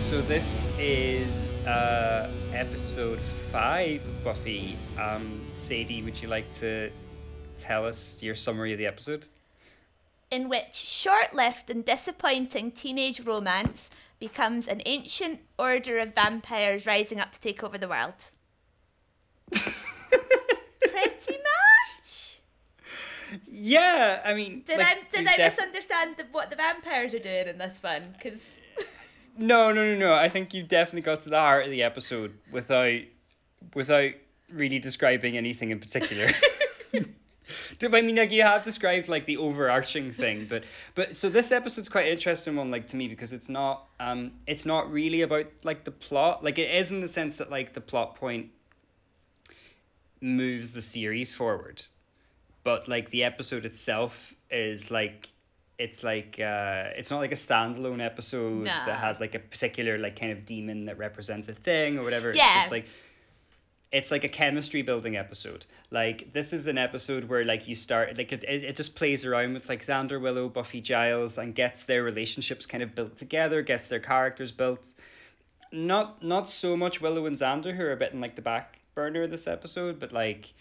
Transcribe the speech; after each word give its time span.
so 0.00 0.20
this 0.22 0.70
is 0.78 1.54
uh, 1.66 2.30
episode 2.54 3.18
five 3.52 4.02
of 4.02 4.24
Buffy. 4.24 4.76
Um, 4.98 5.42
Sadie, 5.54 6.02
would 6.02 6.20
you 6.20 6.28
like 6.28 6.50
to 6.54 6.90
tell 7.58 7.84
us 7.86 8.22
your 8.22 8.34
summary 8.34 8.72
of 8.72 8.78
the 8.78 8.86
episode? 8.86 9.26
in 10.30 10.48
which 10.48 10.74
short 10.74 11.34
lived 11.34 11.68
and 11.70 11.84
disappointing 11.84 12.70
teenage 12.70 13.20
romance 13.26 13.90
becomes 14.20 14.68
an 14.68 14.80
ancient 14.86 15.40
order 15.58 15.98
of 15.98 16.14
vampires 16.14 16.86
rising 16.86 17.18
up 17.18 17.32
to 17.32 17.40
take 17.40 17.64
over 17.64 17.76
the 17.76 17.88
world. 17.88 18.14
Pretty 19.50 21.36
much. 21.98 22.40
Yeah, 23.46 24.20
I 24.24 24.34
mean, 24.34 24.62
Did 24.64 24.78
like, 24.78 24.86
I 24.86 25.00
did 25.10 25.26
I 25.26 25.36
def- 25.36 25.56
misunderstand 25.58 26.16
the, 26.16 26.26
what 26.30 26.50
the 26.50 26.56
vampires 26.56 27.12
are 27.14 27.18
doing 27.18 27.48
in 27.48 27.58
this 27.58 27.82
one? 27.82 28.12
Because 28.12 28.60
No, 29.40 29.72
no, 29.72 29.94
no, 29.94 29.98
no. 29.98 30.12
I 30.12 30.28
think 30.28 30.52
you 30.52 30.62
definitely 30.62 31.00
got 31.00 31.22
to 31.22 31.30
the 31.30 31.38
heart 31.38 31.64
of 31.64 31.70
the 31.70 31.82
episode 31.82 32.34
without, 32.52 33.00
without 33.74 34.12
really 34.52 34.78
describing 34.78 35.36
anything 35.36 35.70
in 35.70 35.80
particular. 35.80 36.28
I 37.82 38.02
mean, 38.02 38.16
like 38.16 38.30
you 38.30 38.42
have 38.42 38.64
described 38.64 39.08
like 39.08 39.24
the 39.24 39.38
overarching 39.38 40.10
thing, 40.10 40.46
but 40.48 40.64
but 40.94 41.16
so 41.16 41.30
this 41.30 41.52
episode's 41.52 41.88
quite 41.88 42.06
an 42.06 42.12
interesting 42.12 42.54
one, 42.54 42.70
like 42.70 42.86
to 42.88 42.96
me, 42.96 43.08
because 43.08 43.32
it's 43.32 43.48
not 43.48 43.86
um 43.98 44.32
it's 44.46 44.66
not 44.66 44.92
really 44.92 45.22
about 45.22 45.46
like 45.62 45.84
the 45.84 45.90
plot. 45.90 46.44
Like 46.44 46.58
it 46.58 46.70
is 46.70 46.92
in 46.92 47.00
the 47.00 47.08
sense 47.08 47.38
that 47.38 47.50
like 47.50 47.72
the 47.72 47.80
plot 47.80 48.16
point 48.16 48.48
moves 50.20 50.72
the 50.72 50.82
series 50.82 51.32
forward, 51.32 51.84
but 52.62 52.88
like 52.88 53.10
the 53.10 53.24
episode 53.24 53.64
itself 53.64 54.34
is 54.50 54.90
like 54.90 55.32
it's 55.80 56.04
like 56.04 56.38
uh 56.38 56.90
it's 56.98 57.10
not 57.10 57.18
like 57.24 57.32
a 57.32 57.42
standalone 57.46 58.04
episode 58.04 58.66
Nah. 58.66 58.84
that 58.86 58.98
has 59.00 59.18
like 59.20 59.34
a 59.34 59.38
particular 59.38 59.96
like 59.98 60.14
kind 60.20 60.30
of 60.32 60.44
demon 60.44 60.84
that 60.86 60.98
represents 60.98 61.48
a 61.48 61.54
thing 61.54 61.98
or 61.98 62.02
whatever. 62.04 62.28
Yeah. 62.34 62.44
It's 62.44 62.54
just 62.64 62.70
like 62.70 62.86
it's 63.92 64.10
like 64.12 64.22
a 64.22 64.28
chemistry 64.28 64.82
building 64.82 65.16
episode. 65.16 65.66
Like 65.90 66.32
this 66.32 66.52
is 66.52 66.66
an 66.68 66.78
episode 66.78 67.24
where 67.28 67.44
like 67.44 67.66
you 67.66 67.74
start 67.74 68.16
like 68.18 68.30
it, 68.30 68.44
it, 68.44 68.62
it 68.64 68.76
just 68.76 68.94
plays 68.94 69.24
around 69.24 69.54
with 69.54 69.68
like 69.68 69.82
Xander 69.84 70.20
Willow, 70.20 70.48
Buffy 70.48 70.80
Giles, 70.80 71.38
and 71.38 71.54
gets 71.54 71.82
their 71.84 72.02
relationships 72.04 72.66
kind 72.66 72.82
of 72.84 72.94
built 72.94 73.16
together, 73.16 73.62
gets 73.62 73.88
their 73.88 73.98
characters 73.98 74.52
built. 74.52 74.88
Not 75.72 76.22
not 76.22 76.48
so 76.48 76.76
much 76.76 77.00
Willow 77.00 77.26
and 77.26 77.34
Xander 77.36 77.74
who 77.76 77.82
are 77.84 77.92
a 77.92 77.96
bit 77.96 78.12
in 78.12 78.20
like 78.20 78.36
the 78.36 78.42
back 78.42 78.78
burner 78.94 79.22
of 79.24 79.30
this 79.30 79.46
episode, 79.48 79.98
but 79.98 80.12
like 80.12 80.52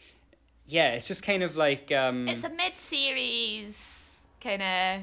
yeah, 0.65 0.93
it's 0.93 1.07
just 1.07 1.23
kind 1.23 1.43
of 1.43 1.55
like 1.55 1.91
um 1.91 2.27
it's 2.27 2.43
a 2.45 2.49
mid 2.49 2.77
series 2.77 4.27
kind 4.41 4.61
of. 4.61 5.01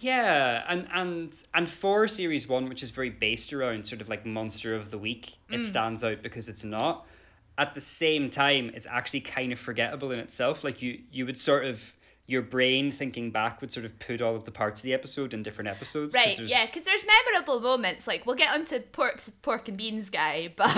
Yeah, 0.00 0.64
and 0.68 0.88
and 0.92 1.42
and 1.54 1.68
for 1.68 2.08
series 2.08 2.48
one, 2.48 2.68
which 2.68 2.82
is 2.82 2.90
very 2.90 3.10
based 3.10 3.52
around 3.52 3.86
sort 3.86 4.00
of 4.00 4.08
like 4.08 4.24
monster 4.24 4.74
of 4.74 4.90
the 4.90 4.98
week, 4.98 5.34
it 5.50 5.60
mm. 5.60 5.64
stands 5.64 6.02
out 6.02 6.22
because 6.22 6.48
it's 6.48 6.64
not. 6.64 7.06
At 7.58 7.74
the 7.74 7.80
same 7.80 8.30
time, 8.30 8.70
it's 8.74 8.86
actually 8.86 9.20
kind 9.20 9.52
of 9.52 9.58
forgettable 9.58 10.10
in 10.10 10.18
itself. 10.18 10.64
Like 10.64 10.80
you, 10.80 11.00
you 11.12 11.26
would 11.26 11.36
sort 11.36 11.66
of 11.66 11.94
your 12.32 12.42
brain 12.42 12.90
thinking 12.90 13.30
back 13.30 13.60
would 13.60 13.70
sort 13.70 13.86
of 13.86 13.96
put 13.98 14.20
all 14.20 14.34
of 14.34 14.44
the 14.44 14.50
parts 14.50 14.80
of 14.80 14.84
the 14.84 14.92
episode 14.94 15.32
in 15.34 15.42
different 15.42 15.68
episodes. 15.68 16.14
Right, 16.14 16.34
there's- 16.36 16.50
yeah, 16.50 16.66
because 16.66 16.84
there's 16.84 17.04
memorable 17.06 17.60
moments. 17.60 18.06
Like 18.08 18.26
we'll 18.26 18.34
get 18.36 18.50
onto 18.52 18.80
pork's 18.80 19.28
pork 19.30 19.68
and 19.68 19.76
beans 19.78 20.10
guy, 20.10 20.52
but 20.56 20.72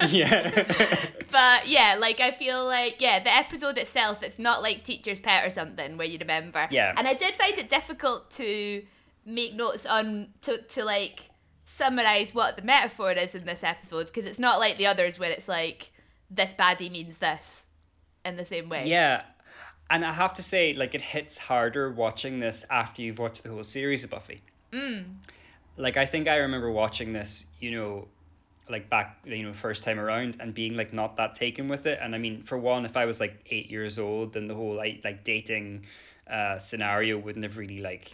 yeah, 0.10 0.50
But 1.32 1.66
yeah, 1.68 1.96
like 1.98 2.20
I 2.20 2.30
feel 2.32 2.66
like 2.66 3.00
yeah, 3.00 3.20
the 3.20 3.32
episode 3.32 3.78
itself, 3.78 4.22
it's 4.22 4.38
not 4.38 4.62
like 4.62 4.84
Teacher's 4.84 5.20
Pet 5.20 5.46
or 5.46 5.50
something 5.50 5.96
where 5.96 6.06
you 6.06 6.18
remember. 6.18 6.66
Yeah. 6.70 6.92
And 6.96 7.08
I 7.08 7.14
did 7.14 7.34
find 7.34 7.56
it 7.56 7.68
difficult 7.70 8.30
to 8.32 8.82
make 9.24 9.54
notes 9.54 9.86
on 9.86 10.28
to 10.42 10.58
to 10.58 10.84
like 10.84 11.30
summarize 11.64 12.34
what 12.34 12.56
the 12.56 12.62
metaphor 12.62 13.12
is 13.12 13.34
in 13.34 13.44
this 13.46 13.64
episode 13.64 14.06
because 14.06 14.26
it's 14.26 14.38
not 14.38 14.58
like 14.58 14.76
the 14.76 14.86
others 14.86 15.18
where 15.18 15.30
it's 15.30 15.48
like 15.48 15.90
this 16.28 16.54
baddie 16.54 16.90
means 16.90 17.18
this 17.18 17.66
in 18.24 18.36
the 18.36 18.44
same 18.44 18.68
way. 18.68 18.88
yeah. 18.88 19.22
And 19.92 20.06
I 20.06 20.12
have 20.12 20.32
to 20.34 20.42
say, 20.42 20.72
like, 20.72 20.94
it 20.94 21.02
hits 21.02 21.36
harder 21.36 21.90
watching 21.90 22.40
this 22.40 22.64
after 22.70 23.02
you've 23.02 23.18
watched 23.18 23.42
the 23.42 23.50
whole 23.50 23.62
series 23.62 24.02
of 24.02 24.10
Buffy. 24.10 24.40
like 25.76 25.96
I 25.98 26.06
think 26.06 26.28
I 26.28 26.36
remember 26.36 26.70
watching 26.70 27.12
this, 27.12 27.44
you 27.60 27.72
know, 27.72 28.08
like 28.70 28.88
back, 28.88 29.18
you 29.24 29.42
know, 29.42 29.52
first 29.52 29.82
time 29.82 29.98
around 30.00 30.38
and 30.40 30.54
being 30.54 30.76
like 30.76 30.94
not 30.94 31.16
that 31.16 31.34
taken 31.34 31.68
with 31.68 31.86
it. 31.86 31.98
And 32.00 32.14
I 32.14 32.18
mean, 32.18 32.42
for 32.42 32.56
one, 32.56 32.84
if 32.86 32.96
I 32.96 33.04
was 33.04 33.20
like 33.20 33.44
eight 33.50 33.70
years 33.70 33.98
old, 33.98 34.32
then 34.32 34.46
the 34.46 34.54
whole 34.54 34.74
like 34.74 35.02
like 35.04 35.24
dating 35.24 35.86
uh 36.30 36.58
scenario 36.58 37.18
wouldn't 37.18 37.44
have 37.44 37.58
really 37.58 37.80
like 37.80 38.10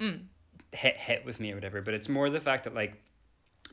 hit 0.72 0.96
hit 0.96 1.24
with 1.24 1.38
me 1.38 1.52
or 1.52 1.54
whatever. 1.54 1.80
But 1.82 1.94
it's 1.94 2.08
more 2.08 2.30
the 2.30 2.40
fact 2.40 2.64
that 2.64 2.74
like 2.74 2.94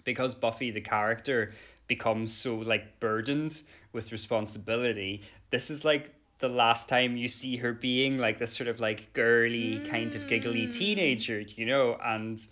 because 0.03 0.35
Buffy 0.35 0.69
the 0.71 0.81
character 0.81 1.53
becomes 1.87 2.33
so 2.33 2.57
like 2.57 2.99
burdened 2.99 3.63
with 3.93 4.11
responsibility, 4.11 5.23
this 5.49 5.71
is 5.71 5.85
like 5.85 6.13
the 6.39 6.49
last 6.49 6.89
time 6.89 7.15
you 7.15 7.27
see 7.29 7.57
her 7.57 7.73
being 7.73 8.17
like 8.17 8.37
this 8.39 8.53
sort 8.53 8.67
of 8.67 8.79
like 8.79 9.13
girly 9.13 9.79
kind 9.89 10.15
of 10.15 10.27
giggly 10.27 10.67
mm. 10.67 10.73
teenager, 10.77 11.39
you 11.39 11.65
know, 11.65 11.97
and 12.03 12.45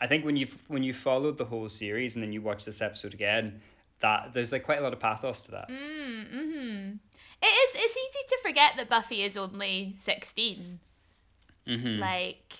I 0.00 0.06
think 0.06 0.24
when 0.24 0.36
you 0.36 0.46
when 0.68 0.82
you 0.82 0.92
followed 0.92 1.38
the 1.38 1.46
whole 1.46 1.68
series 1.68 2.14
and 2.14 2.22
then 2.22 2.32
you 2.32 2.42
watch 2.42 2.64
this 2.64 2.80
episode 2.80 3.14
again, 3.14 3.60
that 4.00 4.32
there's 4.32 4.52
like 4.52 4.64
quite 4.64 4.78
a 4.78 4.82
lot 4.82 4.92
of 4.92 5.00
pathos 5.00 5.42
to 5.42 5.50
that. 5.52 5.68
Mm, 5.68 6.26
mm-hmm. 6.26 6.92
It 7.42 7.46
is 7.46 7.74
it's 7.76 7.96
easy 7.96 8.26
to 8.28 8.38
forget 8.42 8.72
that 8.76 8.88
Buffy 8.88 9.22
is 9.22 9.36
only 9.36 9.92
16. 9.96 10.80
Mm-hmm. 11.66 12.00
Like 12.00 12.54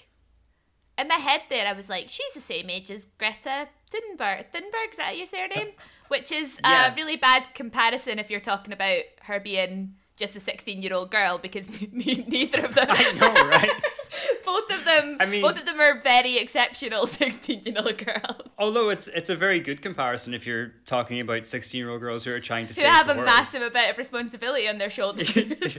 in 0.99 1.09
my 1.09 1.15
head 1.15 1.43
there 1.49 1.67
I 1.67 1.73
was 1.73 1.89
like 1.91 2.09
she's 2.09 2.35
the 2.35 2.41
same 2.41 2.71
age 2.71 2.91
as 2.91 3.05
Greta 3.05 3.69
Thunberg. 3.91 4.51
Thunberg 4.51 4.91
is 4.93 4.97
that 4.99 5.17
your 5.17 5.27
surname? 5.27 5.73
Which 6.09 6.33
is 6.33 6.61
Yeah. 6.65 6.93
a 6.93 6.95
really 6.95 7.17
bad 7.17 7.55
comparison 7.55 8.19
if 8.19 8.31
you're 8.31 8.41
talking 8.41 8.73
about 8.73 9.03
her 9.23 9.41
being 9.41 9.95
just 10.21 10.37
a 10.37 10.41
16 10.41 10.83
year 10.83 10.95
old 10.95 11.11
girl 11.11 11.39
because 11.39 11.81
ne- 11.93 12.25
neither 12.29 12.65
of 12.67 12.75
them 12.77 12.87
I 12.89 13.13
know, 13.19 13.33
right? 13.57 13.73
both 14.45 14.71
of 14.73 14.85
them 14.85 15.17
I 15.19 15.27
mean- 15.27 15.43
both 15.43 15.59
of 15.59 15.67
them 15.67 15.81
are 15.81 16.01
very 16.03 16.37
exceptional 16.39 17.07
16 17.23 17.63
year 17.65 17.75
old 17.79 17.99
girls 17.99 18.43
Although 18.59 18.91
it's 18.91 19.09
it's 19.09 19.31
a 19.31 19.37
very 19.37 19.59
good 19.61 19.81
comparison 19.83 20.35
if 20.35 20.47
you're 20.47 20.69
talking 20.85 21.19
about 21.21 21.47
sixteen 21.47 21.79
year 21.81 21.91
old 21.91 22.01
girls 22.03 22.25
who 22.25 22.33
are 22.35 22.41
trying 22.41 22.67
to 22.67 22.75
who 22.79 22.87
have 22.87 23.09
a 23.09 23.15
world. 23.15 23.25
massive 23.25 23.63
amount 23.63 23.91
of 23.93 23.97
responsibility 23.99 24.69
on 24.69 24.77
their 24.77 24.91
shoulders. 24.91 25.35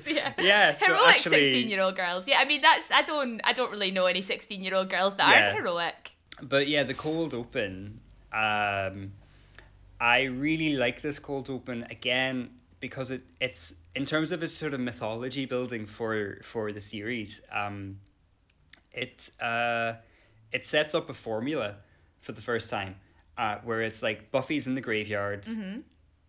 yeah, 0.07 0.34
Yeah, 0.40 0.73
so 0.73 0.88
heroic 0.88 1.09
actually- 1.16 1.31
sixteen-year-old 1.44 1.96
girls. 1.96 2.28
Yeah, 2.28 2.38
I 2.40 2.46
mean 2.46 2.62
that's 2.62 2.90
I 2.91 3.03
don't 3.03 3.40
I 3.44 3.53
don't 3.53 3.72
really 3.72 3.91
know 3.91 4.08
any 4.08 4.23
sixteen-year-old 4.23 4.90
girls 4.90 5.13
that 5.18 5.29
Yeah. 5.29 5.41
aren't 5.46 5.58
heroic. 5.59 6.00
But 6.41 6.68
yeah, 6.68 6.81
the 6.84 6.96
cold 6.96 7.35
open. 7.35 8.00
Um, 8.34 9.12
I 10.00 10.23
really 10.23 10.75
like 10.75 11.02
this 11.02 11.19
cold 11.19 11.50
open 11.52 11.85
again 11.91 12.50
because 12.81 13.11
it 13.11 13.21
it's 13.39 13.75
in 13.95 14.05
terms 14.05 14.33
of 14.33 14.43
its 14.43 14.51
sort 14.51 14.73
of 14.73 14.81
mythology 14.81 15.45
building 15.45 15.85
for 15.85 16.39
for 16.43 16.73
the 16.73 16.81
series. 16.81 17.39
Um, 17.53 17.99
it 18.91 19.29
uh, 19.41 19.93
it 20.51 20.65
sets 20.65 20.93
up 20.93 21.09
a 21.09 21.13
formula 21.13 21.75
for 22.19 22.33
the 22.33 22.41
first 22.41 22.69
time, 22.69 22.95
uh, 23.37 23.57
where 23.63 23.81
it's 23.81 24.03
like 24.03 24.29
Buffy's 24.31 24.67
in 24.67 24.75
the 24.75 24.81
graveyard. 24.81 25.45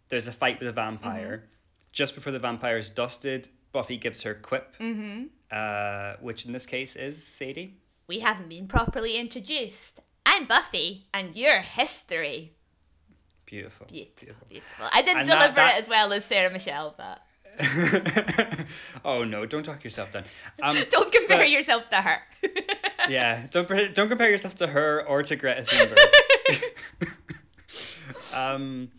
There's 0.08 0.28
a 0.28 0.32
fight 0.32 0.60
with 0.60 0.68
a 0.68 0.72
vampire. 0.72 1.48
Just 1.90 2.14
before 2.14 2.32
the 2.32 2.38
vampire 2.38 2.78
is 2.78 2.88
dusted, 2.90 3.48
Buffy 3.72 3.96
gives 3.96 4.22
her 4.22 4.34
quip, 4.34 4.76
uh, 5.50 6.14
which 6.20 6.46
in 6.46 6.52
this 6.52 6.66
case 6.66 6.94
is 6.96 7.26
Sadie. 7.26 7.78
We 8.06 8.20
haven't 8.20 8.48
been 8.48 8.66
properly 8.66 9.16
introduced. 9.18 10.00
I'm 10.24 10.44
Buffy, 10.46 11.06
and 11.12 11.34
you're 11.36 11.60
history. 11.60 12.52
Beautiful. 13.52 13.86
Beautiful, 13.86 14.46
beautiful. 14.48 14.86
I 14.94 15.02
didn't 15.02 15.18
And 15.20 15.28
deliver 15.28 15.52
that- 15.56 15.74
it 15.76 15.82
as 15.82 15.88
well 15.90 16.10
as 16.14 16.24
Sarah 16.24 16.50
Michelle, 16.50 16.94
but 16.96 17.20
oh 19.04 19.24
no! 19.24 19.44
Don't 19.44 19.62
talk 19.62 19.84
yourself 19.84 20.10
down. 20.10 20.24
Um, 20.62 20.74
don't 20.90 21.12
compare 21.12 21.36
But- 21.36 21.50
yourself 21.50 21.86
to 21.90 21.96
her. 21.96 22.16
yeah, 23.10 23.46
don't 23.50 23.68
don't 23.94 24.08
compare 24.08 24.30
yourself 24.30 24.54
to 24.54 24.68
her 24.68 25.06
or 25.06 25.22
to 25.22 25.36
Greta 25.36 25.60
Thunberg. 25.64 25.98
um, 28.38 28.90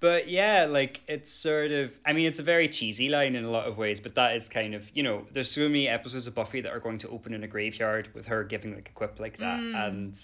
but 0.00 0.28
yeah, 0.28 0.66
like 0.68 1.02
it's 1.06 1.30
sort 1.30 1.70
of. 1.70 1.96
I 2.04 2.12
mean, 2.14 2.26
it's 2.26 2.40
a 2.40 2.42
very 2.42 2.68
cheesy 2.68 3.08
line 3.08 3.36
in 3.36 3.44
a 3.44 3.50
lot 3.50 3.66
of 3.68 3.78
ways, 3.78 4.00
but 4.00 4.16
that 4.16 4.34
is 4.34 4.48
kind 4.48 4.74
of 4.74 4.90
you 4.92 5.04
know. 5.04 5.24
There's 5.30 5.52
so 5.52 5.68
many 5.68 5.86
episodes 5.86 6.26
of 6.26 6.34
Buffy 6.34 6.60
that 6.62 6.72
are 6.72 6.80
going 6.80 6.98
to 6.98 7.08
open 7.10 7.32
in 7.32 7.44
a 7.44 7.48
graveyard 7.48 8.08
with 8.12 8.26
her 8.26 8.42
giving 8.42 8.74
like 8.74 8.88
a 8.88 8.92
quip 8.92 9.20
like 9.20 9.36
that, 9.38 9.60
and 9.60 10.18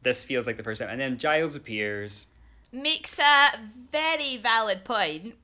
this 0.00 0.24
feels 0.24 0.46
like 0.46 0.56
the 0.56 0.62
first 0.62 0.80
time. 0.80 0.88
And 0.90 0.98
then 0.98 1.18
Giles 1.18 1.54
appears. 1.54 2.24
Makes 2.72 3.18
a 3.18 3.58
very 3.64 4.36
valid 4.36 4.84
point 4.84 5.34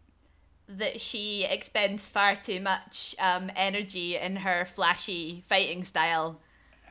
that 0.69 1.01
she 1.01 1.45
expends 1.45 2.05
far 2.07 2.37
too 2.37 2.61
much 2.61 3.15
um, 3.21 3.51
energy 3.57 4.17
in 4.17 4.37
her 4.37 4.65
flashy 4.65 5.43
fighting 5.47 5.85
style 5.85 6.41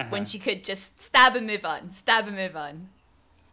when 0.10 0.26
she 0.26 0.40
could 0.40 0.64
just 0.64 1.00
stab 1.00 1.36
and 1.36 1.48
move 1.48 1.66
on, 1.66 1.92
stab 1.92 2.28
and 2.28 2.36
move 2.36 2.56
on. 2.56 2.90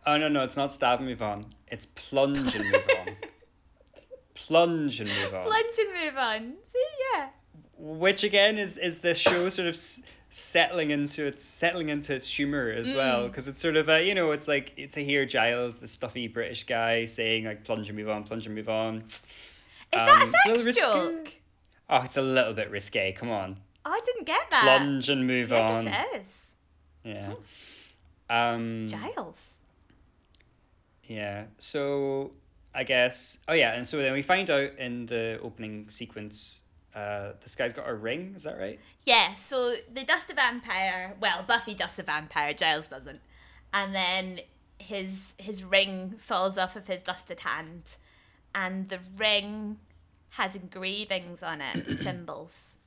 Oh 0.05 0.17
no 0.19 0.26
no! 0.29 0.43
It's 0.43 0.56
not 0.56 0.73
stab 0.73 0.99
and 0.99 1.08
move 1.08 1.23
on. 1.23 1.46
It's 1.69 1.87
plunge 1.87 2.56
and 2.56 2.64
move 2.64 2.88
on. 2.99 3.14
Plunge 4.35 4.99
and 4.99 5.08
move 5.08 5.35
on. 5.35 5.43
Plunge 5.43 5.78
and 5.78 6.05
move 6.05 6.19
on. 6.19 6.55
See, 6.64 6.85
yeah. 7.14 7.28
which 7.78 8.25
again 8.25 8.58
is 8.58 8.76
is 8.76 8.99
this 9.00 9.19
show 9.19 9.49
sort 9.50 9.69
of 9.69 9.75
s- 9.75 10.02
settling 10.34 10.90
into 10.90 11.26
its 11.26 11.44
settling 11.44 11.88
into 11.90 12.14
its 12.14 12.29
humor 12.29 12.70
as 12.70 12.93
well 12.93 13.29
because 13.29 13.46
it's 13.49 13.58
sort 13.61 13.76
of 13.76 13.88
a 13.88 14.02
you 14.06 14.14
know 14.14 14.31
it's 14.32 14.49
like 14.49 14.75
to 14.90 15.05
hear 15.05 15.26
Giles 15.26 15.76
the 15.76 15.87
stuffy 15.87 16.26
British 16.26 16.64
guy 16.64 17.05
saying 17.06 17.44
like 17.44 17.64
plunge 17.64 17.88
and 17.88 17.99
move 17.99 18.08
on 18.08 18.25
plunge 18.25 18.46
and 18.46 18.55
move 18.55 18.69
on 18.70 18.96
Is 18.96 19.20
that 19.93 20.08
Um, 20.08 20.55
a 20.55 20.62
sex 20.64 20.76
joke? 20.76 21.29
oh 21.90 22.02
it's 22.02 22.17
a 22.17 22.23
little 22.23 22.55
bit 22.55 22.70
risque 22.70 23.12
come 23.12 23.29
on 23.31 23.58
Oh, 23.84 23.90
I 23.90 24.00
didn't 24.05 24.26
get 24.26 24.50
that. 24.52 24.79
plunge 24.79 25.08
and 25.08 25.26
move 25.26 25.52
I 25.52 25.61
on 25.61 25.84
guess 25.84 26.14
it 26.14 26.20
is. 26.20 26.56
yeah 27.05 27.35
um 28.31 28.87
Giles. 28.88 29.58
Yeah. 31.05 31.44
So 31.58 32.32
I 32.75 32.85
guess. 32.85 33.38
Oh 33.46 33.52
yeah, 33.52 33.75
and 33.75 33.87
so 33.87 33.99
then 33.99 34.14
we 34.14 34.23
find 34.23 34.49
out 34.49 34.70
in 34.78 35.05
the 35.06 35.38
opening 35.43 35.90
sequence, 35.90 36.62
uh, 36.94 37.33
this 37.41 37.55
guy's 37.55 37.73
got 37.73 37.89
a 37.89 37.94
ring. 37.94 38.33
Is 38.37 38.43
that 38.44 38.59
right? 38.59 38.79
Yeah, 39.05 39.35
so 39.35 39.75
they 39.93 40.05
dust 40.05 40.31
a 40.31 40.35
vampire. 40.35 41.17
Well, 41.21 41.43
Buffy 41.43 41.75
dusts 41.75 41.99
a 41.99 42.03
vampire. 42.03 42.53
Giles 42.55 42.89
doesn't, 42.89 43.21
and 43.73 43.94
then 43.94 44.41
his 44.79 45.35
his 45.39 45.65
ring 45.65 46.15
falls 46.19 46.59
off 46.59 46.77
of 46.77 46.87
his 46.87 47.03
dusted 47.03 47.41
hand, 47.41 47.97
and 48.55 48.89
the 48.89 48.99
ring 49.17 49.79
has 50.31 50.55
engravings 50.56 51.43
on 51.43 51.61
it, 51.61 51.87
symbols. 51.99 52.79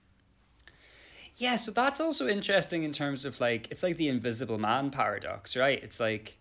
Yeah. 1.37 1.57
So 1.57 1.71
that's 1.71 1.99
also 1.99 2.27
interesting 2.27 2.83
in 2.83 2.93
terms 2.93 3.25
of 3.25 3.39
like 3.41 3.67
it's 3.69 3.83
like 3.83 3.97
the 3.97 4.07
Invisible 4.07 4.57
Man 4.57 4.89
paradox, 4.89 5.55
right? 5.55 5.81
It's 5.83 5.99
like 5.99 6.37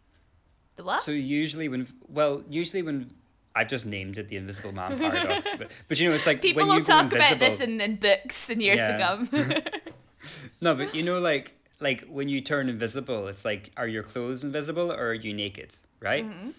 The 0.77 0.85
what? 0.85 1.01
so 1.01 1.11
usually 1.11 1.69
when 1.69 1.89
well 2.09 2.43
usually 2.49 2.83
when 2.83 3.13
I've 3.55 3.69
just 3.69 3.87
named 3.87 4.19
it 4.19 4.29
the 4.29 4.37
Invisible 4.37 4.73
Man 4.75 4.99
paradox, 4.99 5.55
but 5.57 5.71
but 5.89 6.01
you 6.01 6.09
know 6.09 6.15
it's 6.15 6.27
like 6.27 6.43
People 6.43 6.67
when 6.67 6.79
will 6.79 6.85
talk 6.85 7.13
about 7.13 7.39
this 7.39 7.61
in, 7.61 7.81
in 7.81 7.97
books 7.97 8.51
in 8.51 8.61
years 8.61 8.81
Yeah. 8.81 8.97
to 8.97 9.03
come. 9.03 9.29
No, 10.61 10.75
but 10.75 10.95
you 10.95 11.05
know, 11.05 11.21
like 11.21 11.53
like 11.81 12.05
when 12.09 12.29
you 12.29 12.41
turn 12.41 12.69
invisible, 12.69 13.29
it's 13.29 13.45
like 13.45 13.71
are 13.77 13.87
your 13.87 14.03
clothes 14.03 14.43
invisible 14.45 14.91
or 14.93 15.09
are 15.11 15.15
you 15.15 15.35
naked, 15.35 15.75
right? 16.01 16.25
Mm-hmm. 16.25 16.51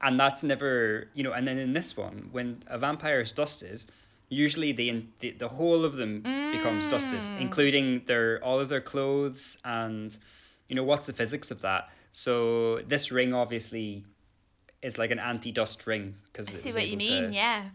And 0.00 0.18
that's 0.18 0.42
never, 0.42 1.08
you 1.14 1.22
know. 1.24 1.32
And 1.32 1.46
then 1.46 1.58
in 1.58 1.72
this 1.72 1.96
one, 1.96 2.28
when 2.32 2.62
a 2.66 2.78
vampire 2.78 3.20
is 3.20 3.32
dusted, 3.32 3.84
usually 4.28 4.72
the 4.72 5.04
the, 5.20 5.30
the 5.32 5.48
whole 5.48 5.84
of 5.84 5.96
them 5.96 6.20
becomes 6.52 6.86
dusted, 6.86 7.20
Mm. 7.22 7.40
including 7.40 8.02
their 8.06 8.38
all 8.44 8.60
of 8.60 8.68
their 8.68 8.80
clothes 8.80 9.58
and, 9.64 10.16
you 10.68 10.76
know, 10.76 10.84
what's 10.84 11.06
the 11.06 11.12
physics 11.12 11.50
of 11.50 11.60
that? 11.62 11.88
So 12.10 12.80
this 12.86 13.10
ring 13.10 13.32
obviously 13.34 14.04
is 14.82 14.98
like 14.98 15.10
an 15.10 15.18
anti-dust 15.18 15.86
ring 15.86 16.16
because 16.26 16.48
I 16.48 16.52
see 16.52 16.72
what 16.72 16.88
you 16.88 16.96
mean. 16.96 17.32
yeah, 17.32 17.68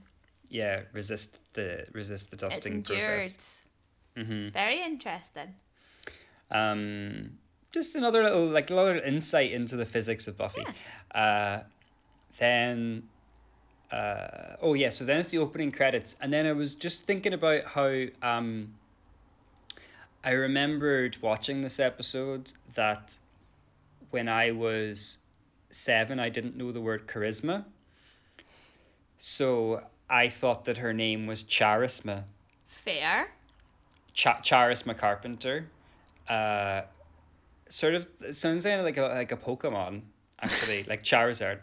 yeah 0.49 0.81
resist 0.93 1.39
the 1.53 1.85
resist 1.93 2.29
the 2.29 2.35
it's 2.35 2.43
dusting 2.55 2.73
endured. 2.73 2.99
process. 2.99 3.65
Mm-hmm. 4.17 4.49
Very 4.49 4.81
interesting. 4.81 5.55
um, 6.51 7.37
just 7.71 7.95
another 7.95 8.23
little 8.23 8.47
like 8.47 8.69
another 8.69 8.99
insight 8.99 9.51
into 9.51 9.75
the 9.75 9.85
physics 9.85 10.27
of 10.27 10.37
Buffy. 10.37 10.63
Uh, 11.13 11.61
then, 12.37 13.03
uh, 13.91 14.55
oh 14.61 14.73
yeah, 14.73 14.89
so 14.89 15.03
then 15.05 15.19
it's 15.19 15.31
the 15.31 15.37
opening 15.39 15.71
credits, 15.71 16.15
and 16.21 16.31
then 16.31 16.45
I 16.45 16.53
was 16.53 16.75
just 16.75 17.05
thinking 17.05 17.33
about 17.33 17.63
how 17.65 18.03
um, 18.21 18.75
I 20.23 20.31
remembered 20.31 21.17
watching 21.21 21.61
this 21.61 21.79
episode 21.79 22.51
that 22.75 23.19
when 24.11 24.29
I 24.29 24.51
was 24.51 25.17
seven, 25.77 26.19
I 26.19 26.29
didn't 26.29 26.55
know 26.57 26.71
the 26.71 26.81
word 26.81 27.07
charisma, 27.07 27.65
so 29.17 29.83
I 30.09 30.29
thought 30.29 30.65
that 30.65 30.77
her 30.79 30.93
name 30.93 31.27
was 31.27 31.43
Charisma. 31.43 32.23
Fair. 32.65 33.29
Ch- 34.13 34.25
Charisma 34.25 34.97
Carpenter. 34.97 35.69
Uh, 36.27 36.81
sort 37.69 37.93
of 37.93 38.07
sounds 38.31 38.63
kind 38.63 38.79
of 38.79 38.85
like 38.85 38.97
a 38.97 39.03
like 39.03 39.31
a 39.31 39.37
Pokemon, 39.37 40.01
actually, 40.41 40.83
like 40.83 41.03
Charizard. 41.03 41.59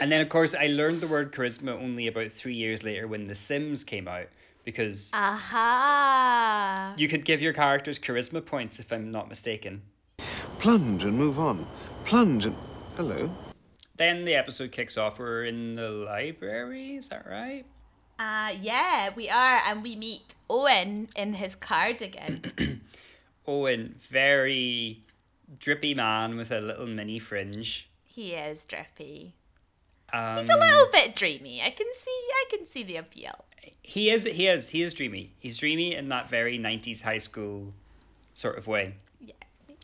And 0.00 0.12
then 0.12 0.20
of 0.20 0.28
course 0.28 0.54
I 0.54 0.66
learned 0.66 0.98
the 0.98 1.08
word 1.08 1.32
charisma 1.32 1.70
only 1.70 2.06
about 2.06 2.30
three 2.30 2.54
years 2.54 2.82
later 2.82 3.08
when 3.08 3.24
The 3.24 3.34
Sims 3.34 3.82
came 3.82 4.06
out 4.06 4.28
because 4.64 5.10
Aha. 5.14 6.94
you 6.98 7.08
could 7.08 7.24
give 7.24 7.40
your 7.40 7.54
characters 7.54 7.98
charisma 7.98 8.44
points 8.44 8.78
if 8.78 8.92
I'm 8.92 9.10
not 9.10 9.28
mistaken. 9.28 9.82
Plunge 10.58 11.04
and 11.04 11.16
move 11.16 11.38
on. 11.38 11.66
Plunge 12.04 12.46
and. 12.46 12.56
Hello? 12.96 13.30
Then 13.96 14.24
the 14.24 14.34
episode 14.34 14.72
kicks 14.72 14.96
off. 14.98 15.18
We're 15.18 15.44
in 15.44 15.74
the 15.74 15.90
library. 15.90 16.96
Is 16.96 17.08
that 17.08 17.26
right? 17.28 17.64
Uh, 18.18 18.52
yeah, 18.60 19.10
we 19.14 19.28
are, 19.28 19.60
and 19.66 19.82
we 19.82 19.96
meet 19.96 20.34
Owen 20.48 21.08
in 21.14 21.34
his 21.34 21.54
cardigan. 21.54 22.80
Owen, 23.46 23.96
very 24.08 25.02
drippy 25.58 25.94
man 25.94 26.36
with 26.36 26.50
a 26.50 26.60
little 26.60 26.86
mini 26.86 27.18
fringe. 27.18 27.88
he 28.04 28.32
is 28.32 28.64
drippy. 28.64 29.34
Um, 30.12 30.38
He's 30.38 30.48
a 30.48 30.56
little 30.56 30.86
bit 30.92 31.14
dreamy. 31.14 31.60
I 31.62 31.70
can 31.70 31.86
see. 31.94 32.10
I 32.30 32.44
can 32.50 32.64
see 32.64 32.82
the 32.84 32.96
appeal. 32.96 33.44
He 33.82 34.10
is. 34.10 34.24
He 34.24 34.46
is. 34.46 34.70
He 34.70 34.82
is 34.82 34.94
dreamy. 34.94 35.30
He's 35.38 35.58
dreamy 35.58 35.94
in 35.94 36.08
that 36.10 36.28
very 36.30 36.58
'90s 36.58 37.02
high 37.02 37.18
school 37.18 37.74
sort 38.34 38.56
of 38.56 38.66
way. 38.66 38.94
Yeah, 39.20 39.34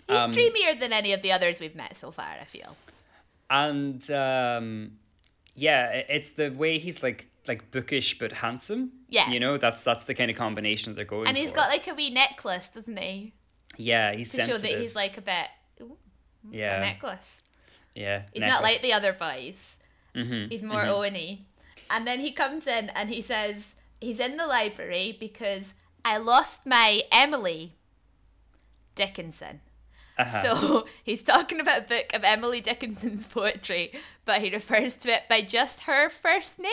he's 0.09 0.17
Um, 0.29 0.31
dreamier 0.33 0.75
than 0.79 0.93
any 0.93 1.13
of 1.13 1.23
the 1.23 1.33
others 1.33 1.61
we've 1.61 1.75
met 1.75 1.97
so 1.97 2.11
far. 2.11 2.27
I 2.41 2.45
feel. 2.45 2.77
And 3.53 4.11
um, 4.11 4.93
yeah, 5.55 6.03
it's 6.09 6.31
the 6.31 6.49
way 6.51 6.79
he's 6.79 7.03
like 7.03 7.29
like 7.47 7.71
bookish 7.71 8.19
but 8.19 8.33
handsome. 8.33 8.93
Yeah. 9.09 9.29
You 9.31 9.39
know, 9.41 9.59
that's 9.59 9.85
that's 9.85 10.05
the 10.05 10.15
kind 10.15 10.31
of 10.31 10.37
combination 10.37 10.93
that 10.93 10.97
they're 10.97 11.05
going 11.05 11.29
And 11.29 11.37
he's 11.37 11.51
for. 11.51 11.57
got 11.57 11.69
like 11.69 11.87
a 11.87 11.95
wee 11.95 12.11
necklace, 12.11 12.71
doesn't 12.71 12.99
he? 12.99 13.35
yeah, 13.77 14.13
he's 14.13 14.31
To 14.33 14.37
sensitive. 14.39 14.61
show 14.61 14.75
that 14.75 14.81
he's 14.83 14.95
like 14.95 15.19
a 15.19 15.23
bit. 15.23 15.49
Ooh, 15.83 15.97
yeah, 16.51 16.81
necklace. 16.81 17.43
yeah. 17.95 18.23
He's 18.33 18.45
not 18.45 18.63
like 18.63 18.81
the 18.83 18.93
other 18.93 19.13
boys. 19.13 19.79
Mm-hmm. 20.15 20.49
He's 20.51 20.63
more 20.63 20.85
Owen-y. 20.85 21.39
And 21.91 22.07
then 22.07 22.21
he 22.21 22.33
comes 22.33 22.67
in 22.67 22.91
and 22.91 23.11
he 23.11 23.21
says 23.23 23.77
he's 24.01 24.21
in 24.21 24.37
the 24.37 24.47
library 24.47 25.17
because 25.19 25.77
I 26.05 26.17
lost 26.19 26.67
my 26.67 27.03
Emily 27.13 27.75
Dickinson. 28.95 29.61
Uh-huh. 30.23 30.55
So 30.57 30.87
he's 31.05 31.23
talking 31.23 31.61
about 31.61 31.81
a 31.85 31.89
book 31.89 32.11
of 32.15 32.25
Emily 32.25 32.61
Dickinson's 32.61 33.27
poetry, 33.27 33.93
but 34.25 34.41
he 34.41 34.51
refers 34.51 34.97
to 34.99 35.11
it 35.11 35.29
by 35.29 35.43
just 35.43 35.85
her 35.85 36.09
first 36.11 36.61
name. 36.61 36.71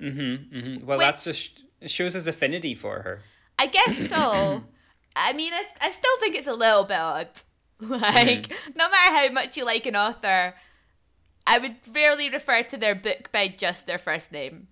Mm-hmm. 0.00 0.86
Well, 0.86 0.98
which- 0.98 1.20
sh- 1.20 1.50
shows 1.86 2.14
his 2.14 2.26
affinity 2.26 2.74
for 2.74 3.02
her. 3.02 3.20
I 3.58 3.66
guess 3.66 4.08
so. 4.08 4.64
I 5.16 5.32
mean, 5.32 5.52
I, 5.52 5.62
I 5.80 5.90
still 5.90 6.18
think 6.20 6.34
it's 6.34 6.48
a 6.48 6.54
little 6.54 6.84
bit 6.84 6.98
odd. 6.98 7.28
Like, 7.80 8.50
no 8.76 8.88
matter 8.88 9.14
how 9.16 9.28
much 9.32 9.56
you 9.56 9.64
like 9.66 9.84
an 9.84 9.96
author, 9.96 10.54
I 11.46 11.58
would 11.58 11.76
rarely 11.92 12.30
refer 12.30 12.62
to 12.62 12.76
their 12.78 12.94
book 12.94 13.30
by 13.32 13.48
just 13.48 13.86
their 13.86 13.98
first 13.98 14.32
name. 14.32 14.68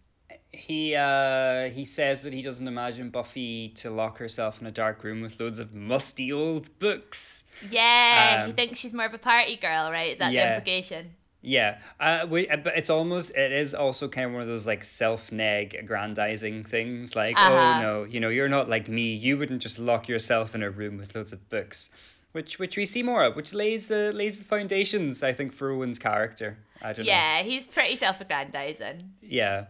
He 0.53 0.95
uh 0.95 1.71
he 1.71 1.85
says 1.87 2.23
that 2.23 2.33
he 2.35 2.43
doesn't 2.43 2.69
imagine 2.69 3.09
Buffy 3.09 3.69
to 3.77 3.91
lock 3.91 4.19
herself 4.19 4.61
in 4.61 4.67
a 4.67 4.71
dark 4.71 5.03
room 5.03 5.23
with 5.23 5.41
loads 5.41 5.59
of 5.59 5.73
musty 5.75 6.31
old 6.31 6.79
books. 6.79 7.45
Yeah, 7.71 8.45
he 8.45 8.51
Um, 8.51 8.57
thinks 8.57 8.79
she's 8.81 8.93
more 8.93 9.07
of 9.07 9.15
a 9.15 9.19
party 9.19 9.57
girl, 9.57 9.91
right? 9.91 10.13
Is 10.13 10.19
that 10.19 10.31
the 10.33 10.47
implication? 10.47 11.15
Yeah, 11.45 11.79
uh, 11.99 12.27
we, 12.29 12.49
uh, 12.49 12.59
but 12.59 12.77
it's 12.77 12.91
almost 12.91 13.35
it 13.35 13.51
is 13.51 13.75
also 13.75 14.07
kind 14.09 14.27
of 14.27 14.33
one 14.35 14.43
of 14.43 14.47
those 14.49 14.67
like 14.67 14.85
self 14.85 15.33
neg 15.33 15.75
aggrandizing 15.75 16.65
things. 16.65 17.17
Like, 17.17 17.37
Uh-huh. 17.37 17.53
oh 17.79 17.81
no, 17.83 18.05
you 18.05 18.21
know, 18.21 18.29
you're 18.29 18.49
not 18.49 18.69
like 18.69 18.89
me. 18.89 19.15
You 19.15 19.39
wouldn't 19.39 19.63
just 19.63 19.79
lock 19.79 20.07
yourself 20.07 20.55
in 20.55 20.63
a 20.63 20.71
room 20.71 20.99
with 20.99 21.17
loads 21.17 21.33
of 21.33 21.49
books, 21.49 21.91
which 22.33 22.59
which 22.61 22.77
we 22.77 22.85
see 22.87 23.03
more 23.03 23.25
of, 23.25 23.35
which 23.37 23.55
lays 23.55 23.89
the 23.89 24.13
lays 24.15 24.39
the 24.39 24.45
foundations, 24.45 25.23
I 25.23 25.33
think, 25.33 25.53
for 25.55 25.71
Owen's 25.73 25.99
character. 25.99 26.59
I 26.83 26.93
don't 26.93 27.07
know. 27.07 27.13
Yeah, 27.13 27.43
he's 27.43 27.67
pretty 27.67 27.97
self-aggrandizing. 27.97 29.11
Yeah. 29.23 29.65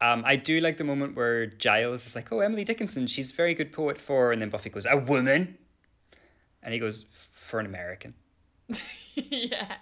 Um, 0.00 0.22
I 0.26 0.36
do 0.36 0.60
like 0.60 0.78
the 0.78 0.84
moment 0.84 1.14
where 1.16 1.46
Giles 1.46 2.06
is 2.06 2.14
like, 2.16 2.32
"Oh, 2.32 2.40
Emily 2.40 2.64
Dickinson, 2.64 3.06
she's 3.06 3.32
a 3.32 3.34
very 3.34 3.54
good 3.54 3.70
poet 3.72 3.98
for," 3.98 4.32
and 4.32 4.40
then 4.40 4.48
Buffy 4.48 4.70
goes, 4.70 4.86
"A 4.86 4.96
woman," 4.96 5.58
and 6.62 6.72
he 6.72 6.80
goes, 6.80 7.04
"For 7.32 7.60
an 7.60 7.66
American." 7.66 8.14
yeah. 9.14 9.76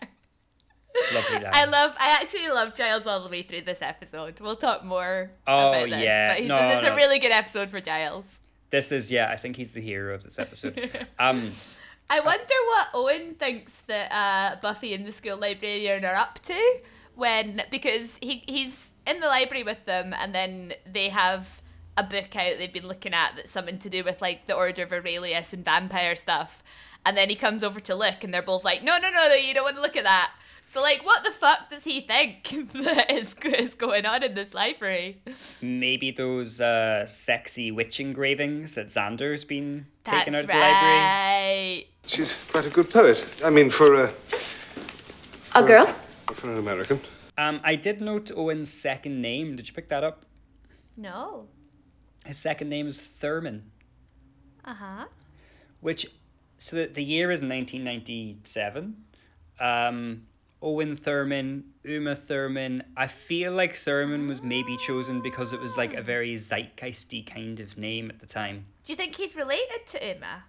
Lovely 1.14 1.36
line. 1.44 1.50
I 1.52 1.64
love. 1.66 1.94
I 2.00 2.18
actually 2.20 2.48
love 2.48 2.74
Giles 2.74 3.06
all 3.06 3.20
the 3.20 3.28
way 3.28 3.42
through 3.42 3.60
this 3.60 3.82
episode. 3.82 4.40
We'll 4.40 4.56
talk 4.56 4.84
more 4.84 5.30
Oh, 5.46 5.68
about 5.70 5.90
this. 5.90 6.02
yeah. 6.02 6.28
but 6.30 6.38
he's, 6.40 6.48
No, 6.48 6.56
it's 6.68 6.84
no. 6.86 6.92
a 6.92 6.96
really 6.96 7.20
good 7.20 7.30
episode 7.32 7.70
for 7.70 7.80
Giles. 7.80 8.40
this 8.70 8.90
is 8.90 9.10
yeah. 9.12 9.30
I 9.30 9.36
think 9.36 9.54
he's 9.56 9.72
the 9.72 9.80
hero 9.80 10.14
of 10.14 10.24
this 10.24 10.38
episode. 10.40 10.76
um, 11.18 11.48
I 12.10 12.20
wonder 12.20 12.54
what 12.66 12.88
Owen 12.94 13.34
thinks 13.34 13.82
that 13.82 14.10
uh, 14.10 14.60
Buffy 14.60 14.92
and 14.94 15.06
the 15.06 15.12
school 15.12 15.38
librarian 15.38 16.04
are 16.04 16.16
up 16.16 16.40
to 16.40 16.78
when 17.18 17.60
because 17.70 18.18
he 18.22 18.42
he's 18.46 18.92
in 19.06 19.20
the 19.20 19.26
library 19.26 19.64
with 19.64 19.84
them 19.84 20.14
and 20.18 20.34
then 20.34 20.72
they 20.90 21.08
have 21.08 21.60
a 21.96 22.02
book 22.02 22.36
out 22.36 22.58
they've 22.58 22.72
been 22.72 22.86
looking 22.86 23.12
at 23.12 23.34
that's 23.34 23.50
something 23.50 23.76
to 23.78 23.90
do 23.90 24.04
with 24.04 24.22
like 24.22 24.46
the 24.46 24.54
Order 24.54 24.84
of 24.84 24.92
Aurelius 24.92 25.52
and 25.52 25.64
vampire 25.64 26.14
stuff. 26.16 26.62
And 27.04 27.16
then 27.16 27.28
he 27.28 27.34
comes 27.36 27.64
over 27.64 27.80
to 27.80 27.94
look 27.94 28.22
and 28.24 28.32
they're 28.34 28.42
both 28.42 28.64
like, 28.64 28.82
No, 28.82 28.98
no, 28.98 29.10
no, 29.10 29.28
no, 29.28 29.34
you 29.34 29.52
don't 29.54 29.64
want 29.64 29.76
to 29.76 29.82
look 29.82 29.96
at 29.96 30.04
that. 30.04 30.32
So, 30.64 30.82
like, 30.82 31.02
what 31.06 31.24
the 31.24 31.30
fuck 31.30 31.70
does 31.70 31.84
he 31.84 32.02
think 32.02 32.42
that 32.84 33.06
is, 33.10 33.34
is 33.42 33.74
going 33.74 34.04
on 34.04 34.22
in 34.22 34.34
this 34.34 34.52
library? 34.52 35.16
Maybe 35.62 36.10
those 36.10 36.60
uh, 36.60 37.06
sexy 37.06 37.70
witch 37.72 38.00
engravings 38.00 38.74
that 38.74 38.88
Xander's 38.88 39.44
been 39.44 39.86
taken 40.04 40.34
That's 40.34 40.36
out 40.36 40.40
of 40.42 40.46
the 40.48 40.52
library. 40.52 40.98
right. 40.98 41.84
She's 42.06 42.38
quite 42.50 42.66
a 42.66 42.70
good 42.70 42.90
poet. 42.90 43.24
I 43.42 43.48
mean, 43.48 43.70
for 43.70 43.94
a 43.94 44.12
A 45.54 45.62
girl? 45.62 45.94
For 46.34 46.50
an 46.50 46.58
American. 46.58 47.00
Um, 47.36 47.60
I 47.62 47.76
did 47.76 48.00
note 48.00 48.30
Owen's 48.36 48.72
second 48.72 49.20
name. 49.22 49.56
Did 49.56 49.68
you 49.68 49.74
pick 49.74 49.88
that 49.88 50.02
up? 50.04 50.24
No. 50.96 51.46
His 52.26 52.36
second 52.36 52.68
name 52.68 52.86
is 52.86 53.00
Thurman, 53.00 53.70
Uh 54.64 54.74
huh. 54.74 55.04
which, 55.80 56.06
so 56.58 56.76
the, 56.76 56.86
the 56.86 57.02
year 57.04 57.30
is 57.30 57.40
1997. 57.40 58.96
Um, 59.60 60.22
Owen 60.60 60.96
Thurman, 60.96 61.64
Uma 61.84 62.16
Thurman. 62.16 62.82
I 62.96 63.06
feel 63.06 63.52
like 63.52 63.74
Thurman 63.76 64.26
was 64.26 64.42
maybe 64.42 64.76
chosen 64.86 65.22
because 65.22 65.52
it 65.52 65.60
was 65.60 65.76
like 65.76 65.94
a 65.94 66.02
very 66.02 66.34
zeitgeisty 66.34 67.24
kind 67.24 67.60
of 67.60 67.78
name 67.78 68.10
at 68.10 68.18
the 68.18 68.26
time. 68.26 68.66
Do 68.84 68.92
you 68.92 68.96
think 68.96 69.14
he's 69.14 69.36
related 69.36 69.86
to 69.86 70.14
Uma? 70.16 70.42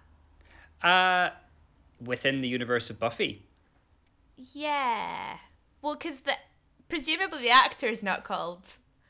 Uh, 0.82 1.30
within 2.04 2.40
the 2.40 2.48
universe 2.48 2.90
of 2.90 2.98
Buffy. 2.98 3.42
Yeah. 4.52 5.36
Well, 5.82 5.94
because 5.96 6.22
the 6.22 6.32
presumably 6.88 7.42
the 7.42 7.50
actor 7.50 7.86
is 7.86 8.02
not 8.02 8.24
called 8.24 8.66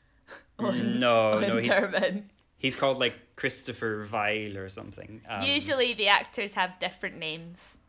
Owen, 0.59 0.99
No, 0.99 1.31
Owen 1.31 1.47
no, 1.49 1.57
he's 1.57 1.73
Thurman. 1.73 2.29
he's 2.57 2.75
called 2.75 2.99
like 2.99 3.19
Christopher 3.35 4.05
Vile 4.05 4.57
or 4.57 4.69
something. 4.69 5.21
Um, 5.27 5.43
Usually 5.43 5.93
the 5.93 6.07
actors 6.07 6.55
have 6.55 6.79
different 6.79 7.17
names. 7.17 7.79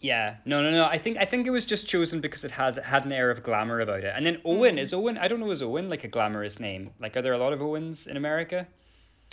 Yeah, 0.00 0.36
no, 0.44 0.62
no, 0.62 0.70
no. 0.70 0.84
I 0.84 0.98
think 0.98 1.16
I 1.18 1.24
think 1.24 1.46
it 1.46 1.50
was 1.50 1.64
just 1.64 1.88
chosen 1.88 2.20
because 2.20 2.44
it 2.44 2.50
has 2.52 2.76
it 2.76 2.84
had 2.84 3.04
an 3.06 3.12
air 3.12 3.30
of 3.30 3.42
glamour 3.42 3.80
about 3.80 4.00
it. 4.04 4.12
And 4.14 4.26
then 4.26 4.40
Owen 4.44 4.78
is 4.78 4.92
Owen. 4.92 5.16
I 5.18 5.28
don't 5.28 5.40
know 5.40 5.50
is 5.50 5.62
Owen 5.62 5.88
like 5.88 6.04
a 6.04 6.08
glamorous 6.08 6.60
name. 6.60 6.90
Like, 7.00 7.16
are 7.16 7.22
there 7.22 7.32
a 7.32 7.38
lot 7.38 7.52
of 7.54 7.62
Owens 7.62 8.06
in 8.06 8.16
America? 8.16 8.66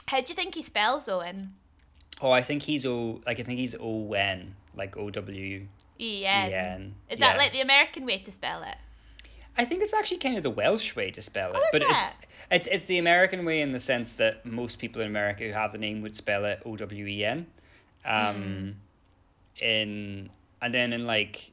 How 0.07 0.21
do 0.21 0.27
you 0.29 0.35
think 0.35 0.55
he 0.55 0.61
spells 0.61 1.09
Owen? 1.09 1.55
Oh, 2.21 2.31
I 2.31 2.41
think 2.41 2.63
he's 2.63 2.85
O. 2.85 3.21
Like, 3.25 3.39
I 3.39 3.43
think 3.43 3.59
he's 3.59 3.75
O 3.79 4.13
N, 4.13 4.55
like 4.75 4.95
O 4.97 5.09
W 5.09 5.67
E 5.99 6.25
N. 6.25 6.95
Is 7.09 7.19
that 7.19 7.33
yeah. 7.33 7.37
like 7.37 7.51
the 7.51 7.61
American 7.61 8.05
way 8.05 8.17
to 8.19 8.31
spell 8.31 8.63
it? 8.63 8.75
I 9.57 9.65
think 9.65 9.81
it's 9.83 9.93
actually 9.93 10.17
kind 10.17 10.37
of 10.37 10.43
the 10.43 10.49
Welsh 10.49 10.95
way 10.95 11.11
to 11.11 11.21
spell 11.21 11.51
it, 11.51 11.57
Oh, 11.57 11.61
is 11.61 11.69
but 11.73 11.81
it? 11.81 11.87
it's 11.89 12.01
it's 12.51 12.67
it's 12.67 12.85
the 12.85 12.97
American 12.97 13.43
way 13.45 13.61
in 13.61 13.71
the 13.71 13.79
sense 13.81 14.13
that 14.13 14.45
most 14.45 14.79
people 14.79 15.01
in 15.01 15.07
America 15.07 15.43
who 15.43 15.51
have 15.51 15.71
the 15.73 15.77
name 15.77 16.01
would 16.01 16.15
spell 16.15 16.45
it 16.45 16.61
O 16.65 16.75
W 16.77 17.05
E 17.05 17.25
N. 17.25 17.47
Um, 18.05 18.35
Hmm. 18.35 19.65
in 19.65 20.29
and 20.61 20.73
then 20.73 20.93
in 20.93 21.05
like 21.05 21.51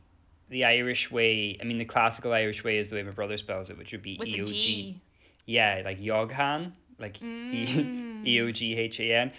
the 0.48 0.64
Irish 0.64 1.10
way, 1.10 1.58
I 1.60 1.64
mean 1.64 1.78
the 1.78 1.84
classical 1.84 2.32
Irish 2.32 2.64
way 2.64 2.78
is 2.78 2.88
the 2.88 2.96
way 2.96 3.02
my 3.02 3.10
brother 3.10 3.36
spells 3.36 3.68
it, 3.70 3.76
which 3.78 3.92
would 3.92 4.02
be 4.02 4.12
E 4.24 4.40
O 4.40 4.44
G. 4.44 4.52
G. 4.52 5.00
Yeah, 5.46 5.82
like 5.84 5.98
Yoghan, 6.00 6.72
like 6.98 7.18
Mm. 7.18 8.26
E 8.26 8.40
O 8.40 8.50
G 8.50 8.76
H 8.76 9.00
A 9.00 9.12
N. 9.14 9.32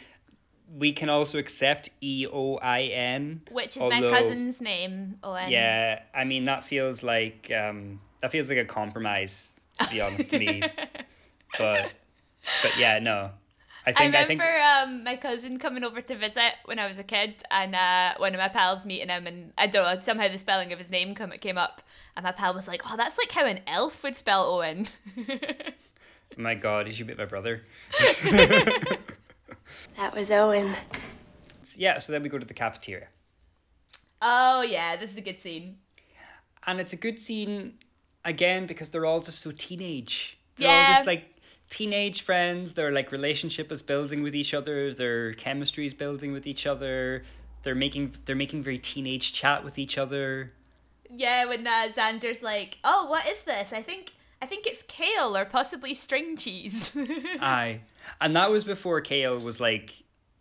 We 0.78 0.92
can 0.92 1.10
also 1.10 1.40
accept 1.40 1.90
E 2.02 2.28
O 2.32 2.58
I 2.58 2.84
N. 2.84 3.42
Which 3.52 3.78
is 3.78 3.84
my 3.84 4.02
cousin's 4.02 4.62
name, 4.62 5.18
Owen. 5.24 5.50
Yeah, 5.50 6.02
I 6.14 6.24
mean 6.24 6.44
that 6.46 6.64
feels 6.64 7.04
like 7.04 7.52
um 7.52 8.00
that 8.22 8.32
feels 8.32 8.50
like 8.50 8.58
a 8.58 8.66
compromise 8.66 9.68
to 9.82 9.90
be 9.90 10.02
honest 10.02 10.30
to 10.32 10.40
me. 10.40 10.64
But 11.58 11.94
but 12.62 12.78
yeah, 12.78 13.00
no. 13.00 13.32
I 13.86 13.90
I 13.90 13.94
think 13.94 14.00
I, 14.16 14.22
remember 14.22 14.44
think 14.44 14.88
um, 14.88 15.04
my 15.04 15.16
cousin 15.16 15.58
coming 15.58 15.84
over 15.84 16.02
to 16.02 16.16
visit 16.16 16.54
when 16.66 16.78
I 16.78 16.88
was 16.88 17.00
a 17.00 17.04
kid, 17.04 17.42
and 17.50 17.74
uh, 17.74 18.14
one 18.18 18.34
of 18.34 18.40
my 18.40 18.50
pals 18.50 18.86
meeting 18.86 19.10
him, 19.10 19.26
and 19.26 19.52
I 19.58 19.68
don't 19.68 19.84
know 19.84 20.00
somehow 20.00 20.28
the 20.28 20.38
spelling 20.38 20.72
of 20.72 20.78
his 20.78 20.92
name 20.92 21.16
come 21.16 21.32
came 21.32 21.58
up, 21.58 21.82
and 22.16 22.24
my 22.24 22.32
pal 22.32 22.54
was 22.54 22.68
like, 22.68 22.82
"Oh, 22.86 22.96
that's 22.98 23.18
like 23.18 23.32
how 23.32 23.48
an 23.48 23.62
elf 23.66 24.04
would 24.04 24.16
spell 24.16 24.44
Owen." 24.44 24.86
my 26.38 26.56
god, 26.56 26.88
you 26.88 26.94
should 26.94 27.08
be 27.08 27.16
my 27.16 27.26
brother. 27.26 27.64
That 29.98 30.16
was 30.16 30.32
Owen. 30.32 30.76
Yeah, 31.76 32.00
so 32.00 32.12
then 32.14 32.24
we 32.24 32.30
go 32.30 32.38
to 32.40 32.46
the 32.46 32.54
cafeteria. 32.54 33.08
oh 34.22 34.62
yeah, 34.64 34.96
this 34.96 35.12
is 35.12 35.18
a 35.18 35.22
good 35.22 35.40
scene. 35.40 35.78
And 36.68 36.80
it's 36.80 36.94
a 36.94 36.98
good 36.98 37.20
scene 37.20 37.78
again 38.26 38.66
because 38.66 38.90
they're 38.90 39.06
all 39.06 39.22
just 39.22 39.40
so 39.40 39.52
teenage. 39.52 40.38
They're 40.58 40.68
all 40.70 40.74
Yeah. 40.74 40.94
just 40.96 41.08
like 41.08 41.26
teenage 41.70 42.22
friends. 42.22 42.74
Their 42.74 42.92
like 42.92 43.12
relationship 43.12 43.72
is 43.72 43.82
building 43.82 44.22
with 44.22 44.36
each 44.36 44.54
other. 44.54 44.94
Their 44.94 45.34
chemistry 45.34 45.86
is 45.86 45.94
building 45.94 46.32
with 46.34 46.46
each 46.48 46.66
other. 46.66 47.24
They're 47.64 47.76
making 47.76 48.16
they're 48.26 48.36
making 48.36 48.64
very 48.64 48.78
teenage 48.78 49.32
chat 49.34 49.64
with 49.64 49.78
each 49.78 49.98
other. 49.98 50.54
Yeah, 51.12 51.46
when 51.46 51.66
uh, 51.66 51.90
Xander's 51.96 52.44
like, 52.44 52.78
"Oh, 52.84 53.08
what 53.10 53.28
is 53.28 53.44
this? 53.44 53.74
I 53.74 53.82
think 53.82 54.12
I 54.42 54.46
think 54.46 54.66
it's 54.68 54.84
kale 54.84 55.36
or 55.36 55.46
possibly 55.46 55.94
string 55.94 56.36
cheese." 56.38 56.98
Aye. 57.42 57.82
And 58.22 58.36
that 58.36 58.52
was 58.52 58.64
before 58.64 59.02
kale 59.02 59.38
was 59.40 59.60
like, 59.60 59.94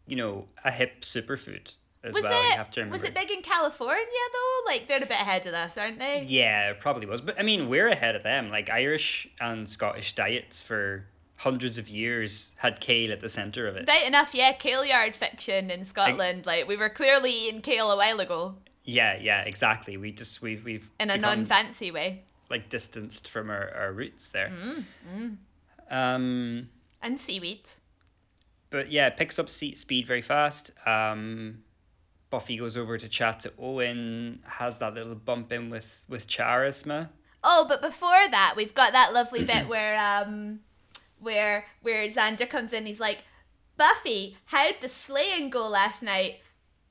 you 0.06 0.16
know, 0.16 0.46
a 0.64 0.70
hip 0.70 1.02
superfood 1.02 1.74
as 2.04 2.14
was 2.14 2.22
well. 2.24 2.32
it 2.32 2.52
you 2.52 2.58
have 2.58 2.70
to 2.72 2.80
remember. 2.80 2.92
was 2.92 3.04
it 3.04 3.14
big 3.14 3.30
in 3.30 3.42
California 3.42 4.04
though? 4.32 4.70
Like 4.70 4.86
they're 4.86 4.98
a 4.98 5.06
bit 5.06 5.10
ahead 5.10 5.46
of 5.46 5.54
us, 5.54 5.76
aren't 5.76 5.98
they? 5.98 6.24
Yeah, 6.28 6.70
it 6.70 6.80
probably 6.80 7.06
was. 7.06 7.20
But 7.20 7.38
I 7.38 7.42
mean, 7.42 7.68
we're 7.68 7.88
ahead 7.88 8.14
of 8.14 8.22
them. 8.22 8.50
Like 8.50 8.70
Irish 8.70 9.28
and 9.40 9.68
Scottish 9.68 10.14
diets 10.14 10.62
for 10.62 11.06
hundreds 11.38 11.78
of 11.78 11.88
years 11.88 12.54
had 12.58 12.80
kale 12.80 13.12
at 13.12 13.20
the 13.20 13.28
centre 13.28 13.68
of 13.68 13.76
it. 13.76 13.88
Right 13.88 14.06
enough, 14.06 14.34
yeah. 14.34 14.52
Kailyard 14.52 15.14
fiction 15.14 15.70
in 15.70 15.84
Scotland. 15.84 16.46
Like 16.46 16.66
we 16.68 16.76
were 16.76 16.88
clearly 16.88 17.30
eating 17.30 17.60
kale 17.60 17.90
a 17.90 17.96
while 17.96 18.20
ago 18.20 18.56
Yeah, 18.84 19.18
yeah, 19.20 19.42
exactly. 19.42 19.96
We 19.96 20.12
just 20.12 20.40
we've 20.40 20.64
we've 20.64 20.90
in 20.98 21.10
a 21.10 21.16
non-fancy 21.16 21.90
way. 21.90 22.22
Like 22.50 22.68
distanced 22.68 23.28
from 23.28 23.50
our, 23.50 23.70
our 23.74 23.92
roots 23.92 24.28
there. 24.30 24.50
Mm, 24.50 25.36
Um 25.90 26.68
And 27.02 27.18
seaweed. 27.20 27.64
but 28.70 28.90
yeah, 28.90 29.10
picks 29.10 29.38
up 29.38 29.48
speed 29.48 30.06
very 30.06 30.22
fast. 30.22 30.70
Um 30.86 31.62
Buffy 32.30 32.58
goes 32.58 32.76
over 32.76 32.98
to 32.98 33.08
chat 33.08 33.40
to 33.40 33.52
Owen, 33.58 34.40
has 34.44 34.76
that 34.78 34.94
little 34.94 35.14
bump 35.14 35.52
in 35.52 35.70
with 35.70 36.04
with 36.08 36.26
Charisma. 36.26 37.08
Oh, 37.42 37.64
but 37.68 37.80
before 37.80 38.28
that, 38.30 38.54
we've 38.56 38.74
got 38.74 38.92
that 38.92 39.12
lovely 39.14 39.44
bit 39.44 39.68
where 39.72 39.96
um, 39.98 40.60
where 41.20 41.64
where 41.82 42.06
Xander 42.08 42.48
comes 42.48 42.72
in. 42.72 42.84
He's 42.84 43.00
like, 43.00 43.24
Buffy, 43.76 44.36
how'd 44.46 44.80
the 44.80 44.88
slaying 44.88 45.48
go 45.50 45.68
last 45.70 46.02
night? 46.02 46.40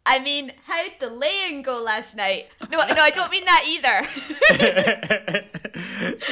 I 0.09 0.19
mean, 0.19 0.53
how'd 0.65 0.99
the 0.99 1.09
laying 1.09 1.63
go 1.63 1.83
last 1.83 2.15
night? 2.15 2.47
No, 2.71 2.77
no, 2.77 3.01
I 3.01 3.09
don't 3.09 3.29
mean 3.29 3.43
that 3.43 3.63
either. 3.67 3.97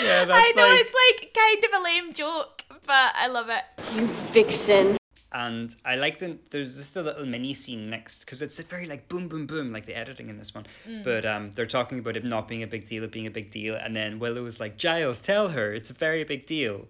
yeah, 0.03 0.25
that's 0.25 0.31
I 0.31 0.53
know 0.55 0.67
like, 0.67 0.79
it's 0.79 0.95
like 1.03 1.33
kind 1.33 1.63
of 1.65 1.81
a 1.81 1.83
lame 1.83 2.13
joke, 2.13 2.63
but 2.69 3.11
I 3.15 3.27
love 3.27 3.49
it. 3.49 3.63
You 3.93 4.07
vixen. 4.07 4.97
and 5.33 5.75
I 5.83 5.95
like 5.95 6.19
the 6.19 6.37
there's 6.51 6.77
just 6.77 6.95
a 6.95 7.01
little 7.01 7.25
mini 7.25 7.53
scene 7.53 7.89
next 7.89 8.23
because 8.23 8.41
it's 8.41 8.57
a 8.59 8.63
very 8.63 8.85
like 8.85 9.09
boom 9.09 9.27
boom 9.27 9.45
boom 9.45 9.73
like 9.73 9.85
the 9.85 9.93
editing 9.93 10.29
in 10.29 10.37
this 10.37 10.55
one. 10.55 10.65
Mm. 10.87 11.03
But 11.03 11.25
um, 11.25 11.51
they're 11.51 11.65
talking 11.65 11.99
about 11.99 12.15
it 12.15 12.23
not 12.23 12.47
being 12.47 12.63
a 12.63 12.67
big 12.67 12.85
deal, 12.85 13.03
it 13.03 13.11
being 13.11 13.27
a 13.27 13.31
big 13.31 13.51
deal, 13.51 13.75
and 13.75 13.93
then 13.93 14.19
Willow 14.19 14.45
is 14.45 14.57
like, 14.57 14.77
Giles, 14.77 15.19
tell 15.19 15.49
her 15.49 15.73
it's 15.73 15.89
a 15.89 15.93
very 15.93 16.23
big 16.23 16.45
deal, 16.45 16.87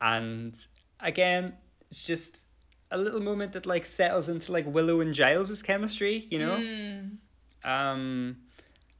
and 0.00 0.54
again, 1.00 1.54
it's 1.90 2.04
just 2.04 2.44
a 2.90 2.98
little 2.98 3.20
moment 3.20 3.52
that 3.52 3.66
like 3.66 3.86
settles 3.86 4.28
into 4.28 4.52
like 4.52 4.66
Willow 4.66 5.00
and 5.00 5.14
Giles's 5.14 5.62
chemistry, 5.62 6.26
you 6.30 6.38
know. 6.38 6.56
Mm. 6.56 7.16
Um, 7.64 8.36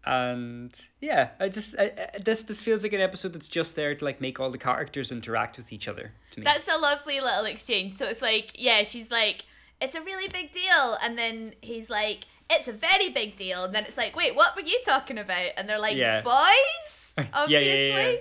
and 0.04 0.72
yeah, 1.00 1.30
I 1.38 1.48
just 1.48 1.74
I, 1.78 1.92
I, 2.14 2.18
this 2.18 2.44
this 2.44 2.62
feels 2.62 2.82
like 2.82 2.92
an 2.94 3.00
episode 3.00 3.32
that's 3.34 3.46
just 3.48 3.76
there 3.76 3.94
to 3.94 4.04
like 4.04 4.20
make 4.20 4.40
all 4.40 4.50
the 4.50 4.58
characters 4.58 5.12
interact 5.12 5.56
with 5.58 5.72
each 5.72 5.88
other. 5.88 6.12
To 6.32 6.40
me, 6.40 6.44
That's 6.44 6.68
a 6.68 6.78
lovely 6.80 7.20
little 7.20 7.44
exchange. 7.44 7.92
So 7.92 8.06
it's 8.06 8.22
like, 8.22 8.52
yeah, 8.54 8.82
she's 8.82 9.10
like, 9.10 9.42
it's 9.80 9.94
a 9.94 10.00
really 10.00 10.28
big 10.28 10.52
deal. 10.52 10.96
And 11.04 11.18
then 11.18 11.52
he's 11.60 11.90
like, 11.90 12.24
it's 12.50 12.66
a 12.68 12.72
very 12.72 13.10
big 13.12 13.36
deal. 13.36 13.64
And 13.64 13.74
then 13.74 13.84
it's 13.84 13.98
like, 13.98 14.16
wait, 14.16 14.34
what 14.34 14.56
were 14.56 14.62
you 14.62 14.80
talking 14.86 15.18
about? 15.18 15.50
And 15.58 15.68
they're 15.68 15.80
like, 15.80 15.96
Yeah. 15.96 16.22
boys? 16.22 17.14
Obviously. 17.34 17.88
yeah, 17.88 18.12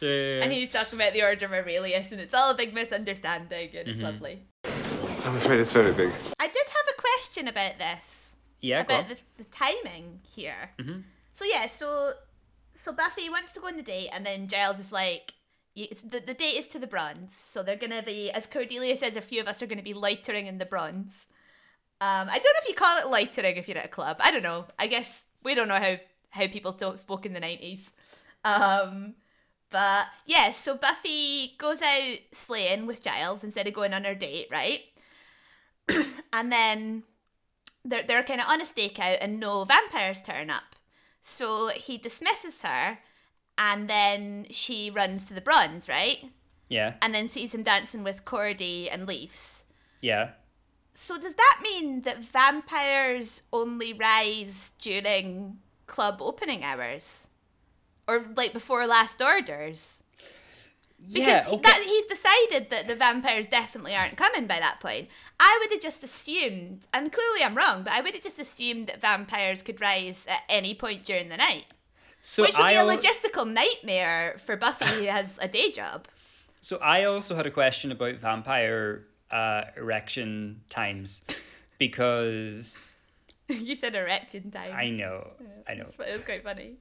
yeah, 0.00 0.08
yeah. 0.38 0.42
And 0.42 0.52
he's 0.52 0.70
talking 0.70 0.98
about 0.98 1.12
the 1.12 1.22
Order 1.22 1.44
of 1.46 1.52
Aurelius, 1.52 2.12
and 2.12 2.20
it's 2.20 2.32
all 2.32 2.50
a 2.52 2.56
big 2.56 2.72
misunderstanding, 2.72 3.68
and 3.76 3.86
Mm-hmm. 3.86 3.90
it's 3.90 4.00
lovely. 4.00 4.42
I'm 5.26 5.36
afraid 5.36 5.58
it's 5.58 5.72
very 5.72 5.92
big. 5.92 6.10
I 6.38 6.46
did 6.46 6.66
have 6.66 6.96
a 6.96 7.00
question 7.00 7.48
about 7.48 7.78
this, 7.78 8.36
yeah, 8.60 8.84
go 8.84 8.94
about 8.94 9.10
on. 9.10 9.16
the, 9.36 9.42
the 9.42 9.50
timing 9.50 10.20
here. 10.24 10.70
Mm-hmm. 10.78 11.00
So 11.32 11.44
yeah, 11.44 11.66
so 11.66 12.12
so 12.72 12.92
Buffy 12.94 13.28
wants 13.28 13.52
to 13.54 13.60
go 13.60 13.66
on 13.66 13.76
the 13.76 13.82
date, 13.82 14.08
and 14.14 14.24
then 14.24 14.46
Giles 14.46 14.78
is 14.78 14.92
like, 14.92 15.32
the, 15.74 16.22
the 16.24 16.34
date 16.34 16.56
is 16.56 16.68
to 16.68 16.78
the 16.78 16.86
bronze, 16.86 17.34
so 17.34 17.62
they're 17.62 17.74
gonna 17.76 18.02
be, 18.02 18.30
as 18.30 18.46
Cordelia 18.46 18.96
says, 18.96 19.16
a 19.16 19.20
few 19.20 19.40
of 19.40 19.48
us 19.48 19.60
are 19.62 19.66
gonna 19.66 19.82
be 19.82 19.94
loitering 19.94 20.46
in 20.46 20.58
the 20.58 20.66
bronze. 20.66 21.26
Um, 22.00 22.28
I 22.30 22.38
don't 22.38 22.44
know 22.44 22.62
if 22.62 22.68
you 22.68 22.74
call 22.74 22.98
it 22.98 23.08
loitering 23.10 23.56
if 23.56 23.68
you're 23.68 23.78
at 23.78 23.86
a 23.86 23.88
club. 23.88 24.18
I 24.22 24.30
don't 24.30 24.42
know. 24.42 24.66
I 24.78 24.86
guess 24.86 25.28
we 25.42 25.54
don't 25.54 25.68
know 25.68 25.80
how 25.80 25.96
how 26.30 26.46
people 26.46 26.72
to- 26.74 26.96
spoke 26.98 27.26
in 27.26 27.32
the 27.32 27.40
nineties. 27.40 27.92
Um, 28.44 29.14
but 29.70 30.06
yeah, 30.26 30.50
so 30.52 30.76
Buffy 30.76 31.54
goes 31.58 31.82
out 31.82 32.18
slaying 32.30 32.86
with 32.86 33.02
Giles 33.02 33.42
instead 33.42 33.66
of 33.66 33.74
going 33.74 33.92
on 33.92 34.04
her 34.04 34.14
date, 34.14 34.46
right? 34.52 34.82
and 36.32 36.52
then 36.52 37.02
they're 37.84 38.02
they're 38.02 38.22
kind 38.22 38.40
of 38.40 38.48
on 38.48 38.60
a 38.60 38.64
stakeout, 38.64 39.18
and 39.20 39.40
no 39.40 39.64
vampires 39.64 40.22
turn 40.22 40.50
up. 40.50 40.76
So 41.20 41.68
he 41.68 41.98
dismisses 41.98 42.62
her, 42.62 42.98
and 43.58 43.88
then 43.88 44.46
she 44.50 44.90
runs 44.90 45.24
to 45.26 45.34
the 45.34 45.40
bronze, 45.40 45.88
right? 45.88 46.24
Yeah. 46.68 46.94
And 47.00 47.14
then 47.14 47.28
sees 47.28 47.54
him 47.54 47.62
dancing 47.62 48.02
with 48.02 48.24
Cordy 48.24 48.90
and 48.90 49.06
Leafs. 49.06 49.66
Yeah. 50.00 50.30
So 50.92 51.18
does 51.18 51.34
that 51.34 51.60
mean 51.62 52.02
that 52.02 52.24
vampires 52.24 53.48
only 53.52 53.92
rise 53.92 54.74
during 54.80 55.58
club 55.86 56.18
opening 56.20 56.64
hours? 56.64 57.28
Or 58.08 58.24
like 58.36 58.52
before 58.52 58.86
last 58.86 59.20
orders? 59.20 60.04
Because 61.12 61.48
yeah, 61.48 61.56
he- 61.56 61.62
that, 61.62 61.82
he's 61.84 62.06
decided 62.06 62.70
that 62.70 62.88
the 62.88 62.94
vampires 62.94 63.46
definitely 63.46 63.94
aren't 63.94 64.16
coming 64.16 64.46
by 64.46 64.58
that 64.58 64.80
point. 64.80 65.08
I 65.38 65.58
would 65.60 65.70
have 65.72 65.80
just 65.80 66.02
assumed, 66.02 66.86
and 66.92 67.12
clearly 67.12 67.44
I'm 67.44 67.54
wrong, 67.54 67.82
but 67.84 67.92
I 67.92 68.00
would 68.00 68.14
have 68.14 68.22
just 68.22 68.40
assumed 68.40 68.88
that 68.88 69.00
vampires 69.00 69.62
could 69.62 69.80
rise 69.80 70.26
at 70.28 70.40
any 70.48 70.74
point 70.74 71.04
during 71.04 71.28
the 71.28 71.36
night. 71.36 71.66
so 72.22 72.42
Which 72.42 72.58
would 72.58 72.68
be 72.68 72.74
a 72.74 72.78
logistical 72.82 73.50
nightmare 73.50 74.36
for 74.38 74.56
Buffy 74.56 74.86
who 74.86 75.06
has 75.06 75.38
a 75.40 75.48
day 75.48 75.70
job. 75.70 76.08
So 76.60 76.78
I 76.82 77.04
also 77.04 77.36
had 77.36 77.46
a 77.46 77.50
question 77.50 77.92
about 77.92 78.16
vampire 78.16 79.04
uh, 79.30 79.62
erection 79.76 80.62
times 80.68 81.24
because 81.78 82.90
you 83.48 83.76
said 83.76 83.94
erection 83.94 84.50
time. 84.50 84.72
I 84.74 84.86
know, 84.86 85.30
I 85.68 85.74
know. 85.74 85.86
It 86.00 86.12
was 86.12 86.24
quite 86.24 86.42
funny. 86.42 86.74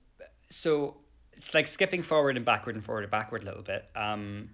So 0.50 0.98
it's 1.38 1.54
like 1.54 1.68
skipping 1.68 2.01
forward 2.01 2.38
and 2.38 2.46
backward 2.46 2.75
and 2.75 2.84
forward 2.84 3.04
and 3.04 3.12
backward 3.12 3.44
a 3.44 3.46
little 3.46 3.63
bit. 3.63 3.86
Um, 3.96 4.50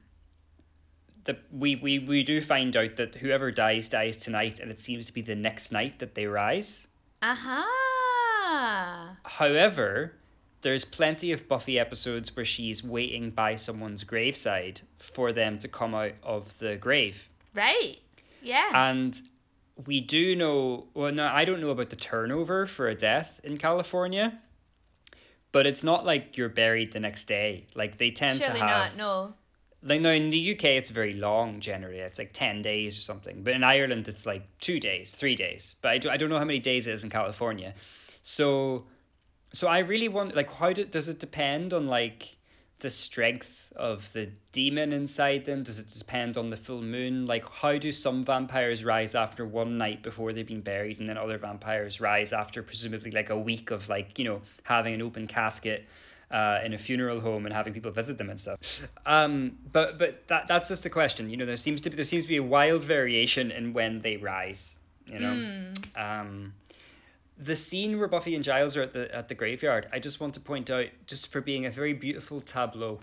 the 1.23 1.37
we, 1.51 1.75
we 1.75 1.99
we 1.99 2.23
do 2.23 2.41
find 2.41 2.75
out 2.75 2.97
that 2.97 3.15
whoever 3.15 3.51
dies 3.51 3.89
dies 3.89 4.17
tonight, 4.17 4.59
and 4.59 4.71
it 4.71 4.79
seems 4.79 5.05
to 5.07 5.13
be 5.13 5.21
the 5.21 5.35
next 5.35 5.71
night 5.71 5.99
that 5.99 6.15
they 6.15 6.25
rise. 6.25 6.87
Aha. 7.21 9.17
However, 9.23 10.15
there's 10.61 10.85
plenty 10.85 11.31
of 11.31 11.47
Buffy 11.47 11.79
episodes 11.79 12.35
where 12.35 12.45
she's 12.45 12.83
waiting 12.83 13.31
by 13.31 13.55
someone's 13.55 14.03
graveside 14.03 14.81
for 14.97 15.31
them 15.31 15.57
to 15.59 15.67
come 15.67 15.95
out 15.95 16.13
of 16.23 16.57
the 16.59 16.75
grave. 16.77 17.29
Right. 17.53 17.97
Yeah. 18.41 18.71
And 18.73 19.19
we 19.85 19.99
do 20.01 20.35
know, 20.35 20.85
well, 20.93 21.11
no, 21.11 21.27
I 21.27 21.45
don't 21.45 21.61
know 21.61 21.69
about 21.69 21.89
the 21.89 21.95
turnover 21.95 22.65
for 22.65 22.87
a 22.87 22.95
death 22.95 23.39
in 23.43 23.57
California, 23.57 24.39
but 25.51 25.65
it's 25.65 25.83
not 25.83 26.05
like 26.05 26.37
you're 26.37 26.49
buried 26.49 26.93
the 26.93 26.99
next 26.99 27.25
day. 27.25 27.65
Like 27.75 27.97
they 27.97 28.11
tend 28.11 28.37
Surely 28.37 28.59
to 28.59 28.65
have, 28.65 28.91
Surely 28.91 28.97
not, 28.97 28.97
no. 28.97 29.33
like, 29.83 30.01
no, 30.01 30.11
in 30.11 30.29
the 30.29 30.55
UK, 30.55 30.65
it's 30.65 30.89
very 30.89 31.13
long 31.13 31.59
generally. 31.59 31.99
It's 31.99 32.19
like 32.19 32.33
10 32.33 32.61
days 32.61 32.97
or 32.97 33.01
something. 33.01 33.43
But 33.43 33.53
in 33.53 33.63
Ireland, 33.63 34.07
it's 34.07 34.25
like 34.25 34.43
two 34.59 34.79
days, 34.79 35.13
three 35.13 35.35
days. 35.35 35.75
But 35.81 35.91
I, 35.91 35.97
do, 35.97 36.09
I 36.09 36.17
don't 36.17 36.29
know 36.29 36.37
how 36.39 36.45
many 36.45 36.59
days 36.59 36.87
it 36.87 36.93
is 36.93 37.03
in 37.03 37.09
California. 37.09 37.73
So, 38.23 38.85
so 39.51 39.67
I 39.67 39.79
really 39.79 40.07
want, 40.07 40.35
like, 40.35 40.53
how 40.53 40.71
do, 40.71 40.85
does 40.85 41.09
it 41.09 41.19
depend 41.19 41.73
on, 41.73 41.87
like, 41.87 42.37
the 42.81 42.89
strength 42.89 43.71
of 43.75 44.11
the 44.13 44.29
demon 44.51 44.91
inside 44.91 45.45
them? 45.45 45.63
Does 45.63 45.79
it 45.79 45.89
depend 45.89 46.37
on 46.37 46.49
the 46.49 46.57
full 46.57 46.81
moon? 46.81 47.25
Like, 47.25 47.47
how 47.49 47.77
do 47.77 47.91
some 47.91 48.25
vampires 48.25 48.83
rise 48.83 49.15
after 49.15 49.45
one 49.45 49.77
night 49.77 50.03
before 50.03 50.33
they've 50.33 50.45
been 50.45 50.61
buried, 50.61 50.99
and 50.99 51.07
then 51.07 51.17
other 51.17 51.37
vampires 51.37 52.01
rise 52.01 52.33
after 52.33 52.61
presumably 52.61 53.11
like 53.11 53.29
a 53.29 53.37
week 53.37 53.71
of 53.71 53.87
like 53.89 54.19
you 54.19 54.25
know 54.25 54.41
having 54.63 54.93
an 54.93 55.01
open 55.01 55.27
casket 55.27 55.87
uh, 56.31 56.59
in 56.63 56.73
a 56.73 56.77
funeral 56.77 57.19
home 57.19 57.45
and 57.45 57.53
having 57.53 57.73
people 57.73 57.91
visit 57.91 58.17
them 58.17 58.29
and 58.29 58.39
stuff. 58.39 58.59
Um, 59.05 59.57
but 59.71 59.97
but 59.97 60.27
that 60.27 60.47
that's 60.47 60.67
just 60.67 60.85
a 60.85 60.89
question. 60.89 61.29
You 61.29 61.37
know, 61.37 61.45
there 61.45 61.57
seems 61.57 61.81
to 61.81 61.89
be 61.89 61.95
there 61.95 62.05
seems 62.05 62.25
to 62.25 62.29
be 62.29 62.37
a 62.37 62.43
wild 62.43 62.83
variation 62.83 63.51
in 63.51 63.73
when 63.73 64.01
they 64.01 64.17
rise. 64.17 64.79
You 65.07 65.19
know. 65.19 65.73
Um, 65.95 66.53
the 67.41 67.55
scene 67.55 67.97
where 67.97 68.07
Buffy 68.07 68.35
and 68.35 68.43
Giles 68.43 68.77
are 68.77 68.83
at 68.83 68.93
the 68.93 69.13
at 69.13 69.27
the 69.27 69.35
graveyard, 69.35 69.87
I 69.91 69.99
just 69.99 70.19
want 70.21 70.35
to 70.35 70.39
point 70.39 70.69
out, 70.69 70.87
just 71.07 71.31
for 71.31 71.41
being 71.41 71.65
a 71.65 71.71
very 71.71 71.93
beautiful 71.93 72.39
tableau. 72.39 72.99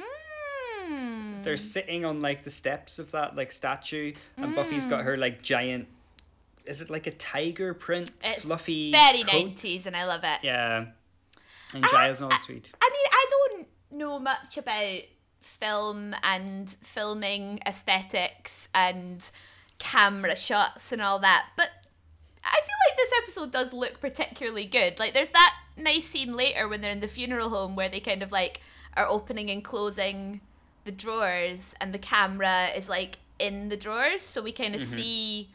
Mm. 0.00 1.44
They're 1.44 1.56
sitting 1.58 2.04
on 2.04 2.20
like 2.20 2.44
the 2.44 2.50
steps 2.50 2.98
of 2.98 3.10
that 3.12 3.36
like 3.36 3.52
statue, 3.52 4.14
and 4.36 4.54
Buffy's 4.56 4.86
got 4.86 5.04
her 5.04 5.16
like 5.16 5.42
giant. 5.42 5.86
Is 6.66 6.82
it 6.82 6.90
like 6.90 7.06
a 7.06 7.12
tiger 7.12 7.74
print? 7.74 8.10
It's 8.22 8.46
fluffy. 8.46 8.90
very? 8.90 9.22
90s 9.24 9.86
and 9.86 9.96
I 9.96 10.04
love 10.06 10.20
it. 10.24 10.40
Yeah. 10.42 10.86
And 11.74 11.84
Giles 11.90 12.20
and 12.20 12.32
all 12.32 12.38
sweet. 12.38 12.72
I 12.82 12.90
mean, 12.90 13.06
I 13.10 13.26
don't 13.30 13.68
know 13.90 14.18
much 14.18 14.56
about 14.56 15.00
film 15.40 16.14
and 16.22 16.68
filming 16.70 17.60
aesthetics 17.66 18.68
and 18.74 19.30
camera 19.78 20.36
shots 20.36 20.92
and 20.92 21.00
all 21.00 21.18
that, 21.20 21.48
but 21.56 21.70
I 21.70 21.77
this 23.08 23.18
episode 23.22 23.52
does 23.52 23.72
look 23.72 24.00
particularly 24.00 24.64
good. 24.64 24.98
Like, 24.98 25.14
there's 25.14 25.30
that 25.30 25.54
nice 25.76 26.04
scene 26.04 26.36
later 26.36 26.68
when 26.68 26.80
they're 26.80 26.92
in 26.92 27.00
the 27.00 27.08
funeral 27.08 27.50
home 27.50 27.76
where 27.76 27.88
they 27.88 28.00
kind 28.00 28.22
of 28.22 28.32
like 28.32 28.60
are 28.96 29.06
opening 29.06 29.50
and 29.50 29.62
closing 29.62 30.40
the 30.84 30.92
drawers, 30.92 31.74
and 31.80 31.92
the 31.92 31.98
camera 31.98 32.66
is 32.76 32.88
like 32.88 33.18
in 33.38 33.68
the 33.68 33.76
drawers, 33.76 34.22
so 34.22 34.42
we 34.42 34.52
kind 34.52 34.74
of 34.74 34.80
see 34.80 35.48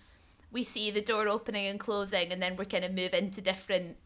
we 0.51 0.61
see 0.63 0.91
the 0.91 1.01
door 1.01 1.27
opening 1.27 1.65
and 1.67 1.79
closing, 1.79 2.31
and 2.31 2.41
then 2.41 2.55
we're 2.55 2.65
kind 2.65 2.83
of 2.85 2.93
move 2.93 3.13
into 3.13 3.41
different 3.41 3.97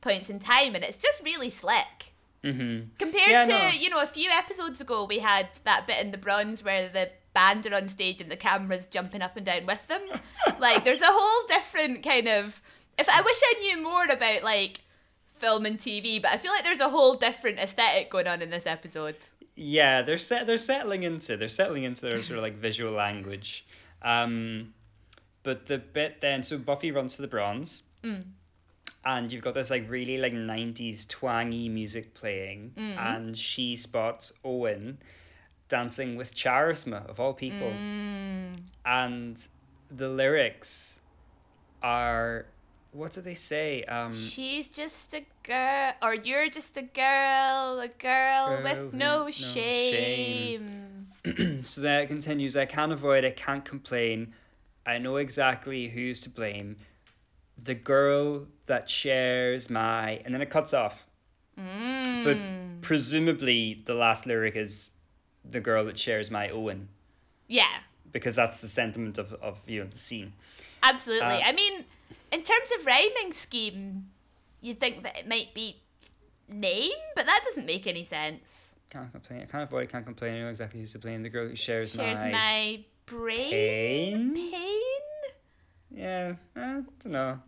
points 0.00 0.28
in 0.28 0.38
time, 0.38 0.74
and 0.74 0.84
it's 0.84 0.98
just 0.98 1.24
really 1.24 1.50
slick. 1.50 2.12
Mm-hmm. 2.44 2.88
Compared 2.98 3.30
Yeah, 3.30 3.42
to 3.44 3.48
no. 3.48 3.68
you 3.70 3.88
know 3.88 4.02
a 4.02 4.06
few 4.06 4.30
episodes 4.30 4.80
ago, 4.80 5.04
we 5.04 5.18
had 5.20 5.48
that 5.64 5.86
bit 5.86 6.04
in 6.04 6.10
the 6.10 6.18
bronze 6.18 6.62
where 6.62 6.88
the 6.88 7.10
band 7.32 7.66
are 7.66 7.74
on 7.74 7.88
stage 7.88 8.20
and 8.20 8.30
the 8.30 8.36
camera's 8.36 8.86
jumping 8.86 9.22
up 9.22 9.36
and 9.36 9.46
down 9.46 9.66
with 9.66 9.88
them. 9.88 10.02
like 10.60 10.84
there's 10.84 11.00
a 11.02 11.06
whole 11.08 11.46
different 11.48 12.02
kind 12.02 12.28
of. 12.28 12.60
If 12.98 13.08
I 13.08 13.20
wish 13.22 13.40
I 13.42 13.60
knew 13.60 13.82
more 13.82 14.04
about 14.04 14.42
like 14.42 14.80
film 15.26 15.66
and 15.66 15.78
TV, 15.78 16.22
but 16.22 16.30
I 16.30 16.36
feel 16.36 16.52
like 16.52 16.64
there's 16.64 16.80
a 16.80 16.88
whole 16.88 17.14
different 17.14 17.58
aesthetic 17.58 18.10
going 18.10 18.26
on 18.26 18.40
in 18.40 18.50
this 18.50 18.66
episode. 18.66 19.16
Yeah, 19.56 20.02
they're 20.02 20.18
set. 20.18 20.46
They're 20.46 20.58
settling 20.58 21.02
into. 21.02 21.36
They're 21.36 21.48
settling 21.48 21.84
into 21.84 22.02
their 22.02 22.20
sort 22.22 22.38
of 22.38 22.42
like 22.42 22.54
visual 22.54 22.92
language. 22.92 23.66
Um, 24.02 24.74
but 25.42 25.66
the 25.66 25.78
bit 25.78 26.20
then, 26.20 26.42
so 26.42 26.58
Buffy 26.58 26.90
runs 26.90 27.16
to 27.16 27.22
the 27.22 27.28
bronze, 27.28 27.82
mm. 28.02 28.24
and 29.04 29.32
you've 29.32 29.42
got 29.42 29.54
this 29.54 29.70
like 29.70 29.88
really 29.88 30.18
like 30.18 30.32
nineties 30.32 31.04
twangy 31.04 31.68
music 31.68 32.14
playing, 32.14 32.72
mm. 32.76 32.98
and 32.98 33.36
she 33.36 33.76
spots 33.76 34.32
Owen 34.44 34.98
dancing 35.68 36.16
with 36.16 36.34
Charisma 36.34 37.08
of 37.08 37.20
all 37.20 37.32
people, 37.32 37.70
mm. 37.70 38.56
and 38.84 39.48
the 39.90 40.08
lyrics 40.08 40.98
are. 41.82 42.46
What 42.94 43.10
do 43.10 43.20
they 43.20 43.34
say? 43.34 43.82
Um, 43.84 44.12
She's 44.12 44.70
just 44.70 45.12
a 45.14 45.24
girl, 45.42 45.94
or 46.00 46.14
you're 46.14 46.48
just 46.48 46.76
a 46.76 46.82
girl, 46.82 47.80
a 47.80 47.88
girl, 47.98 48.46
Girl 48.48 48.62
with 48.62 48.94
no, 48.94 49.24
no 49.24 49.30
shame. 49.30 51.08
So 51.62 51.80
then 51.80 52.02
it 52.02 52.06
continues, 52.06 52.54
I 52.56 52.66
can't 52.66 52.92
avoid 52.92 53.24
I 53.24 53.30
can't 53.30 53.64
complain. 53.64 54.34
I 54.86 54.98
know 54.98 55.16
exactly 55.16 55.88
who's 55.88 56.20
to 56.20 56.30
blame. 56.30 56.76
The 57.56 57.74
girl 57.74 58.46
that 58.66 58.88
shares 58.90 59.70
my. 59.70 60.20
And 60.24 60.34
then 60.34 60.42
it 60.42 60.50
cuts 60.50 60.74
off. 60.74 61.06
But 61.56 62.36
presumably 62.82 63.82
the 63.86 63.94
last 63.94 64.26
lyric 64.26 64.54
is 64.54 64.92
the 65.44 65.60
girl 65.60 65.84
that 65.86 65.98
shares 65.98 66.30
my 66.30 66.48
Owen, 66.50 66.88
Yeah, 67.48 67.64
because 68.12 68.36
that's 68.36 68.58
the 68.58 68.68
sentiment 68.68 69.16
of, 69.18 69.32
of 69.34 69.58
you 69.66 69.80
know, 69.80 69.86
the 69.86 69.98
scene. 69.98 70.34
absolutely. 70.82 71.26
Uh, 71.26 71.40
I 71.46 71.52
mean, 71.52 71.84
in 72.34 72.42
terms 72.42 72.70
of 72.78 72.84
rhyming 72.86 73.32
scheme, 73.32 74.06
you 74.60 74.74
think 74.74 75.02
that 75.04 75.18
it 75.18 75.28
might 75.28 75.54
be 75.54 75.76
name, 76.48 76.92
but 77.14 77.24
that 77.26 77.40
doesn't 77.44 77.66
make 77.66 77.86
any 77.86 78.04
sense. 78.04 78.74
Can't 78.90 79.10
complain. 79.10 79.42
I 79.42 79.44
can't 79.46 79.64
avoid 79.64 79.88
can't 79.88 80.04
complain. 80.04 80.34
I 80.36 80.40
know 80.40 80.48
exactly 80.48 80.80
who's 80.80 80.92
to 80.92 80.98
blame. 80.98 81.22
The 81.22 81.28
girl 81.30 81.48
who 81.48 81.56
shares, 81.56 81.94
Shares 81.94 82.22
my, 82.22 82.30
my 82.30 82.80
brain 83.06 83.50
pain. 83.50 84.34
pain. 84.34 84.80
Yeah, 85.90 86.34
I 86.56 86.60
don't 86.60 87.06
know. 87.06 87.38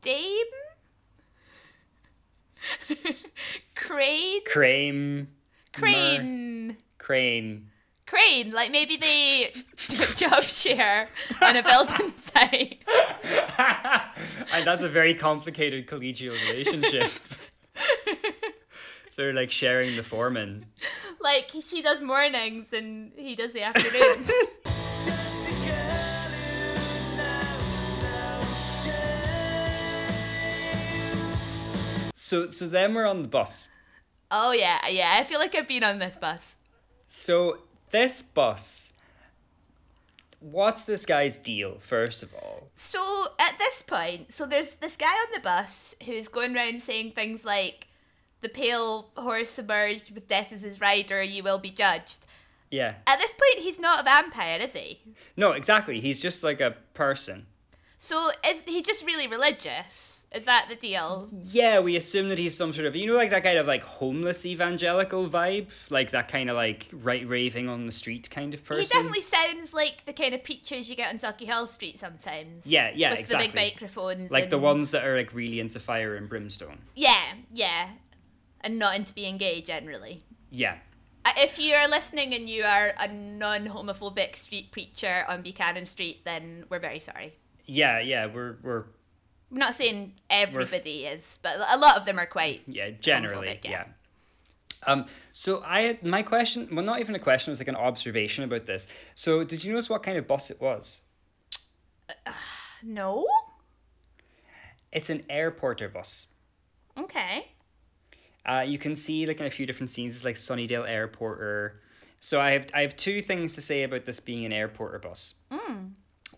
Dame? 0.00 0.44
Crane? 3.74 4.40
Crane. 4.46 5.28
Crane. 5.72 6.76
Crane. 6.98 7.70
Crane, 8.06 8.50
like 8.50 8.70
maybe 8.70 8.96
they 8.96 9.50
job 10.14 10.42
share 10.42 11.08
on 11.40 11.56
a 11.56 11.62
building 11.62 12.08
site. 12.14 12.73
And 14.54 14.66
that's 14.66 14.82
a 14.82 14.88
very 14.88 15.14
complicated 15.14 15.86
collegial 15.86 16.32
relationship. 16.50 17.10
They're 19.16 19.32
like 19.32 19.50
sharing 19.50 19.96
the 19.96 20.02
foreman. 20.02 20.66
Like 21.20 21.50
she 21.66 21.82
does 21.82 22.00
mornings 22.02 22.72
and 22.72 23.12
he 23.16 23.34
does 23.34 23.52
the 23.52 23.62
afternoons. 23.62 24.32
So 32.14 32.46
so 32.48 32.66
then 32.66 32.94
we're 32.94 33.06
on 33.06 33.22
the 33.22 33.28
bus. 33.28 33.68
oh 34.30 34.52
yeah, 34.52 34.78
yeah. 34.88 35.16
I 35.18 35.24
feel 35.24 35.38
like 35.38 35.54
I've 35.54 35.68
been 35.68 35.84
on 35.84 35.98
this 35.98 36.16
bus. 36.16 36.56
So 37.06 37.58
this 37.90 38.22
bus 38.22 38.93
what's 40.50 40.82
this 40.82 41.06
guy's 41.06 41.36
deal, 41.38 41.78
first 41.78 42.22
of 42.22 42.34
all? 42.34 42.68
So 42.74 43.26
at 43.40 43.56
this 43.58 43.82
point, 43.82 44.30
so 44.30 44.46
there's 44.46 44.76
this 44.76 44.96
guy 44.96 45.06
on 45.06 45.32
the 45.32 45.40
bus 45.40 45.96
who's 46.04 46.28
going 46.28 46.54
around 46.54 46.82
saying 46.82 47.12
things 47.12 47.44
like, 47.44 47.88
the 48.40 48.48
pale 48.50 49.10
horse 49.16 49.58
emerged 49.58 50.14
with 50.14 50.28
death 50.28 50.52
as 50.52 50.62
his 50.62 50.78
rider, 50.78 51.22
you 51.22 51.42
will 51.42 51.58
be 51.58 51.70
judged. 51.70 52.26
Yeah. 52.70 52.94
At 53.06 53.18
this 53.18 53.34
point, 53.34 53.64
he's 53.64 53.80
not 53.80 54.02
a 54.02 54.04
vampire, 54.04 54.58
is 54.60 54.74
he? 54.74 55.00
No, 55.34 55.52
exactly. 55.52 55.98
He's 55.98 56.20
just 56.20 56.44
like 56.44 56.60
a 56.60 56.76
person. 56.92 57.46
So 58.04 58.30
is 58.46 58.66
he 58.66 58.82
just 58.82 59.06
really 59.06 59.26
religious? 59.26 60.26
Is 60.34 60.44
that 60.44 60.66
the 60.68 60.76
deal? 60.76 61.26
Yeah, 61.32 61.80
we 61.80 61.96
assume 61.96 62.28
that 62.28 62.36
he's 62.36 62.54
some 62.54 62.74
sort 62.74 62.86
of 62.86 62.94
you 62.94 63.06
know 63.06 63.14
like 63.16 63.30
that 63.30 63.42
kind 63.42 63.56
of 63.56 63.66
like 63.66 63.82
homeless 63.82 64.44
evangelical 64.44 65.26
vibe, 65.26 65.68
like 65.88 66.10
that 66.10 66.28
kind 66.28 66.50
of 66.50 66.56
like 66.56 66.90
right 66.92 67.26
raving 67.26 67.66
on 67.66 67.86
the 67.86 67.92
street 67.92 68.28
kind 68.28 68.52
of 68.52 68.62
person. 68.62 68.82
He 68.82 68.88
definitely 68.88 69.22
sounds 69.22 69.72
like 69.72 70.04
the 70.04 70.12
kind 70.12 70.34
of 70.34 70.44
preachers 70.44 70.90
you 70.90 70.96
get 70.96 71.10
on 71.10 71.18
Sauchiehall 71.18 71.66
Street 71.66 71.96
sometimes. 71.96 72.70
Yeah, 72.70 72.90
yeah, 72.94 73.12
with 73.12 73.26
the 73.26 73.38
big 73.38 73.54
microphones. 73.54 74.30
like 74.30 74.50
the 74.50 74.58
ones 74.58 74.90
that 74.90 75.06
are 75.06 75.16
like 75.16 75.32
really 75.32 75.58
into 75.58 75.80
fire 75.80 76.14
and 76.14 76.28
brimstone. 76.28 76.80
Yeah, 76.94 77.24
yeah, 77.54 77.88
and 78.60 78.78
not 78.78 78.96
into 78.96 79.14
being 79.14 79.38
gay 79.38 79.62
generally. 79.62 80.24
Yeah. 80.50 80.76
Uh, 81.24 81.30
If 81.38 81.58
you 81.58 81.74
are 81.74 81.88
listening 81.88 82.34
and 82.34 82.50
you 82.50 82.64
are 82.64 82.92
a 83.00 83.08
non-homophobic 83.08 84.36
street 84.36 84.72
preacher 84.72 85.24
on 85.26 85.40
Buchanan 85.40 85.86
Street, 85.86 86.26
then 86.26 86.66
we're 86.68 86.80
very 86.80 87.00
sorry. 87.00 87.38
Yeah, 87.66 88.00
yeah, 88.00 88.26
we're 88.26 88.56
we're 88.62 88.84
I'm 89.50 89.58
not 89.58 89.74
saying 89.74 90.14
everybody 90.28 91.06
is, 91.06 91.38
but 91.42 91.56
a 91.72 91.78
lot 91.78 91.96
of 91.96 92.04
them 92.06 92.18
are 92.18 92.26
quite. 92.26 92.62
yeah, 92.66 92.90
generally, 92.90 93.60
yeah. 93.62 93.70
yeah. 93.70 93.84
Um, 94.86 95.06
so 95.32 95.62
I 95.64 95.82
had 95.82 96.02
my 96.02 96.22
question, 96.22 96.68
well, 96.72 96.84
not 96.84 97.00
even 97.00 97.14
a 97.14 97.18
question, 97.18 97.50
it 97.50 97.52
was 97.52 97.60
like 97.60 97.68
an 97.68 97.76
observation 97.76 98.44
about 98.44 98.66
this. 98.66 98.86
So, 99.14 99.44
did 99.44 99.64
you 99.64 99.72
notice 99.72 99.88
what 99.88 100.02
kind 100.02 100.18
of 100.18 100.26
bus 100.26 100.50
it 100.50 100.60
was? 100.60 101.02
No. 102.86 103.26
It's 104.92 105.08
an 105.08 105.20
airporter 105.30 105.90
bus. 105.90 106.26
Okay. 106.98 107.50
Uh, 108.44 108.62
you 108.66 108.76
can 108.76 108.94
see 108.94 109.24
like 109.24 109.40
in 109.40 109.46
a 109.46 109.50
few 109.50 109.64
different 109.64 109.88
scenes, 109.88 110.16
it's 110.16 110.24
like 110.24 110.36
Sunnydale 110.36 110.86
Airporter. 110.86 111.76
So 112.20 112.42
I 112.42 112.50
have 112.50 112.66
I 112.74 112.82
have 112.82 112.94
two 112.94 113.22
things 113.22 113.54
to 113.54 113.62
say 113.62 113.84
about 113.84 114.04
this 114.04 114.20
being 114.20 114.44
an 114.44 114.52
airporter 114.52 115.00
bus. 115.00 115.36
Mm. 115.50 115.92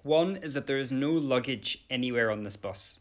One 0.06 0.36
is 0.36 0.54
that 0.54 0.66
there 0.66 0.78
is 0.78 0.92
no 0.92 1.10
luggage 1.12 1.82
anywhere 1.90 2.30
on 2.30 2.42
this 2.44 2.56
bus. 2.56 2.98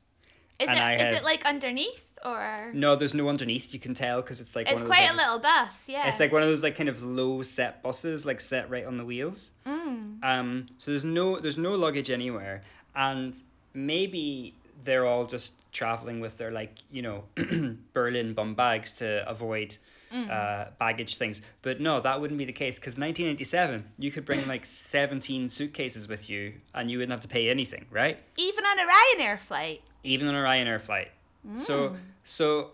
Is 0.57 0.69
And 0.69 0.79
it 0.79 0.81
I 0.85 0.93
is 0.95 1.01
had- 1.01 1.13
it 1.17 1.23
like 1.23 1.45
underneath 1.45 2.17
or? 2.25 2.71
No, 2.73 2.95
there's 2.95 3.13
no 3.13 3.27
underneath. 3.27 3.73
You 3.73 3.79
can 3.79 3.93
tell 3.93 4.21
because 4.21 4.39
it's 4.39 4.55
like 4.55 4.69
It's 4.71 4.81
one 4.81 4.89
of 4.91 4.97
those, 4.97 4.97
quite 4.97 5.13
a 5.13 5.17
little 5.21 5.39
bus, 5.39 5.89
yeah. 5.89 6.07
It's 6.07 6.19
like 6.19 6.31
one 6.31 6.41
of 6.43 6.47
those 6.47 6.63
like 6.63 6.75
kind 6.77 6.87
of 6.89 7.03
low 7.03 7.41
set 7.43 7.83
buses, 7.83 8.25
like 8.25 8.39
set 8.39 8.69
right 8.69 8.85
on 8.85 8.95
the 8.97 9.03
wheels. 9.05 9.51
Mm. 9.67 10.23
Um, 10.23 10.65
so 10.77 10.91
there's 10.91 11.03
no 11.03 11.39
there's 11.39 11.57
no 11.57 11.75
luggage 11.75 12.09
anywhere, 12.09 12.63
and 12.95 13.35
maybe 13.73 14.55
they're 14.83 15.05
all 15.05 15.25
just 15.25 15.71
traveling 15.73 16.19
with 16.21 16.37
their 16.37 16.51
like 16.51 16.73
you 16.89 17.01
know 17.01 17.25
Berlin 17.93 18.33
bum 18.33 18.55
bags 18.55 18.93
to 18.93 19.27
avoid 19.29 19.77
Mm. 20.13 20.29
uh, 20.29 20.65
baggage 20.79 21.17
things. 21.17 21.41
But 21.61 21.81
no, 21.81 21.99
that 21.99 22.21
wouldn't 22.21 22.37
be 22.37 22.45
the 22.45 22.53
case 22.53 22.77
because 22.79 22.93
1997, 22.93 23.85
you 23.97 24.11
could 24.11 24.23
bring 24.23 24.47
like 24.47 24.65
17 24.65 25.49
suitcases 25.49 26.07
with 26.07 26.29
you, 26.29 26.53
and 26.73 26.89
you 26.91 26.99
wouldn't 26.99 27.11
have 27.11 27.21
to 27.21 27.27
pay 27.27 27.49
anything, 27.49 27.85
right? 27.91 28.19
Even 28.37 28.63
on 28.65 28.79
a 28.79 28.83
Ryanair 28.83 29.37
flight. 29.37 29.81
even 30.03 30.27
on 30.27 30.35
a 30.35 30.39
Ryanair 30.39 30.79
flight. 30.79 31.09
So 31.55 31.95
so 32.23 32.71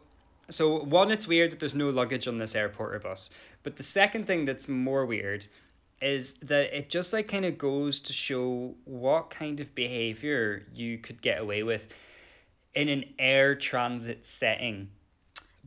so 0.49 0.83
one, 0.83 1.11
it's 1.11 1.27
weird 1.27 1.51
that 1.51 1.59
there's 1.59 1.75
no 1.75 1.89
luggage 1.89 2.27
on 2.27 2.37
this 2.37 2.53
airport 2.55 2.93
or 2.95 2.99
bus. 2.99 3.29
But 3.63 3.77
the 3.77 3.83
second 3.83 4.27
thing 4.27 4.45
that's 4.45 4.67
more 4.67 5.05
weird 5.05 5.47
is 6.01 6.33
that 6.35 6.75
it 6.77 6.89
just 6.89 7.13
like 7.13 7.27
kind 7.27 7.45
of 7.45 7.57
goes 7.57 8.01
to 8.01 8.13
show 8.13 8.75
what 8.85 9.29
kind 9.29 9.59
of 9.59 9.73
behavior 9.75 10.65
you 10.73 10.97
could 10.97 11.21
get 11.21 11.39
away 11.39 11.63
with 11.63 11.93
in 12.73 12.89
an 12.89 13.05
air 13.19 13.53
transit 13.55 14.25
setting 14.25 14.89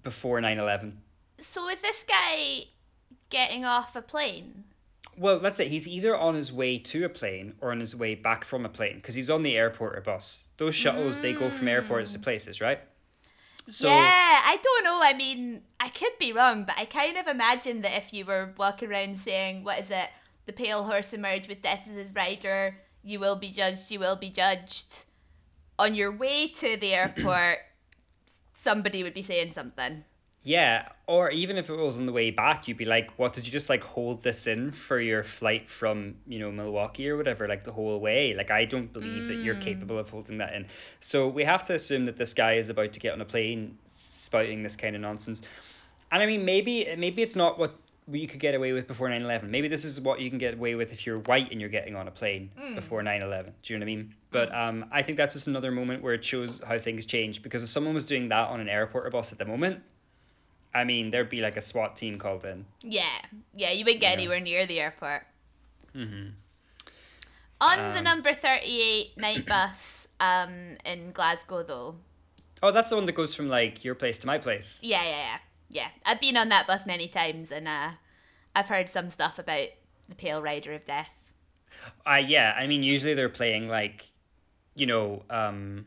before 0.03 0.41
9-11 0.41 0.93
So 1.39 1.69
is 1.69 1.83
this 1.83 2.05
guy 2.05 2.65
getting 3.31 3.65
off 3.65 3.97
a 3.97 4.03
plane? 4.03 4.65
well 5.17 5.37
let's 5.37 5.57
say 5.57 5.69
he's 5.69 5.87
either 5.87 6.17
on 6.17 6.35
his 6.35 6.53
way 6.53 6.77
to 6.77 7.05
a 7.05 7.09
plane 7.09 7.55
or 7.61 7.71
on 7.71 7.79
his 7.79 7.95
way 7.95 8.17
back 8.17 8.45
from 8.45 8.65
a 8.65 8.69
plane 8.69 8.97
because 8.97 9.15
he's 9.15 9.31
on 9.31 9.43
the 9.43 9.55
airporter 9.55 10.03
bus 10.03 10.47
those 10.57 10.75
shuttles 10.75 11.21
they 11.21 11.33
go 11.33 11.49
from 11.51 11.69
airports 11.69 12.13
to 12.13 12.19
places 12.19 12.61
right 12.61 12.81
so 13.69 13.89
yeah, 13.89 13.95
I 13.97 14.59
don't 14.63 14.85
know. 14.85 15.01
I 15.03 15.15
mean, 15.15 15.63
I 15.81 15.89
could 15.89 16.13
be 16.19 16.33
wrong, 16.33 16.65
but 16.65 16.79
I 16.79 16.85
kind 16.85 17.17
of 17.17 17.27
imagine 17.27 17.81
that 17.81 17.97
if 17.97 18.13
you 18.13 18.25
were 18.25 18.53
walking 18.59 18.91
around 18.91 19.17
saying, 19.19 19.65
"What 19.65 19.79
is 19.79 19.91
it? 19.91 20.11
The 20.45 20.53
pale 20.53 20.85
horse 20.85 21.15
emerged 21.15 21.49
with 21.49 21.63
death 21.63 21.89
as 21.91 21.97
his 21.97 22.15
rider. 22.15 22.77
You 23.03 23.21
will 23.21 23.37
be 23.37 23.51
judged. 23.51 23.91
You 23.91 24.01
will 24.01 24.17
be 24.17 24.31
judged." 24.31 25.05
On 25.79 25.95
your 25.95 26.13
way 26.13 26.49
to 26.49 26.77
the 26.77 26.95
airport, 26.95 27.59
somebody 28.53 29.03
would 29.03 29.15
be 29.15 29.23
saying 29.23 29.53
something. 29.53 30.05
Yeah, 30.47 30.89
or 31.07 31.31
even 31.31 31.57
if 31.57 31.71
it 31.71 31.77
was 31.77 31.99
on 31.99 32.05
the 32.05 32.13
way 32.13 32.31
back, 32.31 32.69
you'd 32.69 32.77
be 32.77 32.85
like, 32.85 33.19
"What 33.19 33.33
did 33.33 33.47
you 33.47 33.53
just 33.53 33.71
like 33.71 33.83
hold 33.83 34.23
this 34.23 34.47
in 34.47 34.73
for 34.73 35.01
your 35.01 35.25
flight 35.25 35.71
from 35.71 36.17
you 36.27 36.39
know 36.39 36.53
Milwaukee 36.53 37.09
or 37.09 37.17
whatever, 37.17 37.49
like 37.49 37.65
the 37.65 37.73
whole 37.73 37.99
way?" 37.99 38.35
Like 38.35 38.51
I 38.51 38.67
don't 38.67 38.93
believe 38.93 39.27
that 39.29 39.37
you're 39.37 39.55
mm. 39.55 39.63
capable 39.63 39.99
of 39.99 40.11
holding 40.11 40.39
that 40.39 40.53
in. 40.53 40.67
So 41.01 41.29
we 41.29 41.45
have 41.45 41.65
to 41.65 41.75
assume 41.75 42.05
that 42.05 42.19
this 42.19 42.35
guy 42.35 42.55
is 42.55 42.69
about 42.69 42.93
to 42.93 43.01
get 43.01 43.15
on 43.15 43.23
a 43.23 43.25
plane 43.25 43.79
spouting 43.87 44.63
this 44.63 44.77
kind 44.77 44.95
of 44.95 45.01
nonsense. 45.01 45.41
And 46.13 46.23
I 46.23 46.27
mean, 46.27 46.45
maybe 46.45 46.95
maybe 46.97 47.23
it's 47.23 47.37
not 47.37 47.59
what 47.59 47.79
you 48.11 48.27
could 48.27 48.41
get 48.41 48.55
away 48.55 48.73
with 48.73 48.87
before 48.87 49.09
9-11. 49.09 49.49
Maybe 49.49 49.69
this 49.69 49.85
is 49.85 49.99
what 49.99 50.21
you 50.21 50.29
can 50.29 50.39
get 50.39 50.55
away 50.55 50.75
with 50.75 50.93
if 50.93 51.07
you're 51.07 51.21
white 51.21 51.51
and 51.51 51.59
you're 51.61 51.71
getting 51.71 51.97
on 51.97 52.07
a 52.07 52.11
plane 52.11 52.51
mm. 52.59 52.75
before 52.75 53.03
9-11. 53.03 53.53
Do 53.63 53.73
you 53.73 53.79
know 53.79 53.85
what 53.85 53.91
I 53.91 53.97
mean? 53.97 54.05
Mm. 54.05 54.13
But 54.31 54.55
um, 54.55 54.85
I 54.93 55.01
think 55.01 55.17
that's 55.17 55.33
just 55.33 55.49
another 55.49 55.71
moment 55.71 56.03
where 56.03 56.13
it 56.13 56.23
shows 56.23 56.61
how 56.61 56.79
things 56.79 57.07
change. 57.07 57.43
Because 57.43 57.63
if 57.63 57.71
someone 57.71 57.95
was 57.95 58.05
doing 58.05 58.29
that 58.29 58.49
on 58.49 58.61
an 58.61 58.69
airport 58.69 59.07
or 59.07 59.11
bus 59.11 59.33
at 59.33 59.39
the 59.39 59.47
moment, 59.47 59.83
I 60.75 60.85
mean, 60.85 61.11
there'd 61.11 61.31
be 61.31 61.41
like 61.41 61.57
a 61.57 61.63
SWAT 61.63 61.97
team 61.97 62.19
called 62.19 62.45
in. 62.45 62.67
Yeah, 62.83 63.05
yeah, 63.55 63.71
you 63.71 63.85
wouldn't 63.85 64.01
get 64.01 64.13
anywhere 64.13 64.41
near 64.41 64.67
the 64.67 64.81
airport. 64.81 65.27
Mm-hmm. 65.95 66.31
On 67.61 67.93
the 67.95 68.03
number 68.03 68.33
thirty-eight 68.33 69.17
night 69.17 69.47
bus, 69.49 70.09
um, 70.21 70.77
in 70.85 71.13
Glasgow, 71.13 71.63
though. 71.63 71.97
Oh, 72.63 72.73
that's 72.73 72.91
the 72.91 72.97
one 72.97 73.05
that 73.05 73.13
goes 73.13 73.35
from 73.35 73.49
like 73.49 73.85
your 73.85 73.95
place 73.95 74.19
to 74.19 74.27
my 74.27 74.39
place. 74.39 74.81
Yeah, 74.83 75.03
yeah, 75.03 75.11
yeah, 75.11 75.39
yeah. 75.71 75.89
I've 76.05 76.21
been 76.21 76.37
on 76.37 76.49
that 76.49 76.67
bus 76.67 76.87
many 76.87 77.09
times, 77.09 77.53
and 77.53 77.69
uh, 77.69 77.91
I've 78.57 78.69
heard 78.69 78.89
some 78.89 79.11
stuff 79.11 79.39
about 79.39 79.69
the 80.09 80.15
Pale 80.17 80.43
Rider 80.43 80.73
of 80.73 80.85
Death. 80.85 81.35
Uh, 82.07 82.23
yeah, 82.25 82.55
I 82.59 82.67
mean, 82.67 82.83
usually 82.83 83.15
they're 83.15 83.29
playing 83.29 83.69
like, 83.69 84.07
you 84.75 84.87
know, 84.87 85.23
um, 85.31 85.87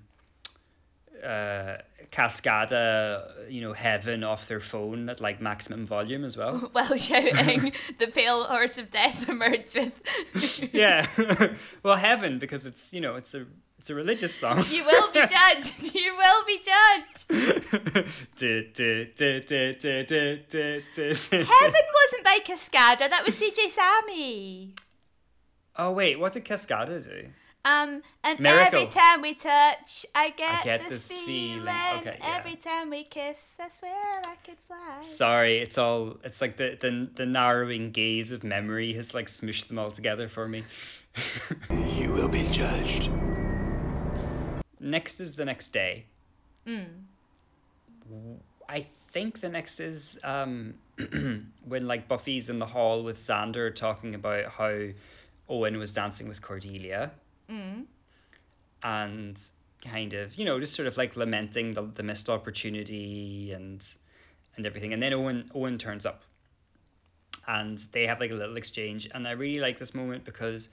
uh, 1.24 1.78
Cascada, 2.12 3.52
you 3.52 3.62
know, 3.62 3.74
heaven 3.74 4.24
off 4.24 4.48
their 4.48 4.60
phone 4.60 5.10
at 5.10 5.20
like 5.22 5.42
maximum 5.42 5.86
volume 5.86 6.24
as 6.24 6.38
well. 6.38 6.58
While 6.72 6.98
shouting, 6.98 7.74
the 8.00 8.08
pale 8.14 8.46
horse 8.46 8.78
of 8.78 8.92
death 8.92 9.28
emerged 9.30 9.76
with. 9.76 10.70
yeah, 10.74 11.06
well, 11.84 11.96
heaven 11.96 12.40
because 12.40 12.66
it's 12.66 12.94
you 12.94 13.02
know 13.02 13.16
it's 13.16 13.34
a 13.34 13.46
it's 13.80 13.90
a 13.90 13.96
religious 13.96 14.36
song. 14.36 14.66
You 14.70 14.84
will 14.84 15.12
be 15.12 15.20
judged. 15.20 15.96
You 15.96 16.16
will 16.16 16.46
be 16.46 16.60
judged. 16.60 17.32
Heaven 21.32 21.86
wasn't 22.02 22.24
by 22.24 22.40
Cascada. 22.44 23.10
That 23.10 23.24
was 23.26 23.36
DJ 23.36 23.68
Sammy. 23.70 24.74
Oh 25.76 25.92
wait, 25.92 26.20
what 26.20 26.34
did 26.34 26.46
Cascada 26.46 27.04
do? 27.04 27.30
Um, 27.68 28.02
and 28.24 28.40
Miracle. 28.40 28.80
every 28.80 28.88
time 28.88 29.22
we 29.22 29.34
touch, 29.34 30.06
I 30.16 30.30
get, 30.30 30.64
get 30.64 30.80
this, 30.82 31.10
this 31.10 31.12
feeling. 31.12 31.54
feeling. 31.54 31.68
Okay, 32.00 32.18
yeah. 32.20 32.38
Every 32.38 32.56
time 32.56 32.90
we 32.90 33.04
kiss, 33.04 33.58
I 33.60 33.68
swear 33.68 34.22
I 34.26 34.36
could 34.44 34.58
fly. 34.58 35.02
Sorry, 35.02 35.58
it's 35.58 35.78
all 35.78 36.18
it's 36.24 36.40
like 36.40 36.56
the 36.56 36.78
the, 36.80 37.10
the 37.14 37.26
narrowing 37.26 37.92
gaze 37.92 38.32
of 38.32 38.44
memory 38.44 38.94
has 38.94 39.14
like 39.14 39.28
smooshed 39.28 39.68
them 39.68 39.80
all 39.80 39.92
together 39.92 40.30
for 40.30 40.48
me. 40.48 40.64
You 41.98 42.12
will 42.12 42.28
be 42.30 42.48
judged. 42.52 43.10
Next 44.80 45.20
is 45.20 45.34
the 45.34 45.46
next 45.46 45.70
day. 45.70 46.06
I 48.70 48.86
think 49.10 49.42
the 49.42 49.50
next 49.50 49.80
is 49.80 50.20
um, 50.24 50.76
when 51.66 51.88
like 51.88 52.08
Buffy's 52.08 52.50
in 52.50 52.60
the 52.60 52.68
hall 52.68 53.04
with 53.04 53.18
Xander 53.18 53.74
talking 53.74 54.14
about 54.14 54.46
how 54.52 54.90
Owen 55.50 55.78
was 55.78 55.94
dancing 55.94 56.28
with 56.28 56.42
Cordelia. 56.42 57.12
And 58.84 59.42
kind 59.84 60.14
of, 60.14 60.36
you 60.36 60.46
know, 60.46 60.60
just 60.60 60.76
sort 60.76 60.88
of 60.88 60.98
like 60.98 61.16
lamenting 61.16 61.72
the, 61.72 61.84
the 61.84 62.04
missed 62.04 62.30
opportunity 62.30 63.52
and 63.52 63.86
and 64.56 64.66
everything. 64.66 64.94
And 64.94 65.02
then 65.02 65.14
Owen 65.14 65.52
Owen 65.54 65.78
turns 65.78 66.06
up. 66.06 66.24
And 67.48 67.78
they 67.94 68.06
have 68.08 68.20
like 68.20 68.32
a 68.32 68.36
little 68.36 68.58
exchange. 68.58 69.08
And 69.14 69.28
I 69.28 69.32
really 69.32 69.62
like 69.62 69.78
this 69.78 69.96
moment 69.96 70.26
because 70.26 70.70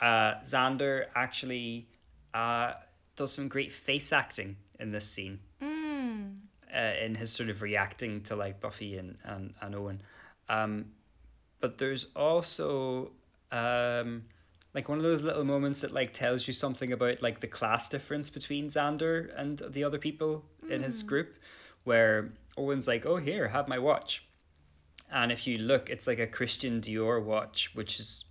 uh, 0.00 0.34
Xander 0.42 1.06
actually 1.14 1.86
uh, 2.32 2.72
does 3.16 3.32
some 3.32 3.48
great 3.48 3.70
face 3.70 4.12
acting 4.12 4.56
in 4.80 4.90
this 4.90 5.06
scene 5.06 5.40
uh, 6.74 6.92
in 7.02 7.14
his 7.14 7.30
sort 7.30 7.48
of 7.48 7.62
reacting 7.62 8.22
to 8.22 8.36
like 8.36 8.60
Buffy 8.60 8.96
and, 8.96 9.16
and, 9.24 9.54
and 9.60 9.74
Owen. 9.74 10.02
Um, 10.48 10.86
but 11.60 11.78
there's 11.78 12.06
also 12.16 13.10
um, 13.52 14.24
like 14.74 14.88
one 14.88 14.98
of 14.98 15.04
those 15.04 15.22
little 15.22 15.44
moments 15.44 15.80
that 15.80 15.92
like 15.92 16.12
tells 16.12 16.46
you 16.46 16.52
something 16.52 16.92
about 16.92 17.22
like 17.22 17.40
the 17.40 17.46
class 17.46 17.88
difference 17.88 18.28
between 18.28 18.66
Xander 18.66 19.30
and 19.38 19.62
the 19.70 19.84
other 19.84 19.98
people 19.98 20.44
in 20.68 20.82
his 20.82 21.02
mm. 21.02 21.06
group, 21.06 21.36
where 21.84 22.32
Owen's 22.58 22.88
like, 22.88 23.06
"Oh, 23.06 23.16
here, 23.16 23.48
have 23.48 23.68
my 23.68 23.78
watch." 23.78 24.26
And 25.12 25.30
if 25.30 25.46
you 25.46 25.58
look, 25.58 25.90
it's 25.90 26.06
like 26.06 26.18
a 26.18 26.26
Christian 26.26 26.80
Dior 26.80 27.22
watch, 27.22 27.70
which 27.74 28.00
is 28.00 28.24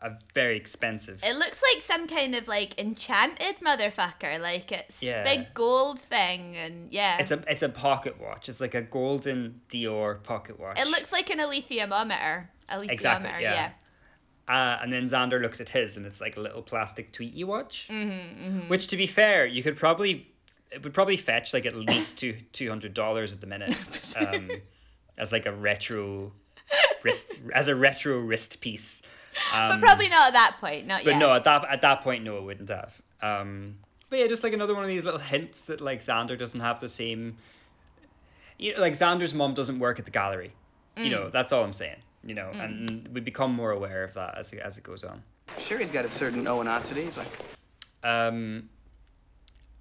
a 0.00 0.12
very 0.34 0.56
expensive. 0.56 1.20
It 1.22 1.36
looks 1.36 1.62
like 1.72 1.82
some 1.82 2.06
kind 2.06 2.34
of 2.34 2.48
like 2.48 2.80
enchanted 2.80 3.56
motherfucker. 3.56 4.40
Like 4.40 4.72
it's 4.72 5.02
Yeah. 5.02 5.22
big 5.22 5.52
gold 5.52 5.98
thing, 5.98 6.56
and 6.56 6.90
yeah, 6.90 7.18
It's 7.18 7.30
a 7.30 7.42
it's 7.46 7.62
a 7.62 7.68
pocket 7.68 8.18
watch. 8.18 8.48
It's 8.48 8.60
like 8.60 8.74
a 8.74 8.82
golden 8.82 9.60
Dior 9.68 10.22
pocket 10.22 10.58
watch. 10.58 10.78
it 10.78 10.88
looks 10.88 11.12
like 11.12 11.28
an 11.30 11.38
alethiomometer. 11.40 12.48
Alethiometer, 12.70 12.90
Exactly, 12.90 13.42
yeah. 13.42 13.54
yeah. 13.54 13.70
Uh, 14.46 14.78
and 14.82 14.92
then 14.92 15.04
Xander 15.04 15.40
looks 15.40 15.60
at 15.60 15.70
his, 15.70 15.96
and 15.96 16.04
it's 16.04 16.20
like 16.20 16.36
a 16.36 16.40
little 16.40 16.60
plastic 16.60 17.12
Tweety 17.12 17.44
watch. 17.44 17.88
Mm-hmm, 17.90 18.68
Which, 18.68 18.86
to 18.88 18.96
be 18.96 19.06
fair, 19.06 19.46
you 19.46 19.62
could 19.62 19.76
probably 19.76 20.26
it 20.70 20.82
would 20.82 20.92
probably 20.92 21.16
fetch 21.16 21.54
like 21.54 21.64
at 21.66 21.74
least 21.74 22.18
two 22.18 22.36
two 22.52 22.68
hundred 22.68 22.92
dollars 22.94 23.32
at 23.32 23.40
the 23.40 23.46
minute, 23.46 24.14
um, 24.18 24.50
as 25.16 25.32
like 25.32 25.46
a 25.46 25.52
retro 25.52 26.32
wrist 27.02 27.34
as 27.54 27.68
a 27.68 27.74
retro 27.74 28.18
wrist 28.18 28.60
piece. 28.60 29.02
but 29.52 29.80
probably 29.80 30.08
not 30.08 30.28
at 30.28 30.32
that 30.34 30.56
point. 30.60 30.86
Not 30.86 31.00
Um, 31.00 31.04
But 31.04 31.10
yet. 31.12 31.18
no, 31.18 31.32
at 31.34 31.44
that 31.44 31.72
at 31.72 31.80
that 31.80 32.02
point, 32.02 32.22
no, 32.24 32.36
it 32.36 32.42
wouldn't 32.42 32.68
have. 32.68 33.00
Um, 33.22 33.72
but 34.10 34.18
yeah, 34.18 34.26
just 34.26 34.44
like 34.44 34.52
another 34.52 34.74
one 34.74 34.84
of 34.84 34.88
these 34.88 35.04
little 35.04 35.20
hints 35.20 35.62
that 35.62 35.80
like 35.80 36.00
Xander 36.00 36.36
doesn't 36.36 36.60
have 36.60 36.80
the 36.80 36.88
same. 36.90 37.36
You 38.58 38.74
know, 38.74 38.80
like 38.82 38.92
Xander's 38.92 39.32
mom 39.34 39.54
doesn't 39.54 39.78
work 39.78 39.98
at 39.98 40.04
the 40.04 40.10
gallery. 40.10 40.52
You 40.96 41.06
Mm. 41.06 41.10
know, 41.10 41.28
that's 41.30 41.50
all 41.50 41.64
I'm 41.64 41.72
saying. 41.72 41.96
You 42.26 42.34
know, 42.34 42.50
and 42.54 43.08
we 43.12 43.20
become 43.20 43.52
more 43.52 43.70
aware 43.72 44.02
of 44.02 44.14
that 44.14 44.38
as 44.38 44.52
it, 44.52 44.60
as 44.60 44.78
it 44.78 44.84
goes 44.84 45.04
on. 45.04 45.22
Sure, 45.58 45.78
he's 45.78 45.90
got 45.90 46.04
a 46.06 46.08
certain 46.08 46.46
Owenosity, 46.46 47.10
but 47.14 47.26
Um, 48.02 48.68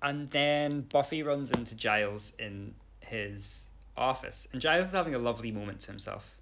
and 0.01 0.29
then 0.29 0.81
Buffy 0.81 1.23
runs 1.23 1.51
into 1.51 1.75
Giles 1.75 2.33
in 2.37 2.75
his 2.99 3.69
office, 3.95 4.47
and 4.51 4.61
Giles 4.61 4.87
is 4.87 4.91
having 4.93 5.15
a 5.15 5.19
lovely 5.19 5.51
moment 5.51 5.79
to 5.81 5.87
himself. 5.87 6.35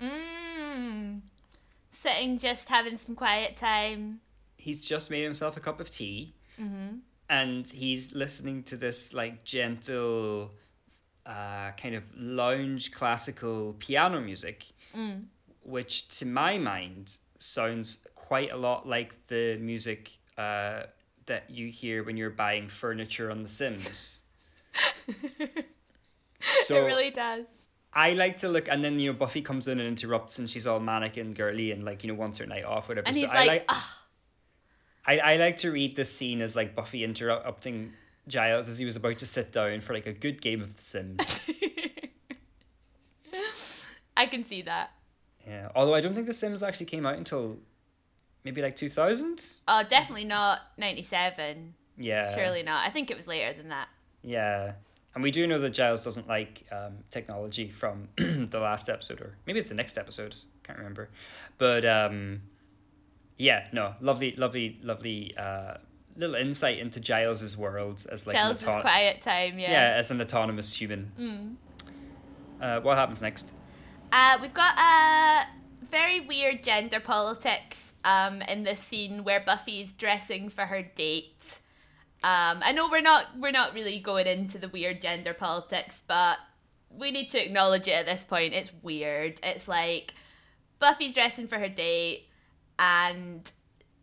Mm. 0.00 1.20
Sitting, 1.90 2.38
just 2.38 2.68
having 2.68 2.96
some 2.96 3.14
quiet 3.14 3.56
time. 3.56 4.20
He's 4.56 4.86
just 4.86 5.10
made 5.10 5.22
himself 5.22 5.56
a 5.56 5.60
cup 5.60 5.80
of 5.80 5.90
tea, 5.90 6.34
Mhm. 6.60 7.00
and 7.28 7.66
he's 7.68 8.12
listening 8.14 8.62
to 8.64 8.76
this 8.76 9.12
like 9.14 9.44
gentle, 9.44 10.52
uh, 11.26 11.72
kind 11.72 11.94
of 11.94 12.02
lounge 12.16 12.92
classical 12.92 13.74
piano 13.78 14.20
music, 14.20 14.66
which 15.62 16.08
to 16.18 16.26
my 16.26 16.58
mind 16.58 17.18
sounds 17.38 18.06
quite 18.14 18.52
a 18.52 18.56
lot 18.56 18.88
like 18.88 19.26
the 19.28 19.56
music 19.60 20.12
uh, 20.38 20.84
that 21.26 21.50
you 21.50 21.68
hear 21.68 22.02
when 22.02 22.16
you're 22.16 22.30
buying 22.30 22.68
furniture 22.68 23.30
on 23.30 23.42
The 23.42 23.48
Sims. 23.48 24.22
so 26.40 26.76
it 26.76 26.86
really 26.86 27.10
does. 27.10 27.68
I 27.92 28.12
like 28.14 28.38
to 28.38 28.48
look, 28.48 28.68
and 28.68 28.82
then 28.82 28.98
you 28.98 29.12
know 29.12 29.18
Buffy 29.18 29.40
comes 29.40 29.68
in 29.68 29.78
and 29.78 29.86
interrupts, 29.86 30.38
and 30.38 30.50
she's 30.50 30.66
all 30.66 30.80
manic 30.80 31.16
and 31.16 31.34
girly, 31.34 31.70
and 31.70 31.84
like 31.84 32.02
you 32.02 32.08
know 32.08 32.18
wants 32.18 32.38
her 32.38 32.46
night 32.46 32.64
off, 32.64 32.88
whatever. 32.88 33.06
And 33.06 33.16
so 33.16 33.20
he's 33.20 33.30
I 33.30 33.36
like, 33.36 33.48
like, 33.48 33.64
"Ugh." 33.68 33.84
I, 35.06 35.18
I 35.18 35.36
like 35.36 35.58
to 35.58 35.70
read 35.70 35.96
this 35.96 36.10
scene 36.10 36.40
as 36.40 36.56
like 36.56 36.74
Buffy 36.74 37.04
interrupting 37.04 37.92
Giles 38.26 38.68
as 38.68 38.78
he 38.78 38.84
was 38.84 38.96
about 38.96 39.18
to 39.18 39.26
sit 39.26 39.52
down 39.52 39.80
for 39.80 39.92
like 39.92 40.06
a 40.06 40.12
good 40.12 40.40
game 40.40 40.62
of 40.62 40.76
The 40.76 40.82
Sims. 40.82 41.50
I 44.24 44.26
can 44.26 44.44
see 44.44 44.62
that. 44.62 44.90
yeah, 45.46 45.68
although 45.74 45.94
I 45.94 46.00
don't 46.00 46.14
think 46.14 46.26
The 46.26 46.32
Sims 46.32 46.62
actually 46.62 46.86
came 46.86 47.04
out 47.06 47.16
until 47.16 47.58
maybe 48.44 48.62
like 48.62 48.76
two 48.76 48.88
thousand. 48.88 49.44
Oh, 49.68 49.82
definitely 49.88 50.24
not 50.24 50.60
97. 50.78 51.74
Yeah, 51.96 52.34
Surely 52.34 52.62
not. 52.62 52.84
I 52.86 52.90
think 52.90 53.10
it 53.10 53.16
was 53.16 53.26
later 53.28 53.52
than 53.56 53.68
that. 53.68 53.88
Yeah, 54.22 54.72
and 55.14 55.22
we 55.22 55.30
do 55.30 55.46
know 55.46 55.58
that 55.60 55.70
Giles 55.70 56.02
doesn't 56.02 56.26
like 56.28 56.64
um, 56.72 57.04
technology 57.10 57.68
from 57.70 58.08
the 58.16 58.58
last 58.58 58.88
episode, 58.88 59.20
or 59.20 59.36
maybe 59.46 59.58
it's 59.58 59.68
the 59.68 59.74
next 59.74 59.96
episode. 59.98 60.34
Can't 60.64 60.78
remember, 60.78 61.10
but 61.58 61.84
um, 61.84 62.40
yeah, 63.36 63.66
no, 63.72 63.94
lovely, 64.00 64.34
lovely, 64.36 64.78
lovely 64.82 65.36
uh, 65.36 65.74
little 66.16 66.36
insight 66.36 66.78
into 66.78 67.00
Giles's 67.00 67.56
world 67.56 68.04
as 68.10 68.26
like 68.26 68.34
an 68.34 68.42
Giles' 68.46 68.64
auto- 68.64 68.80
quiet 68.80 69.20
time, 69.20 69.58
yeah. 69.58 69.70
yeah, 69.72 69.94
as 69.98 70.10
an 70.10 70.20
autonomous 70.20 70.72
human. 70.74 71.58
Uh, 72.60 72.80
what 72.80 72.96
happens 72.96 73.20
next? 73.20 73.52
Uh, 74.12 74.38
we've 74.40 74.54
got 74.54 74.78
a 74.78 75.46
very 75.88 76.20
weird 76.20 76.62
gender 76.62 77.00
politics 77.00 77.94
um, 78.04 78.42
in 78.42 78.64
this 78.64 78.80
scene 78.80 79.24
where 79.24 79.40
Buffy's 79.40 79.92
dressing 79.92 80.48
for 80.48 80.62
her 80.62 80.82
date. 80.82 81.60
Um, 82.22 82.60
I 82.62 82.72
know 82.72 82.88
we're 82.90 83.02
not 83.02 83.26
we're 83.38 83.50
not 83.50 83.74
really 83.74 83.98
going 83.98 84.26
into 84.26 84.58
the 84.58 84.68
weird 84.68 85.00
gender 85.00 85.34
politics, 85.34 86.02
but 86.06 86.38
we 86.90 87.10
need 87.10 87.30
to 87.30 87.44
acknowledge 87.44 87.86
it 87.86 87.92
at 87.92 88.06
this 88.06 88.24
point. 88.24 88.54
It's 88.54 88.72
weird. 88.82 89.40
It's 89.42 89.68
like 89.68 90.14
Buffy's 90.78 91.14
dressing 91.14 91.46
for 91.46 91.58
her 91.58 91.68
date, 91.68 92.28
and 92.78 93.50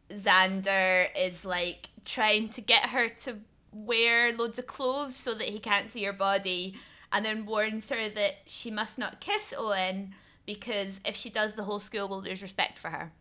Xander 0.10 1.08
is 1.18 1.46
like 1.46 1.90
trying 2.06 2.50
to 2.50 2.62
get 2.62 2.90
her 2.90 3.10
to 3.10 3.38
wear 3.72 4.36
loads 4.36 4.60
of 4.60 4.68
clothes 4.68 5.16
so 5.16 5.34
that 5.34 5.50
he 5.50 5.60
can't 5.60 5.90
see 5.90 6.04
her 6.04 6.14
body, 6.14 6.76
and 7.12 7.26
then 7.26 7.46
warns 7.46 7.90
her 7.90 8.10
that 8.10 8.38
she 8.46 8.72
must 8.72 8.98
not 8.98 9.20
kiss 9.20 9.54
Owen 9.58 10.14
because 10.46 11.02
if 11.06 11.16
she 11.16 11.30
does, 11.30 11.56
the 11.56 11.64
whole 11.64 11.80
school 11.80 12.08
will 12.08 12.22
lose 12.22 12.42
respect 12.42 12.78
for 12.78 12.90
her. 12.90 13.12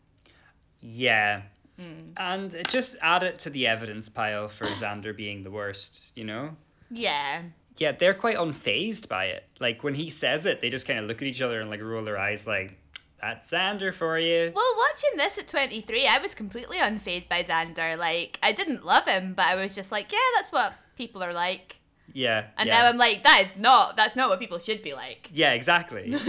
Yeah. 0.81 1.43
Hmm. 1.79 2.13
And 2.17 2.55
it 2.55 2.69
just 2.69 2.97
add 3.03 3.23
it 3.23 3.39
to 3.41 3.51
the 3.51 3.67
evidence 3.67 4.09
pile 4.09 4.49
for 4.49 4.65
Xander 4.67 5.17
being 5.17 5.43
the 5.43 5.51
worst, 5.51 6.13
you 6.15 6.25
know? 6.25 6.57
Yeah. 6.91 7.43
Yeah, 7.79 7.93
they're 7.93 8.15
quite 8.15 8.37
unfazed 8.37 9.09
by 9.09 9.27
it. 9.27 9.47
Like 9.59 9.83
when 9.83 9.95
he 9.95 10.11
says 10.11 10.45
it, 10.47 10.61
they 10.61 10.71
just 10.71 10.87
kind 10.87 10.99
of 10.99 11.07
look 11.07 11.23
at 11.23 11.29
each 11.29 11.41
other 11.41 11.61
and 11.61 11.71
like 11.71 11.81
roll 11.81 12.05
their 12.05 12.19
eyes, 12.19 12.47
like, 12.47 12.77
"That's 13.23 13.51
Xander 13.51 13.95
for 13.95 14.19
you." 14.19 14.53
Well, 14.55 14.75
watching 14.77 15.17
this 15.17 15.39
at 15.39 15.49
23, 15.49 16.07
I 16.07 16.19
was 16.19 16.35
completely 16.35 16.77
unfazed 16.77 17.29
by 17.29 17.43
Xander. 17.43 17.97
Like, 17.97 18.39
I 18.43 18.53
didn't 18.53 18.85
love 18.85 19.07
him, 19.07 19.33
but 19.33 19.47
I 19.47 19.55
was 19.55 19.75
just 19.75 19.91
like, 19.93 20.13
yeah, 20.13 20.19
that's 20.37 20.53
what 20.53 20.75
people 20.97 21.23
are 21.23 21.33
like. 21.33 21.80
Yeah. 22.13 22.47
And 22.57 22.67
yeah. 22.69 22.83
now 22.83 22.89
I'm 22.89 22.97
like, 22.97 23.23
that 23.23 23.41
is 23.43 23.57
not, 23.57 23.97
that's 23.97 24.17
not 24.17 24.29
what 24.29 24.39
people 24.39 24.59
should 24.59 24.83
be 24.83 24.95
like. 24.95 25.29
Yeah, 25.33 25.53
exactly. 25.53 26.15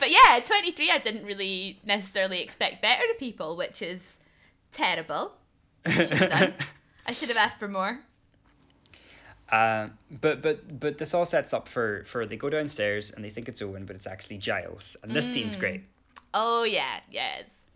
But 0.00 0.10
yeah, 0.10 0.40
23, 0.42 0.90
I 0.90 0.98
didn't 0.98 1.26
really 1.26 1.78
necessarily 1.84 2.42
expect 2.42 2.80
better 2.80 3.02
to 3.02 3.14
people, 3.18 3.54
which 3.54 3.82
is 3.82 4.20
terrible. 4.72 5.34
I 5.84 6.02
should 6.02 6.16
have 6.16 6.30
done. 6.30 6.54
I 7.06 7.12
should 7.12 7.28
have 7.28 7.36
asked 7.36 7.58
for 7.58 7.68
more. 7.68 8.00
Um, 9.52 9.98
but 10.10 10.40
but 10.40 10.78
but 10.80 10.98
this 10.98 11.12
all 11.12 11.26
sets 11.26 11.52
up 11.52 11.66
for 11.66 12.04
for 12.04 12.24
they 12.24 12.36
go 12.36 12.48
downstairs 12.48 13.10
and 13.10 13.24
they 13.24 13.30
think 13.30 13.48
it's 13.48 13.60
Owen, 13.60 13.84
but 13.84 13.96
it's 13.96 14.06
actually 14.06 14.38
Giles, 14.38 14.96
and 15.02 15.12
this 15.12 15.30
scene's 15.30 15.56
great. 15.56 15.82
Oh, 16.32 16.62
yeah, 16.62 17.00
yes. 17.10 17.66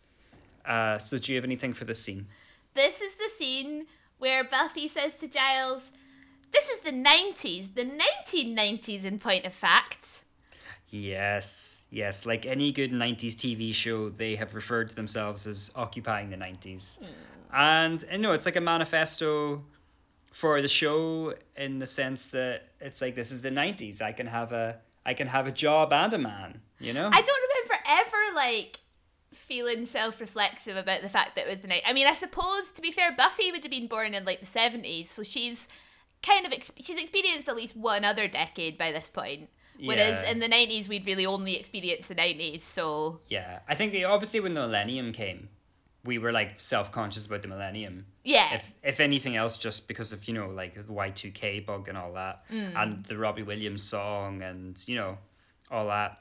Uh, 0.65 0.99
so 0.99 1.19
do 1.19 1.33
you 1.33 1.37
have 1.37 1.45
anything 1.45 1.73
for 1.73 1.85
this 1.85 2.01
scene? 2.01 2.27
This 2.75 3.01
is 3.01 3.17
the 3.17 3.29
scene 3.29 3.87
where 4.19 4.45
Buffy 4.45 4.87
says 4.87 5.17
to 5.17 5.29
Giles, 5.29 5.93
This 6.55 6.69
is 6.71 6.81
the 6.83 6.93
90s, 6.93 7.75
the 7.75 7.85
1990s 7.85 9.05
in 9.05 9.19
point 9.19 9.45
of 9.45 9.53
fact. 9.53 10.25
Yes, 10.89 11.87
yes. 11.91 12.25
Like 12.25 12.47
any 12.47 12.71
good 12.71 12.93
'90s 12.93 13.35
TV 13.35 13.75
show, 13.75 14.11
they 14.11 14.37
have 14.37 14.55
referred 14.55 14.91
to 14.91 14.95
themselves 14.95 15.45
as 15.45 15.73
occupying 15.75 16.31
the 16.31 16.37
'90s, 16.37 17.05
and 17.53 18.05
and 18.09 18.23
no, 18.23 18.31
it's 18.31 18.47
like 18.47 18.55
a 18.55 18.61
manifesto 18.61 19.65
for 20.31 20.63
the 20.63 20.69
show 20.69 21.35
in 21.57 21.81
the 21.81 21.87
sense 21.87 22.29
that 22.29 22.69
it's 22.81 23.01
like 23.03 23.17
this 23.17 23.33
is 23.33 23.41
the 23.41 23.51
'90s. 23.51 24.01
I 24.01 24.13
can 24.13 24.29
have 24.29 24.53
a 24.53 24.79
I 25.05 25.15
can 25.15 25.27
have 25.27 25.49
a 25.49 25.53
job 25.53 25.93
and 25.93 26.13
a 26.13 26.19
man. 26.19 26.61
You 26.79 26.93
know. 26.93 27.11
I 27.13 27.23
don't 27.23 27.41
remember 27.51 27.85
ever 27.89 28.37
like 28.37 28.79
feeling 29.33 29.85
self-reflexive 29.85 30.77
about 30.77 31.03
the 31.03 31.09
fact 31.09 31.35
that 31.35 31.47
it 31.47 31.51
was 31.51 31.63
the 31.63 31.69
night. 31.69 31.83
I 31.85 31.93
mean, 31.93 32.07
I 32.07 32.13
suppose 32.13 32.71
to 32.71 32.81
be 32.81 32.93
fair, 32.93 33.11
Buffy 33.11 33.51
would 33.51 33.65
have 33.65 33.71
been 33.71 33.89
born 33.89 34.15
in 34.15 34.25
like 34.25 34.39
the 34.39 34.47
seventies, 34.47 35.11
so 35.11 35.25
she's 35.25 35.69
kind 36.27 36.47
of 36.47 36.53
ex- 36.53 36.73
she's 36.81 37.01
experienced 37.01 37.49
at 37.49 37.57
least 37.57 37.77
one 37.77 38.05
other 38.05 38.27
decade 38.29 38.79
by 38.79 38.93
this 38.93 39.11
point. 39.11 39.49
Whereas 39.81 40.23
Yeah. 40.23 40.31
in 40.31 40.39
the 40.39 40.49
nineties, 40.49 40.89
we'd 40.89 41.05
really 41.07 41.27
only 41.27 41.59
experienced 41.59 42.09
the 42.09 42.15
nineties. 42.15 42.63
So 42.65 43.21
Yeah, 43.29 43.59
I 43.69 43.75
think 43.75 43.95
eh, 43.95 44.05
obviously 44.05 44.41
when 44.41 44.55
the 44.55 44.61
millennium 44.61 45.13
came, 45.13 45.49
we 46.05 46.19
were 46.19 46.33
like 46.33 46.61
self 46.61 46.93
conscious 46.93 47.27
about 47.27 47.43
the 47.43 47.49
millennium. 47.49 48.07
yeah, 48.23 48.55
If 48.55 48.73
if 48.83 49.01
anything 49.01 49.35
else, 49.37 49.57
just 49.59 49.89
because 49.89 50.13
of 50.13 50.29
you 50.29 50.35
know 50.35 50.49
like 50.49 50.77
Y 50.89 51.11
two 51.11 51.31
K 51.33 51.61
bug 51.61 51.89
and 51.89 51.99
all 51.99 52.13
that, 52.15 52.49
mm. 52.51 52.75
and 52.81 53.05
the 53.07 53.17
Robbie 53.19 53.43
Williams 53.43 53.83
song 53.83 54.43
and 54.43 54.83
you 54.87 54.95
know 54.97 55.19
all 55.71 55.87
that. 55.89 56.21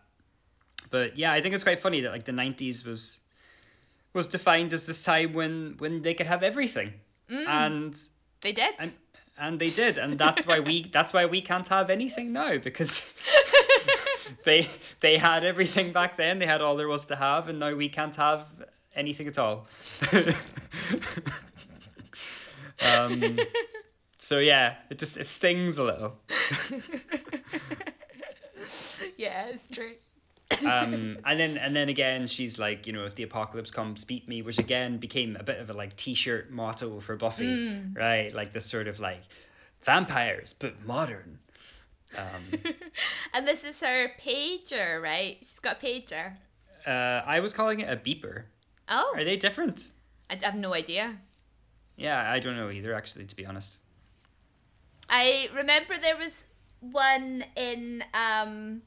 But 0.89 1.17
yeah, 1.17 1.31
I 1.31 1.41
think 1.41 1.53
it's 1.53 1.63
quite 1.63 1.79
funny 1.79 2.01
that 2.01 2.11
like 2.11 2.25
the 2.25 2.31
nineties 2.31 2.85
was 2.85 3.19
was 4.13 4.27
defined 4.27 4.73
as 4.73 4.85
this 4.85 5.03
time 5.03 5.33
when 5.33 5.75
when 5.77 6.01
they 6.01 6.13
could 6.13 6.27
have 6.27 6.43
everything, 6.43 6.93
mm. 7.29 7.47
and 7.47 7.95
they 8.41 8.51
did. 8.51 8.73
and 8.79 8.93
and 9.37 9.59
they 9.59 9.69
did, 9.69 9.97
and 9.97 10.17
that's 10.17 10.45
why 10.45 10.59
we 10.59 10.83
that's 10.91 11.13
why 11.13 11.25
we 11.25 11.41
can't 11.41 11.67
have 11.67 11.89
anything 11.89 12.33
now 12.33 12.57
because 12.57 13.13
they 14.45 14.67
they 14.99 15.17
had 15.17 15.43
everything 15.43 15.91
back 15.91 16.17
then. 16.17 16.39
They 16.39 16.45
had 16.45 16.61
all 16.61 16.75
there 16.75 16.87
was 16.87 17.05
to 17.05 17.15
have, 17.15 17.47
and 17.47 17.59
now 17.59 17.75
we 17.75 17.89
can't 17.89 18.15
have 18.15 18.45
anything 18.95 19.27
at 19.27 19.39
all. 19.39 19.67
um, 22.95 23.37
so 24.17 24.39
yeah, 24.39 24.75
it 24.89 24.99
just 24.99 25.17
it 25.17 25.27
stings 25.27 25.77
a 25.77 25.83
little. 25.83 26.19
Yeah, 29.17 29.49
it's 29.49 29.67
true. 29.67 29.91
Um, 30.65 31.17
and 31.25 31.39
then 31.39 31.57
and 31.57 31.75
then 31.75 31.89
again, 31.89 32.27
she's 32.27 32.57
like, 32.59 32.85
you 32.87 32.93
know, 32.93 33.05
if 33.05 33.15
the 33.15 33.23
apocalypse 33.23 33.71
comes, 33.71 34.05
beat 34.05 34.27
me, 34.27 34.41
which 34.41 34.59
again 34.59 34.97
became 34.97 35.35
a 35.39 35.43
bit 35.43 35.59
of 35.59 35.69
a 35.69 35.73
like 35.73 35.95
t-shirt 35.95 36.51
motto 36.51 36.99
for 36.99 37.15
Buffy, 37.15 37.45
Mm. 37.45 37.97
right? 37.97 38.33
Like 38.33 38.53
this 38.53 38.65
sort 38.65 38.87
of 38.87 38.99
like 38.99 39.21
vampires 39.81 40.53
but 40.53 40.83
modern. 40.85 41.39
And 43.33 43.47
this 43.47 43.63
is 43.63 43.81
her 43.81 44.09
pager, 44.19 45.01
right? 45.01 45.37
She's 45.39 45.57
got 45.59 45.81
a 45.81 45.85
pager. 45.85 46.37
Uh, 46.85 47.23
I 47.25 47.39
was 47.39 47.53
calling 47.53 47.79
it 47.79 47.89
a 47.89 47.95
beeper. 47.97 48.43
Oh, 48.87 49.13
Are 49.17 49.23
they 49.23 49.37
different? 49.37 49.91
I 50.29 50.37
have 50.43 50.53
no 50.55 50.73
idea. 50.75 51.17
Yeah, 51.97 52.29
I 52.31 52.37
don't 52.39 52.55
know 52.55 52.69
either. 52.69 52.93
Actually, 52.93 53.25
to 53.25 53.35
be 53.35 53.45
honest. 53.45 53.79
I 55.09 55.49
remember 55.55 55.97
there 55.97 56.17
was 56.17 56.47
one 56.79 57.43
in 57.55 58.03
um 58.13 58.81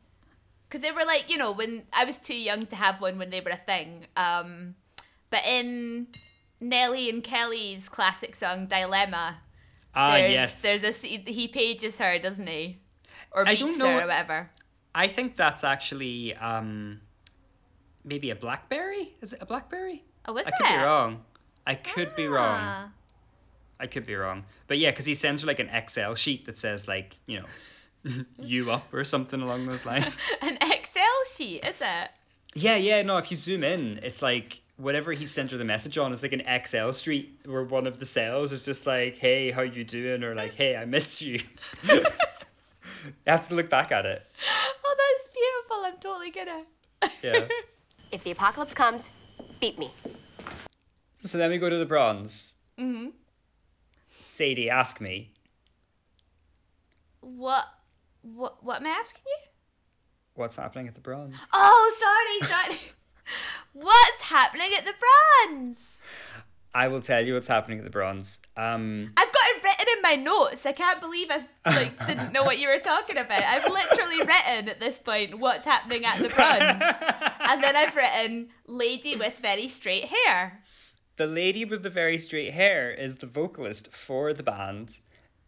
because 0.68 0.82
they 0.82 0.90
were 0.90 1.04
like 1.06 1.30
you 1.30 1.36
know 1.36 1.52
when 1.52 1.84
I 1.96 2.04
was 2.04 2.18
too 2.18 2.38
young 2.38 2.66
to 2.66 2.76
have 2.76 3.00
one 3.00 3.18
when 3.18 3.30
they 3.30 3.40
were 3.40 3.50
a 3.50 3.56
thing 3.56 4.06
um 4.16 4.74
but 5.30 5.44
in 5.46 6.08
Nelly 6.60 7.10
and 7.10 7.22
Kelly's 7.22 7.88
classic 7.88 8.34
song 8.34 8.66
Dilemma 8.66 9.36
Ah, 9.94 10.12
there's 10.12 10.32
yes. 10.32 10.62
there's 10.62 11.04
a 11.04 11.06
he 11.06 11.48
pages 11.48 11.98
her 11.98 12.18
doesn't 12.18 12.46
he 12.46 12.78
or 13.32 13.46
I 13.46 13.52
beats 13.52 13.62
don't 13.62 13.78
know 13.78 13.98
her 13.98 14.04
or 14.04 14.06
whatever 14.06 14.50
I 14.96 15.08
think 15.08 15.36
that's 15.36 15.62
actually 15.62 16.34
um, 16.36 17.02
maybe 18.02 18.30
a 18.30 18.34
blackberry. 18.34 19.14
Is 19.20 19.34
it 19.34 19.42
a 19.42 19.46
blackberry? 19.46 20.04
oh 20.24 20.32
was 20.32 20.46
I 20.46 20.48
it 20.48 20.54
could 20.56 20.68
be 20.80 20.84
wrong. 20.86 21.24
I 21.66 21.74
could 21.74 22.16
be 22.16 22.26
wrong. 22.26 22.58
Ah. 22.58 22.90
I 23.78 23.86
could 23.88 24.06
be 24.06 24.14
wrong. 24.14 24.46
But 24.68 24.78
yeah, 24.78 24.90
because 24.90 25.04
he 25.04 25.14
sends 25.14 25.42
her 25.42 25.46
like 25.46 25.58
an 25.58 25.68
Excel 25.68 26.14
sheet 26.14 26.46
that 26.46 26.56
says 26.56 26.88
like 26.88 27.18
you 27.26 27.40
know, 27.40 27.44
you 28.38 28.70
up 28.70 28.92
or 28.92 29.04
something 29.04 29.40
along 29.40 29.66
those 29.66 29.86
lines. 29.86 30.36
an 30.42 30.58
Excel 30.62 31.04
sheet 31.34 31.64
is 31.64 31.80
it 31.80 32.10
yeah, 32.56 32.76
yeah. 32.76 33.02
No, 33.02 33.18
if 33.18 33.30
you 33.30 33.36
zoom 33.36 33.62
in, 33.62 34.00
it's 34.02 34.22
like 34.22 34.62
whatever 34.78 35.12
he 35.12 35.26
sent 35.26 35.50
her 35.50 35.58
the 35.58 35.64
message 35.64 35.98
on 35.98 36.12
is 36.12 36.22
like 36.22 36.32
an 36.32 36.40
Excel 36.40 36.92
street 36.92 37.38
where 37.44 37.62
one 37.62 37.86
of 37.86 37.98
the 37.98 38.06
cells 38.06 38.50
is 38.50 38.64
just 38.64 38.86
like, 38.86 39.18
"Hey, 39.18 39.50
how 39.50 39.60
you 39.60 39.84
doing?" 39.84 40.24
or 40.24 40.34
like, 40.34 40.54
"Hey, 40.54 40.74
I 40.74 40.86
missed 40.86 41.20
you." 41.20 41.38
you 41.86 42.02
have 43.26 43.46
to 43.48 43.54
look 43.54 43.68
back 43.68 43.92
at 43.92 44.06
it. 44.06 44.26
oh 44.84 44.96
that's 44.98 45.28
beautiful 45.34 45.76
I'm 45.84 45.96
totally 46.00 46.30
gonna 46.30 46.64
Yeah. 47.22 47.46
If 48.10 48.24
the 48.24 48.30
apocalypse 48.30 48.72
comes, 48.72 49.10
beat 49.60 49.78
me. 49.78 49.90
So 51.16 51.36
then 51.36 51.50
we 51.50 51.58
go 51.58 51.68
to 51.68 51.76
the 51.76 51.86
bronze. 51.86 52.54
Mm-hmm. 52.78 53.08
Sadie, 54.08 54.70
ask 54.70 54.98
me. 55.00 55.32
what 57.20 57.66
what 58.34 58.62
what 58.64 58.80
am 58.80 58.86
I 58.86 58.90
asking 58.90 59.22
you 59.26 59.48
What's 60.34 60.56
happening 60.56 60.86
at 60.88 60.94
the 60.94 61.00
bronze? 61.00 61.36
oh 61.54 62.38
sorry 62.40 62.48
sorry 62.50 62.92
what's 63.72 64.30
happening 64.30 64.70
at 64.76 64.84
the 64.84 64.94
bronze 65.48 66.02
I 66.74 66.88
will 66.88 67.00
tell 67.00 67.24
you 67.26 67.32
what's 67.32 67.46
happening 67.46 67.78
at 67.78 67.84
the 67.84 67.90
bronze. 67.90 68.40
Um, 68.54 69.06
I've 69.16 69.32
got 69.32 69.42
it 69.46 69.64
written 69.64 69.86
in 69.96 70.02
my 70.02 70.14
notes. 70.16 70.66
I 70.66 70.72
can't 70.72 71.00
believe 71.00 71.28
I 71.30 71.40
like 71.70 72.06
didn't 72.06 72.34
know 72.34 72.44
what 72.44 72.58
you 72.58 72.68
were 72.68 72.78
talking 72.80 73.16
about. 73.16 73.42
I've 73.42 73.64
literally 73.64 74.18
written 74.18 74.68
at 74.68 74.78
this 74.78 74.98
point 74.98 75.38
what's 75.38 75.64
happening 75.64 76.04
at 76.04 76.18
the 76.18 76.28
bronze, 76.28 77.00
and 77.50 77.64
then 77.64 77.76
I've 77.76 77.96
written 77.96 78.50
lady 78.66 79.16
with 79.16 79.38
very 79.38 79.68
straight 79.68 80.04
hair. 80.04 80.64
the 81.16 81.26
lady 81.26 81.64
with 81.64 81.82
the 81.82 81.88
very 81.88 82.18
straight 82.18 82.52
hair 82.52 82.90
is 82.90 83.14
the 83.16 83.26
vocalist 83.26 83.90
for 83.94 84.34
the 84.34 84.42
band 84.42 84.98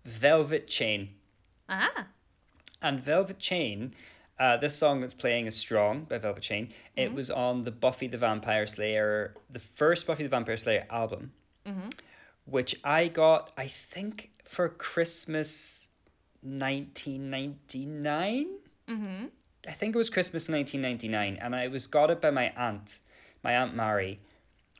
Velvet 0.06 0.66
Chain. 0.66 1.10
Ah, 1.68 2.06
And 2.80 3.00
Velvet 3.00 3.38
Chain, 3.38 3.92
uh, 4.38 4.56
this 4.56 4.76
song 4.76 5.00
that's 5.00 5.14
playing 5.14 5.46
is 5.46 5.56
Strong 5.56 6.04
by 6.04 6.18
Velvet 6.18 6.42
Chain. 6.42 6.72
It 6.96 7.12
was 7.12 7.30
on 7.30 7.64
the 7.64 7.72
Buffy 7.72 8.06
the 8.06 8.18
Vampire 8.18 8.66
Slayer, 8.66 9.34
the 9.50 9.58
first 9.58 10.06
Buffy 10.06 10.22
the 10.22 10.28
Vampire 10.28 10.56
Slayer 10.56 10.86
album, 10.90 11.32
which 12.44 12.76
I 12.84 13.08
got, 13.08 13.50
I 13.56 13.66
think, 13.66 14.30
for 14.44 14.68
Christmas 14.68 15.88
1999. 16.42 18.46
Mm-hmm. 18.88 19.24
I 19.66 19.72
think 19.72 19.94
it 19.94 19.98
was 19.98 20.08
Christmas 20.08 20.48
1999. 20.48 21.38
And 21.42 21.54
I 21.54 21.68
was 21.68 21.86
got 21.86 22.10
it 22.10 22.20
by 22.20 22.30
my 22.30 22.52
aunt, 22.56 23.00
my 23.42 23.56
Aunt 23.56 23.74
Mary, 23.74 24.20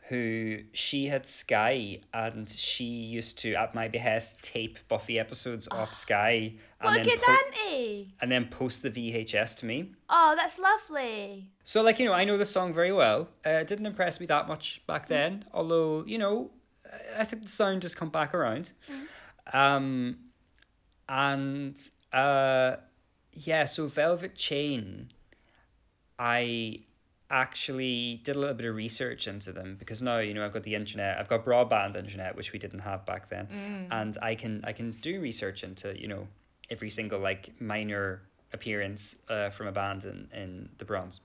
who 0.08 0.60
she 0.72 1.06
had 1.06 1.26
Sky 1.26 1.98
and 2.14 2.48
she 2.48 2.84
used 2.84 3.38
to, 3.40 3.54
at 3.54 3.74
my 3.74 3.88
behest, 3.88 4.42
tape 4.42 4.78
Buffy 4.88 5.18
episodes 5.18 5.68
off 5.70 5.92
Sky. 5.92 6.54
And 6.80 6.84
what 6.88 6.92
a 6.92 6.94
then 6.96 7.04
good 7.04 7.20
po- 7.20 7.32
auntie! 7.32 8.14
and 8.20 8.32
then 8.32 8.46
post 8.46 8.82
the 8.82 8.90
VHS 8.90 9.56
to 9.58 9.66
me. 9.66 9.92
Oh, 10.08 10.34
that's 10.36 10.58
lovely. 10.58 11.50
So, 11.64 11.82
like, 11.82 11.98
you 11.98 12.06
know, 12.06 12.14
I 12.14 12.24
know 12.24 12.38
the 12.38 12.46
song 12.46 12.72
very 12.72 12.92
well. 12.92 13.28
Uh, 13.46 13.50
it 13.50 13.66
didn't 13.66 13.86
impress 13.86 14.18
me 14.20 14.26
that 14.26 14.48
much 14.48 14.80
back 14.86 15.08
then, 15.08 15.44
although, 15.52 16.04
you 16.06 16.16
know, 16.18 16.50
I- 17.18 17.24
think 17.24 17.42
the 17.42 17.48
sound 17.48 17.82
has 17.82 17.94
come 17.94 18.08
back 18.08 18.32
around. 18.34 18.72
Um, 19.52 20.16
and, 21.08 21.78
uh, 22.12 22.76
yeah, 23.32 23.64
so 23.66 23.86
Velvet 23.88 24.34
Chain, 24.34 25.10
I 26.18 26.78
actually 27.30 28.20
did 28.24 28.36
a 28.36 28.38
little 28.38 28.54
bit 28.54 28.66
of 28.66 28.74
research 28.74 29.26
into 29.26 29.52
them 29.52 29.76
because 29.78 30.02
now 30.02 30.18
you 30.18 30.32
know 30.32 30.44
I've 30.44 30.52
got 30.52 30.62
the 30.62 30.74
internet 30.74 31.18
I've 31.18 31.28
got 31.28 31.44
broadband 31.44 31.94
internet 31.96 32.36
which 32.36 32.52
we 32.52 32.58
didn't 32.58 32.80
have 32.80 33.04
back 33.04 33.28
then. 33.28 33.48
And 33.90 34.16
I 34.22 34.34
can 34.34 34.64
I 34.64 34.72
can 34.72 34.92
do 34.92 35.20
research 35.20 35.62
into 35.62 35.98
you 36.00 36.08
know 36.08 36.26
every 36.70 36.90
single 36.90 37.20
like 37.20 37.60
minor 37.60 38.22
appearance 38.52 39.16
uh, 39.28 39.50
from 39.50 39.66
a 39.66 39.72
band 39.72 40.04
in, 40.04 40.28
in 40.34 40.68
the 40.78 40.84
bronze 40.84 41.20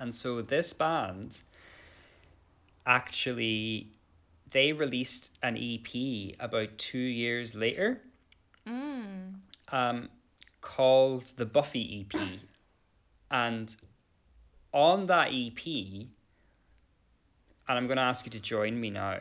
and 0.00 0.12
so 0.12 0.42
this 0.42 0.72
band 0.72 1.38
actually 2.86 3.88
they 4.50 4.72
released 4.72 5.36
an 5.42 5.56
EP 5.56 6.34
about 6.38 6.78
two 6.78 6.98
years 6.98 7.54
later. 7.54 8.00
Um, 9.72 10.08
called 10.60 11.24
the 11.36 11.44
Buffy 11.44 12.06
EP 12.06 12.20
and 13.30 13.74
on 14.74 15.06
that 15.06 15.28
EP, 15.32 15.66
and 15.66 16.08
I'm 17.68 17.86
going 17.86 17.96
to 17.96 18.02
ask 18.02 18.26
you 18.26 18.30
to 18.32 18.40
join 18.40 18.78
me 18.78 18.90
now. 18.90 19.18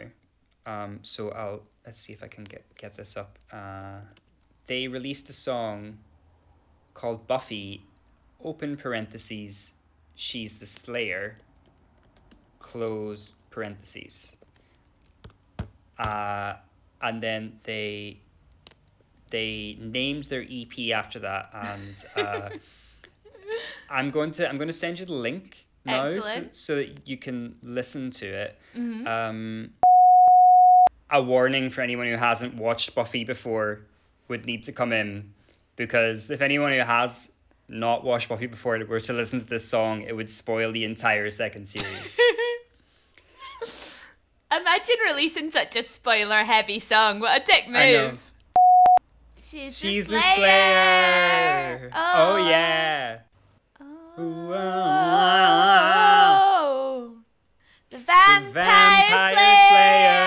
Um, 0.65 0.99
so 1.03 1.29
I'll 1.29 1.61
let's 1.85 1.99
see 1.99 2.11
if 2.11 2.23
I 2.23 2.27
can 2.27 2.43
get 2.43 2.65
get 2.75 2.95
this 2.95 3.15
up. 3.15 3.37
Uh, 3.51 3.99
they 4.67 4.87
released 4.87 5.29
a 5.29 5.33
song 5.33 5.99
called 6.93 7.27
Buffy, 7.27 7.85
open 8.43 8.75
parentheses, 8.75 9.73
she's 10.15 10.57
the 10.57 10.65
Slayer, 10.65 11.37
close 12.59 13.35
parentheses. 13.49 14.35
Uh, 15.99 16.55
and 17.01 17.21
then 17.21 17.59
they 17.63 18.19
they 19.29 19.77
named 19.79 20.25
their 20.25 20.45
EP 20.49 20.91
after 20.95 21.19
that, 21.19 21.49
and 21.53 22.05
uh, 22.15 22.49
I'm 23.89 24.09
going 24.09 24.31
to 24.31 24.49
I'm 24.49 24.57
going 24.57 24.67
to 24.67 24.73
send 24.73 24.99
you 24.99 25.05
the 25.05 25.13
link 25.13 25.65
now, 25.85 26.19
so, 26.19 26.45
so 26.51 26.75
that 26.75 27.07
you 27.07 27.17
can 27.17 27.55
listen 27.61 28.09
to 28.11 28.25
it. 28.25 28.59
Um, 28.75 29.71
a 31.09 31.21
warning 31.21 31.69
for 31.69 31.81
anyone 31.81 32.07
who 32.07 32.15
hasn't 32.15 32.55
watched 32.55 32.95
Buffy 32.95 33.23
before 33.23 33.81
would 34.27 34.45
need 34.45 34.63
to 34.63 34.71
come 34.71 34.91
in 34.93 35.33
because 35.75 36.31
if 36.31 36.41
anyone 36.41 36.71
who 36.71 36.79
has 36.79 37.31
not 37.67 38.03
watched 38.03 38.29
Buffy 38.29 38.47
before 38.47 38.79
were 38.85 38.99
to 38.99 39.13
listen 39.13 39.39
to 39.39 39.45
this 39.45 39.67
song, 39.67 40.01
it 40.01 40.15
would 40.15 40.29
spoil 40.29 40.71
the 40.71 40.83
entire 40.83 41.29
second 41.29 41.67
series. 41.67 42.19
Imagine 44.51 44.95
releasing 45.07 45.49
such 45.49 45.75
a 45.75 45.83
spoiler-heavy 45.83 46.79
song. 46.79 47.19
What 47.19 47.41
a 47.41 47.45
dick 47.45 47.67
move. 47.67 48.31
She's, 49.35 49.77
She's 49.77 50.07
the 50.07 50.13
the 50.13 50.21
Slayer. 50.21 51.77
Slayer. 51.77 51.91
Oh, 51.95 52.47
yeah. 52.49 53.19
The 54.15 54.21
Vampire, 57.97 58.51
Vampire 58.51 59.35
Slayer. 59.35 59.69
Slayer. 59.69 60.19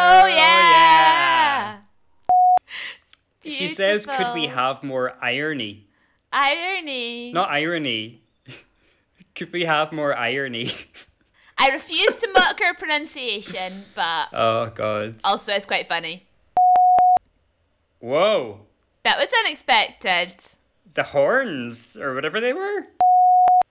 Oh 0.00 0.26
yeah. 0.26 1.78
She 3.44 3.68
says, 3.68 4.04
"Could 4.04 4.34
we 4.34 4.48
have 4.48 4.82
more 4.82 5.14
irony?" 5.22 5.86
irony? 6.32 7.32
Not 7.32 7.50
irony. 7.50 8.22
Could 9.36 9.52
we 9.52 9.62
have 9.62 9.92
more 9.92 10.16
irony? 10.16 10.72
I 11.56 11.70
refuse 11.70 12.16
to 12.16 12.28
mock 12.32 12.58
her 12.58 12.74
pronunciation, 12.74 13.84
but 13.94 14.28
oh 14.32 14.72
God. 14.74 15.18
also 15.22 15.52
it's 15.52 15.66
quite 15.66 15.86
funny. 15.86 16.26
Whoa. 18.00 18.66
That 19.04 19.18
was 19.18 19.32
unexpected. 19.44 20.34
The 20.98 21.04
horns 21.04 21.96
or 21.96 22.12
whatever 22.12 22.40
they 22.40 22.52
were. 22.52 22.88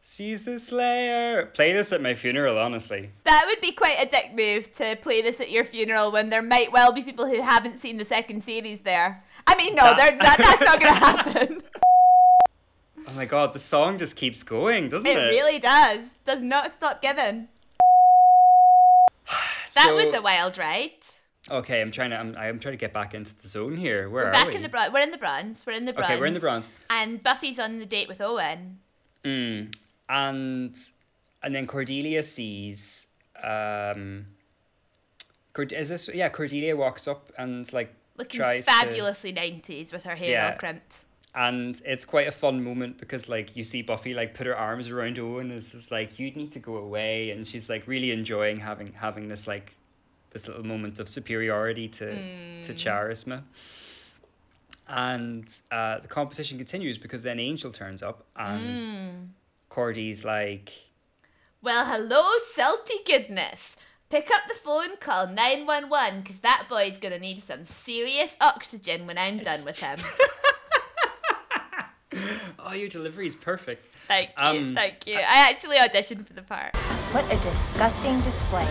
She's 0.02 0.46
the 0.46 0.60
Slayer. 0.60 1.48
Play 1.48 1.74
this 1.74 1.92
at 1.92 2.02
my 2.02 2.16
funeral, 2.16 2.58
honestly. 2.58 3.12
That 3.26 3.44
would 3.48 3.60
be 3.60 3.74
quite 3.74 3.98
a 4.00 4.06
dick 4.10 4.32
move 4.34 4.74
to 4.78 4.96
play 5.02 5.22
this 5.22 5.42
at 5.42 5.52
your 5.52 5.66
funeral 5.66 6.10
when 6.10 6.30
there 6.30 6.42
might 6.42 6.72
well 6.72 6.94
be 6.94 7.04
people 7.04 7.28
who 7.28 7.42
haven't 7.42 7.80
seen 7.80 7.98
the 7.98 8.06
second 8.06 8.46
series 8.46 8.80
there. 8.80 9.26
I 9.46 9.58
mean, 9.58 9.76
no, 9.76 9.94
That- 9.94 10.18
that, 10.22 10.38
that's 10.38 10.62
not 10.62 10.80
going 10.80 10.94
to 10.94 11.00
happen. 11.00 11.62
Oh 13.10 13.14
my 13.18 13.26
god, 13.26 13.52
the 13.52 13.60
song 13.60 13.98
just 13.98 14.16
keeps 14.16 14.42
going, 14.42 14.88
doesn't 14.88 15.12
it? 15.12 15.18
It 15.18 15.28
really 15.28 15.60
does. 15.60 16.16
Does 16.26 16.42
not 16.42 16.72
stop 16.72 17.02
giving. 17.02 17.50
That 19.76 19.94
was 19.94 20.14
a 20.14 20.22
wild 20.22 20.58
ride. 20.58 20.92
Okay, 21.50 21.82
I'm 21.82 21.92
trying 21.92 22.12
to. 22.12 22.20
I'm, 22.20 22.36
I'm 22.38 22.60
trying 22.60 22.74
to 22.74 22.78
get 22.78 22.94
back 22.94 23.14
into 23.14 23.34
the 23.42 23.48
zone 23.48 23.78
here. 23.78 24.10
Where 24.10 24.26
We're 24.26 24.30
are 24.30 24.34
back 24.34 24.48
we? 24.50 24.56
in 24.56 24.62
the 24.64 24.70
bronze. 24.70 24.92
We're 24.94 25.00
in 25.02 25.12
the 25.12 25.18
bronze. 25.18 25.66
We're 25.66 25.74
in 25.74 25.86
the 25.86 25.94
bronze. 25.94 26.12
Okay, 26.12 26.20
we're 26.20 26.26
in 26.26 26.34
the 26.34 26.40
bronze. 26.40 26.70
And 26.90 27.24
Buffy's 27.24 27.60
on 27.60 27.78
the 27.80 27.86
date 27.86 28.08
with 28.08 28.20
Owen. 28.22 28.80
and 29.24 29.56
and 30.10 30.76
then 31.56 31.68
Cordelia 31.68 32.24
sees. 32.24 33.08
Um, 33.42 34.28
Cord- 35.54 35.74
is 35.74 35.90
this 35.90 36.10
yeah? 36.14 36.30
Cordelia 36.30 36.76
walks 36.76 37.08
up 37.08 37.32
and 37.38 37.72
like 37.72 37.94
Looking 38.18 38.40
tries 38.40 38.66
fabulously 38.66 39.32
90s 39.34 39.94
with 39.94 40.04
her 40.06 40.16
hair 40.16 40.32
Yeah. 40.32 40.52
all 40.52 40.58
crimped. 40.58 41.04
and 41.36 41.80
it's 41.86 42.04
quite 42.04 42.28
a 42.28 42.32
fun 42.32 42.64
moment 42.64 42.98
because 42.98 43.30
like 43.30 43.56
you 43.56 43.64
see 43.64 43.84
Buffy 43.84 44.14
like 44.16 44.34
put 44.34 44.48
her 44.48 44.58
arms 44.58 44.90
around 44.90 45.20
Owen 45.20 45.48
and 45.52 45.54
it's 45.58 45.72
just 45.72 45.92
like 45.92 46.18
you 46.20 46.32
need 46.32 46.52
to 46.54 46.60
go 46.60 46.78
away 46.78 47.30
and 47.32 47.46
she's 47.46 47.70
like 47.70 47.88
really 47.88 48.12
enjoying 48.12 48.60
having 48.60 48.94
having 48.94 49.28
this 49.28 49.46
like 49.48 49.74
this 50.32 50.48
little 50.48 50.66
moment 50.66 51.00
of 51.00 51.10
superiority 51.10 51.88
to 51.90 52.62
to 52.64 52.74
Charisma. 52.74 53.44
And 54.90 55.54
uh, 55.70 56.00
the 56.00 56.08
competition 56.08 56.58
continues 56.58 56.98
because 56.98 57.22
then 57.24 57.40
Angel 57.40 57.72
turns 57.72 58.02
up 58.02 58.26
and 58.38 59.34
Cordy's 59.70 60.24
like 60.24 60.72
Well, 61.62 61.86
hello, 61.86 62.24
salty 62.40 62.96
goodness. 63.06 63.78
Pick 64.10 64.30
up 64.34 64.44
the 64.48 64.54
phone, 64.54 64.96
call 65.02 65.28
911, 65.28 66.22
because 66.22 66.40
that 66.40 66.68
boy's 66.70 66.98
gonna 66.98 67.20
need 67.20 67.42
some 67.42 67.66
serious 67.66 68.38
oxygen 68.40 69.06
when 69.06 69.18
I'm 69.18 69.40
done 69.40 69.66
with 69.66 69.80
him. 69.82 70.00
Oh, 72.60 72.74
your 72.74 72.90
delivery 72.90 73.26
is 73.28 73.36
perfect. 73.36 73.88
Thank 74.08 74.30
you, 74.40 74.46
Um, 74.46 74.76
thank 74.76 75.08
you. 75.08 75.16
I 75.18 75.50
actually 75.50 75.78
auditioned 75.78 76.26
for 76.26 76.34
the 76.34 76.42
part. 76.42 76.76
What 77.14 77.24
a 77.32 77.38
disgusting 77.42 78.20
display. 78.22 78.68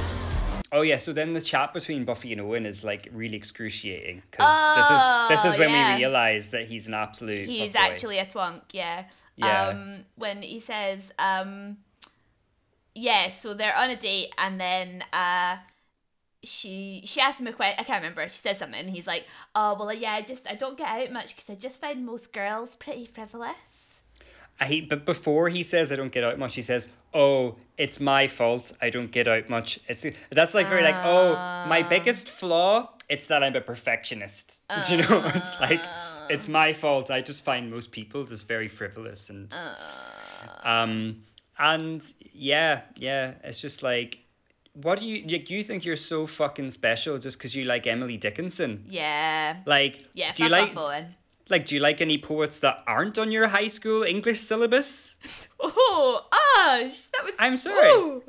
Oh 0.73 0.83
yeah, 0.83 0.97
so 0.97 1.13
then 1.13 1.33
the 1.33 1.41
chat 1.41 1.73
between 1.73 2.05
Buffy 2.05 2.33
and 2.33 2.41
Owen 2.41 2.67
is 2.67 2.83
like 2.83 3.09
really 3.13 3.37
excruciating 3.37 4.23
because 4.31 4.77
this 4.77 4.91
is 4.91 5.45
this 5.45 5.55
is 5.55 5.59
when 5.59 5.71
Oh, 5.71 5.73
yeah. 5.73 5.95
we 5.95 6.01
realize 6.01 6.49
that 6.51 6.65
he's 6.65 6.89
an 6.89 6.95
absolute. 6.95 7.47
He's 7.47 7.75
fuckboy. 7.75 7.81
actually 7.91 8.19
a 8.19 8.27
twonk, 8.27 8.63
yeah. 8.73 9.05
Yeah. 9.37 9.69
Um, 9.69 10.05
when 10.17 10.43
he 10.43 10.59
says, 10.59 11.13
um, 11.21 11.77
yeah, 12.95 13.29
so 13.29 13.55
they're 13.55 13.77
on 13.77 13.91
a 13.91 13.97
date 13.97 14.35
and 14.39 14.61
then 14.61 15.05
uh, 15.13 15.59
she 16.43 17.03
she 17.05 17.21
asks 17.21 17.41
him 17.41 17.47
a 17.47 17.53
question. 17.53 17.77
I 17.79 17.85
can't 17.85 18.03
remember. 18.03 18.23
She 18.25 18.39
says 18.41 18.59
something. 18.59 18.81
And 18.81 18.91
he's 18.91 19.07
like, 19.07 19.27
oh 19.55 19.77
well, 19.79 19.93
yeah, 19.93 20.13
I 20.13 20.23
just 20.23 20.51
I 20.51 20.55
don't 20.57 20.77
get 20.77 20.89
out 20.89 21.13
much 21.13 21.35
because 21.37 21.49
I 21.49 21.55
just 21.55 21.81
find 21.81 22.05
most 22.05 22.33
girls 22.33 22.75
pretty 22.77 23.05
frivolous. 23.05 24.03
I 24.59 24.65
hate, 24.65 24.89
but 24.89 25.05
before 25.05 25.51
he 25.51 25.63
says 25.63 25.93
I 25.93 25.97
don't 25.97 26.11
get 26.13 26.25
out 26.25 26.39
much, 26.39 26.55
he 26.55 26.63
says, 26.63 26.89
"Oh, 27.17 27.57
it's 27.77 27.99
my 28.01 28.27
fault. 28.39 28.73
I 28.81 28.91
don't 28.91 29.11
get 29.11 29.27
out 29.27 29.49
much." 29.49 29.81
It's 29.89 30.05
that's 30.31 30.55
like 30.55 30.67
very 30.69 30.83
like, 30.83 31.01
"Oh, 31.13 31.33
my 31.69 31.83
biggest 31.83 32.29
flaw, 32.29 32.71
it's 33.09 33.27
that 33.29 33.43
I'm 33.43 33.57
a 33.57 33.61
perfectionist." 33.61 34.61
Do 34.87 34.97
you 34.97 35.03
know? 35.03 35.19
It's 35.35 35.61
like 35.61 35.83
it's 36.29 36.49
my 36.49 36.73
fault. 36.73 37.11
I 37.11 37.21
just 37.23 37.45
find 37.45 37.71
most 37.71 37.93
people 37.93 38.25
just 38.25 38.47
very 38.47 38.69
frivolous 38.69 39.31
and 39.31 39.55
um 40.63 41.23
and 41.59 42.03
yeah, 42.33 42.83
yeah, 42.97 43.35
it's 43.43 43.61
just 43.61 43.83
like 43.83 44.19
what 44.75 45.01
do 45.01 45.07
you 45.07 45.27
like 45.27 45.49
you 45.49 45.63
think 45.65 45.85
you're 45.87 45.97
so 45.97 46.27
fucking 46.27 46.71
special 46.71 47.17
just 47.19 47.39
cuz 47.41 47.55
you 47.55 47.65
like 47.65 47.87
Emily 47.87 48.19
Dickinson? 48.19 48.85
Yeah. 48.89 49.57
Like 49.65 50.05
Yeah, 50.15 50.33
do 50.35 50.45
you 50.45 50.51
like. 50.51 50.73
Like 51.49 51.67
do 51.67 51.75
you 51.77 51.81
like 51.81 52.01
any 52.01 52.19
poets 52.19 52.59
that 52.61 52.83
aren't 52.87 53.19
on 53.19 53.31
your 53.33 53.47
high 53.49 53.69
school 53.69 54.03
English 54.03 54.41
syllabus? 54.41 55.49
Oh, 55.59 56.27
gosh, 56.31 57.07
that 57.09 57.25
was. 57.25 57.35
I'm 57.39 57.57
sorry. 57.57 57.89
Ooh, 57.91 58.23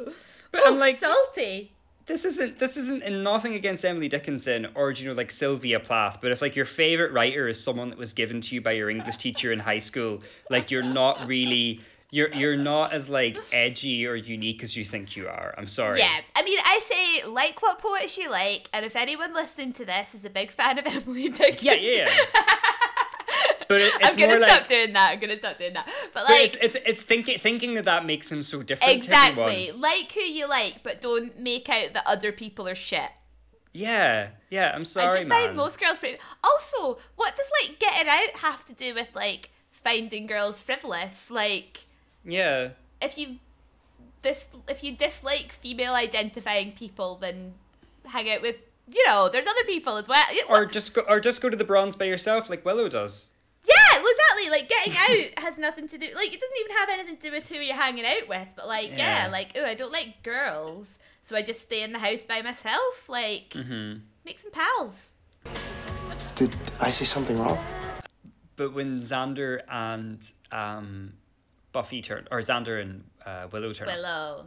But 0.52 0.62
Ooh, 0.62 0.66
I'm 0.68 0.80
like 0.80 0.96
salty. 0.96 1.72
this 2.06 2.24
isn't 2.26 2.58
this 2.60 2.78
isn't 2.78 3.04
in 3.04 3.22
nothing 3.24 3.54
against 3.54 3.84
Emily 3.86 4.08
Dickinson 4.08 4.68
or 4.76 4.94
do 4.94 5.04
you 5.04 5.10
know 5.10 5.16
like 5.16 5.30
Sylvia 5.32 5.80
Plath, 5.80 6.20
but 6.22 6.32
if 6.32 6.42
like 6.42 6.56
your 6.56 6.66
favorite 6.66 7.12
writer 7.12 7.48
is 7.48 7.62
someone 7.64 7.90
that 7.90 7.98
was 8.00 8.14
given 8.14 8.40
to 8.42 8.56
you 8.56 8.62
by 8.62 8.72
your 8.72 8.90
English 8.90 9.18
teacher 9.18 9.52
in 9.52 9.60
high 9.60 9.78
school, 9.80 10.22
like 10.50 10.72
you're 10.72 10.84
not 10.84 11.28
really 11.28 11.82
you're 12.12 12.34
you're 12.34 12.56
not 12.58 12.94
as 12.94 13.10
like 13.10 13.38
edgy 13.54 14.08
or 14.08 14.16
unique 14.16 14.64
as 14.64 14.76
you 14.78 14.86
think 14.86 15.16
you 15.18 15.28
are. 15.28 15.54
I'm 15.58 15.68
sorry. 15.68 16.00
Yeah, 16.00 16.20
I 16.36 16.44
mean, 16.44 16.60
I 16.64 16.80
say 16.82 17.28
like 17.30 17.62
what 17.62 17.80
poets 17.80 18.18
you 18.18 18.30
like, 18.32 18.70
and 18.74 18.86
if 18.86 18.96
anyone 18.96 19.34
listening 19.34 19.74
to 19.74 19.86
this 19.86 20.16
is 20.16 20.24
a 20.26 20.30
big 20.30 20.50
fan 20.52 20.80
of 20.80 20.86
Emily 20.90 21.30
Dickinson, 21.30 21.68
Yeah, 21.68 21.74
yeah. 21.74 22.10
yeah. 22.10 22.42
But 23.68 23.82
it, 23.82 23.94
it's 24.02 24.10
I'm 24.10 24.16
gonna 24.16 24.40
more 24.40 24.48
stop 24.48 24.60
like 24.62 24.68
doing 24.68 24.94
that. 24.94 25.12
I'm 25.14 25.20
gonna 25.20 25.38
stop 25.38 25.58
doing 25.58 25.74
that. 25.74 25.86
But 25.86 26.14
but 26.14 26.24
like, 26.30 26.46
it's 26.46 26.56
it's 26.56 26.76
it's 26.86 27.02
thinking 27.02 27.38
thinking 27.38 27.74
that 27.76 27.86
that 27.86 28.06
makes 28.06 28.32
him 28.32 28.44
so 28.44 28.64
different. 28.64 28.94
Exactly, 28.94 29.72
like 29.72 30.12
who 30.12 30.22
you 30.22 30.48
like, 30.48 30.82
but 30.84 31.02
don't 31.02 31.40
make 31.40 31.70
out 31.70 31.94
that 31.94 32.04
other 32.06 32.32
people 32.32 32.68
are 32.68 32.76
shit. 32.76 33.10
Yeah, 33.74 34.30
yeah. 34.50 34.72
I'm 34.74 34.86
sorry, 34.86 35.08
I 35.08 35.12
just 35.12 35.30
man. 35.30 35.46
find 35.46 35.58
most 35.58 35.80
girls 35.80 36.00
pretty. 36.00 36.18
Also, 36.44 37.00
what 37.16 37.36
does 37.36 37.52
like 37.62 37.80
getting 37.80 38.08
out 38.10 38.42
have 38.42 38.66
to 38.66 38.74
do 38.74 38.94
with 38.94 39.16
like 39.16 39.52
finding 39.72 40.26
girls 40.26 40.62
frivolous? 40.62 41.30
Like, 41.30 41.80
yeah. 42.26 42.70
if 43.02 43.18
you 43.18 43.38
this 44.22 44.56
if 44.68 44.84
you 44.84 44.96
dislike 44.96 45.52
female 45.52 45.94
identifying 45.94 46.72
people, 46.72 47.16
then 47.16 47.54
hang 48.08 48.30
out 48.32 48.42
with 48.42 48.58
you 48.88 49.06
know. 49.08 49.30
There's 49.32 49.46
other 49.46 49.66
people 49.66 49.98
as 49.98 50.08
well. 50.08 50.26
Or 50.50 50.66
just 50.66 50.94
go 50.94 51.04
or 51.08 51.20
just 51.20 51.42
go 51.42 51.50
to 51.50 51.58
the 51.58 51.64
bronze 51.64 51.96
by 51.96 52.06
yourself 52.06 52.50
like 52.50 52.66
Willow 52.66 52.90
does. 52.90 53.30
Yeah, 53.68 54.02
well, 54.02 54.12
exactly. 54.12 54.50
Like 54.52 54.70
getting 54.70 54.94
out 54.94 55.40
has 55.44 55.58
nothing 55.58 55.88
to 55.90 55.98
do. 55.98 56.06
Like 56.16 56.34
it 56.34 56.40
doesn't 56.40 56.58
even 56.62 56.78
have 56.78 56.90
anything 56.90 57.18
to 57.18 57.22
do 57.28 57.32
with 57.32 57.50
who 57.50 57.56
you're 57.58 57.76
hanging 57.76 58.06
out 58.06 58.28
with. 58.30 58.54
But 58.56 58.68
like, 58.68 58.90
yeah, 58.98 59.26
Yeah. 59.26 59.32
like 59.32 59.58
oh, 59.58 59.66
I 59.66 59.74
don't 59.74 59.92
like 59.92 60.24
girls, 60.24 61.00
so 61.22 61.36
I 61.36 61.42
just 61.42 61.62
stay 61.62 61.84
in 61.84 61.92
the 61.92 62.00
house 62.00 62.24
by 62.24 62.42
myself. 62.42 63.10
Like, 63.10 63.50
Mm-hmm. 63.50 64.00
make 64.26 64.40
some 64.40 64.52
pals. 64.52 65.14
Did 66.36 66.56
I 66.80 66.90
say 66.92 67.04
something 67.06 67.38
wrong? 67.40 67.58
But 68.56 68.74
when 68.74 68.98
Xander 69.00 69.62
and 69.70 70.20
um, 70.52 71.14
Buffy 71.74 72.02
turn, 72.02 72.28
or 72.32 72.40
Xander 72.40 72.82
and 72.82 73.04
uh, 73.26 73.48
Willow 73.52 73.74
turn, 73.74 73.90
up, 73.90 73.96
Willow. 73.96 74.46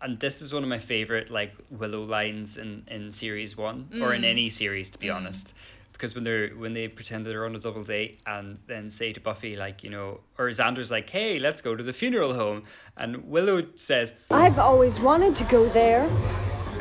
and 0.00 0.20
this 0.20 0.40
is 0.42 0.52
one 0.54 0.62
of 0.62 0.68
my 0.68 0.78
favorite 0.78 1.30
like 1.30 1.54
Willow 1.70 2.02
lines 2.04 2.56
in 2.56 2.84
in 2.88 3.12
series 3.12 3.56
one 3.56 3.88
or 4.00 4.14
in 4.14 4.24
any 4.24 4.48
series 4.50 4.88
to 4.90 4.98
be 4.98 5.10
honest, 5.10 5.54
because 6.02 6.16
when 6.16 6.24
they're 6.24 6.48
when 6.48 6.72
they 6.72 6.88
pretend 6.88 7.24
that 7.24 7.30
they're 7.30 7.46
on 7.46 7.54
a 7.54 7.60
double 7.60 7.84
date 7.84 8.20
and 8.26 8.58
then 8.66 8.90
say 8.90 9.12
to 9.12 9.20
Buffy 9.20 9.54
like 9.54 9.84
you 9.84 9.90
know, 9.90 10.18
or 10.36 10.48
Xander's 10.48 10.90
like, 10.90 11.08
hey, 11.08 11.36
let's 11.36 11.60
go 11.60 11.76
to 11.76 11.82
the 11.84 11.92
funeral 11.92 12.34
home, 12.34 12.64
and 12.96 13.28
Willow 13.30 13.64
says 13.76 14.12
I've 14.28 14.58
always 14.58 14.98
wanted 14.98 15.36
to 15.36 15.44
go 15.44 15.68
there. 15.68 16.10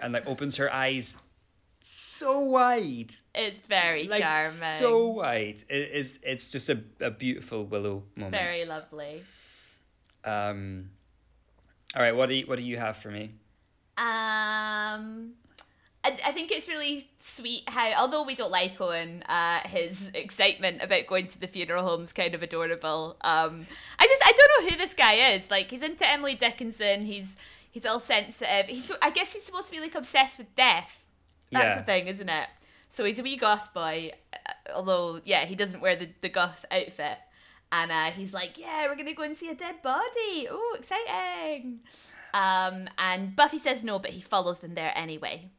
and 0.01 0.11
like 0.11 0.27
opens 0.27 0.55
her 0.57 0.73
eyes 0.73 1.21
so 1.81 2.39
wide 2.39 3.13
It's 3.35 3.61
very 3.61 4.07
like 4.07 4.21
charming. 4.21 4.49
so 4.49 5.05
wide 5.05 5.63
it 5.69 5.91
is 5.93 6.19
it's 6.25 6.51
just 6.51 6.69
a, 6.69 6.79
a 6.99 7.11
beautiful 7.11 7.63
willow 7.65 8.01
moment 8.15 8.35
very 8.35 8.65
lovely. 8.65 9.23
Um, 10.23 10.89
all 11.95 12.01
right, 12.01 12.15
what 12.15 12.27
do 12.27 12.33
you 12.35 12.47
what 12.47 12.57
do 12.57 12.63
you 12.63 12.77
have 12.77 12.97
for 12.97 13.11
me? 13.11 13.35
Um. 13.99 15.33
I, 16.03 16.09
I 16.25 16.31
think 16.31 16.51
it's 16.51 16.67
really 16.67 17.03
sweet 17.17 17.63
how, 17.67 17.93
although 17.99 18.23
we 18.23 18.33
don't 18.33 18.51
like 18.51 18.79
Owen, 18.81 19.21
uh, 19.29 19.59
his 19.65 20.09
excitement 20.15 20.81
about 20.81 21.05
going 21.05 21.27
to 21.27 21.39
the 21.39 21.47
funeral 21.47 21.83
home 21.83 22.03
is 22.03 22.11
kind 22.13 22.33
of 22.33 22.41
adorable. 22.41 23.17
Um, 23.21 23.67
I 23.99 24.07
just 24.07 24.23
I 24.25 24.33
don't 24.35 24.63
know 24.65 24.69
who 24.71 24.77
this 24.77 24.93
guy 24.95 25.13
is. 25.35 25.51
Like 25.51 25.69
he's 25.69 25.83
into 25.83 26.07
Emily 26.09 26.33
Dickinson. 26.35 27.01
He's 27.01 27.37
he's 27.69 27.85
all 27.85 27.99
sensitive. 27.99 28.67
He's 28.67 28.91
I 29.01 29.11
guess 29.11 29.33
he's 29.33 29.43
supposed 29.43 29.67
to 29.67 29.73
be 29.73 29.79
like 29.79 29.93
obsessed 29.95 30.37
with 30.39 30.55
death. 30.55 31.07
That's 31.51 31.65
Yeah. 31.75 31.77
the 31.77 31.83
thing, 31.83 32.07
isn't 32.07 32.29
it? 32.29 32.47
So 32.89 33.05
he's 33.05 33.19
a 33.19 33.23
wee 33.23 33.37
goth 33.37 33.73
boy, 33.73 34.11
uh, 34.33 34.51
although 34.75 35.21
yeah, 35.23 35.45
he 35.45 35.55
doesn't 35.55 35.81
wear 35.81 35.95
the 35.95 36.09
the 36.21 36.29
goth 36.29 36.65
outfit. 36.71 37.17
And 37.73 37.89
uh, 37.91 38.05
he's 38.11 38.33
like, 38.33 38.57
yeah, 38.59 38.87
we're 38.87 38.97
gonna 38.97 39.13
go 39.13 39.23
and 39.23 39.37
see 39.37 39.49
a 39.49 39.55
dead 39.55 39.81
body. 39.81 40.47
Oh, 40.49 40.75
exciting! 40.77 41.79
Um, 42.33 42.89
and 42.97 43.35
Buffy 43.35 43.59
says 43.59 43.83
no, 43.83 43.97
but 43.99 44.11
he 44.11 44.19
follows 44.19 44.59
them 44.59 44.73
there 44.73 44.91
anyway. 44.95 45.51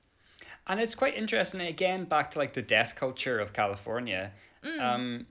And 0.72 0.80
it's 0.80 0.94
quite 0.94 1.14
interesting 1.14 1.60
again 1.60 2.04
back 2.04 2.30
to 2.30 2.38
like 2.38 2.54
the 2.54 2.62
death 2.62 2.94
culture 2.96 3.38
of 3.38 3.52
California. 3.52 4.32
Um, 4.80 5.26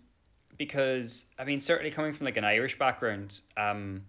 because 0.56 1.26
I 1.40 1.46
mean 1.46 1.60
certainly 1.60 1.90
coming 1.90 2.14
from 2.14 2.26
like 2.26 2.38
an 2.38 2.44
Irish 2.44 2.78
background, 2.78 3.42
um, 3.58 4.04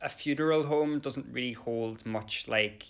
a 0.00 0.08
funeral 0.08 0.62
home 0.62 0.98
doesn't 0.98 1.26
really 1.30 1.52
hold 1.52 2.06
much 2.06 2.48
like 2.48 2.86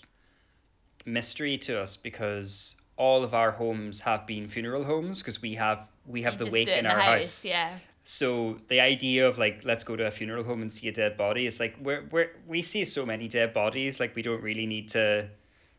mystery 1.04 1.58
to 1.58 1.80
us 1.80 1.96
because 1.96 2.76
all 2.96 3.24
of 3.24 3.34
our 3.34 3.50
homes 3.50 4.00
have 4.00 4.28
been 4.28 4.46
funeral 4.46 4.84
homes 4.84 5.18
because 5.18 5.42
we 5.42 5.54
have 5.54 5.88
we 6.06 6.22
have 6.22 6.34
You 6.34 6.44
the 6.44 6.50
wake 6.52 6.68
in 6.68 6.86
our 6.86 7.00
house. 7.00 7.44
Yeah. 7.44 7.78
So 8.04 8.58
the 8.68 8.78
idea 8.78 9.26
of 9.26 9.38
like 9.38 9.64
let's 9.64 9.82
go 9.82 9.96
to 9.96 10.06
a 10.06 10.12
funeral 10.12 10.44
home 10.44 10.62
and 10.62 10.72
see 10.72 10.86
a 10.86 10.92
dead 10.92 11.16
body 11.16 11.46
is 11.46 11.58
like 11.58 11.76
we're, 11.80 12.04
we're 12.12 12.30
we 12.46 12.62
see 12.62 12.84
so 12.84 13.04
many 13.04 13.26
dead 13.26 13.52
bodies 13.52 13.98
like 13.98 14.14
we 14.14 14.22
don't 14.22 14.42
really 14.42 14.66
need 14.66 14.88
to 14.90 15.28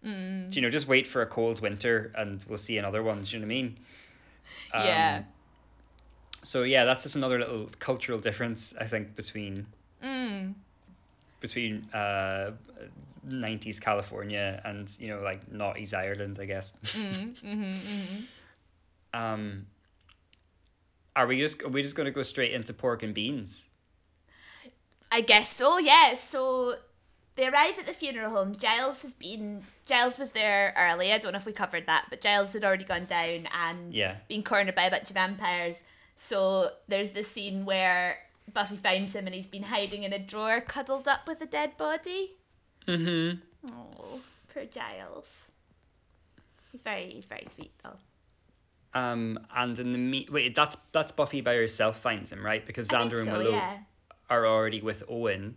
Mm. 0.06 0.52
do 0.52 0.60
you 0.60 0.62
know 0.62 0.70
just 0.70 0.88
wait 0.88 1.08
for 1.08 1.22
a 1.22 1.26
cold 1.26 1.62
winter 1.62 2.12
and 2.16 2.44
we'll 2.50 2.58
see 2.58 2.78
another 2.78 3.02
one 3.02 3.24
do 3.24 3.30
you 3.32 3.40
know 3.40 3.48
what 3.48 3.54
I 3.54 3.56
mean 3.56 3.78
yeah. 4.74 5.24
so 6.42 6.64
yeah 6.64 6.84
that's 6.84 7.04
just 7.04 7.16
another 7.16 7.40
little 7.40 7.68
cultural 7.80 8.20
difference 8.20 8.76
I 8.80 8.86
think 8.86 9.16
between 9.16 9.68
between 11.44 11.86
uh, 11.94 12.52
90s 13.28 13.80
California 13.80 14.62
and 14.64 14.90
you 15.00 15.10
know 15.10 15.22
like 15.22 15.52
noughties 15.52 15.94
Ireland, 15.94 16.40
I 16.42 16.46
guess. 16.46 16.74
Um, 19.16 19.68
are 21.16 21.28
we 21.28 21.38
just 21.38 21.62
are 21.62 21.68
we 21.68 21.84
just 21.84 21.96
going 21.96 22.06
to 22.06 22.12
go 22.12 22.24
straight 22.24 22.52
into 22.52 22.74
pork 22.74 23.04
and 23.04 23.14
beans? 23.14 23.68
I 25.12 25.22
guess 25.22 25.50
so, 25.50 25.78
yeah. 25.78 26.16
So 26.16 26.74
they 27.36 27.48
arrive 27.48 27.80
at 27.80 27.86
the 27.86 27.94
funeral 27.94 28.30
home. 28.30 28.56
Giles 28.56 29.02
has 29.02 29.14
been 29.14 29.64
Giles 29.86 30.18
was 30.18 30.32
there 30.32 30.74
early. 30.78 31.12
I 31.12 31.18
don't 31.18 31.34
know 31.34 31.38
if 31.38 31.46
we 31.46 31.54
covered 31.54 31.88
that, 31.88 32.06
but 32.10 32.22
Giles 32.22 32.54
had 32.54 32.64
already 32.64 32.84
gone 32.86 33.06
down 33.06 33.48
and 33.54 33.94
Yeah. 33.94 34.18
been 34.28 34.44
cornered 34.44 34.76
by 34.76 34.84
a 34.84 34.92
bunch 34.92 35.10
of 35.10 35.16
vampires. 35.16 35.86
So 36.16 36.72
there's 36.88 37.12
this 37.12 37.30
scene 37.32 37.66
where 37.66 38.20
Buffy 38.54 38.76
finds 38.76 39.16
him 39.16 39.26
and 39.26 39.34
he's 39.34 39.48
been 39.48 39.64
hiding 39.64 40.04
in 40.04 40.14
a 40.14 40.20
drawer, 40.20 40.62
cuddled 40.62 41.08
up 41.08 41.28
with 41.28 41.42
a 41.42 41.48
dead 41.48 41.76
body. 41.78 42.36
Mm-hmm. 42.88 43.40
Oh, 43.74 44.22
poor 44.54 44.66
Giles. 44.66 45.52
He's 46.72 46.82
very 46.82 47.10
he's 47.12 47.26
very 47.26 47.46
sweet 47.48 47.72
though. 47.84 47.98
Um, 48.96 49.40
and 49.56 49.78
in 49.80 49.92
the 49.92 49.98
meet, 49.98 50.32
wait, 50.32 50.54
that's 50.54 50.78
that's 50.92 51.12
Buffy 51.12 51.42
by 51.42 51.56
herself 51.56 51.98
finds 51.98 52.32
him, 52.32 52.46
right? 52.46 52.66
Because 52.66 52.90
Xander 52.90 53.22
and 53.22 53.32
Willow 53.32 53.52
yeah. 53.52 53.80
are 54.30 54.46
already 54.46 54.82
with 54.82 55.04
Owen. 55.10 55.56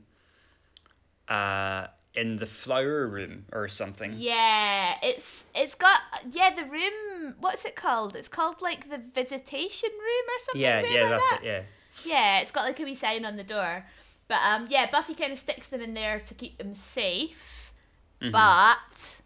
Uh, 1.28 1.88
in 2.14 2.36
the 2.36 2.46
flower 2.46 3.06
room 3.06 3.44
or 3.52 3.68
something. 3.68 4.14
Yeah, 4.16 4.94
it's 5.02 5.46
it's 5.54 5.74
got 5.74 6.00
yeah 6.30 6.50
the 6.50 6.64
room. 6.64 7.34
What's 7.40 7.64
it 7.66 7.76
called? 7.76 8.16
It's 8.16 8.28
called 8.28 8.62
like 8.62 8.88
the 8.88 8.98
visitation 8.98 9.90
room 9.92 10.24
or 10.26 10.38
something. 10.38 10.62
Yeah, 10.62 10.80
yeah, 10.80 11.00
like 11.02 11.10
that's 11.10 11.30
that. 11.30 11.40
it. 11.42 11.46
Yeah. 11.46 11.62
Yeah, 12.04 12.40
it's 12.40 12.52
got 12.52 12.64
like 12.64 12.80
a 12.80 12.84
wee 12.84 12.94
sign 12.94 13.24
on 13.24 13.36
the 13.36 13.44
door. 13.44 13.84
But 14.28 14.38
um, 14.44 14.66
yeah, 14.70 14.90
Buffy 14.90 15.14
kind 15.14 15.32
of 15.32 15.38
sticks 15.38 15.68
them 15.68 15.82
in 15.82 15.94
there 15.94 16.18
to 16.20 16.34
keep 16.34 16.58
them 16.58 16.74
safe. 16.74 17.72
Mm-hmm. 18.20 18.32
But 18.32 19.20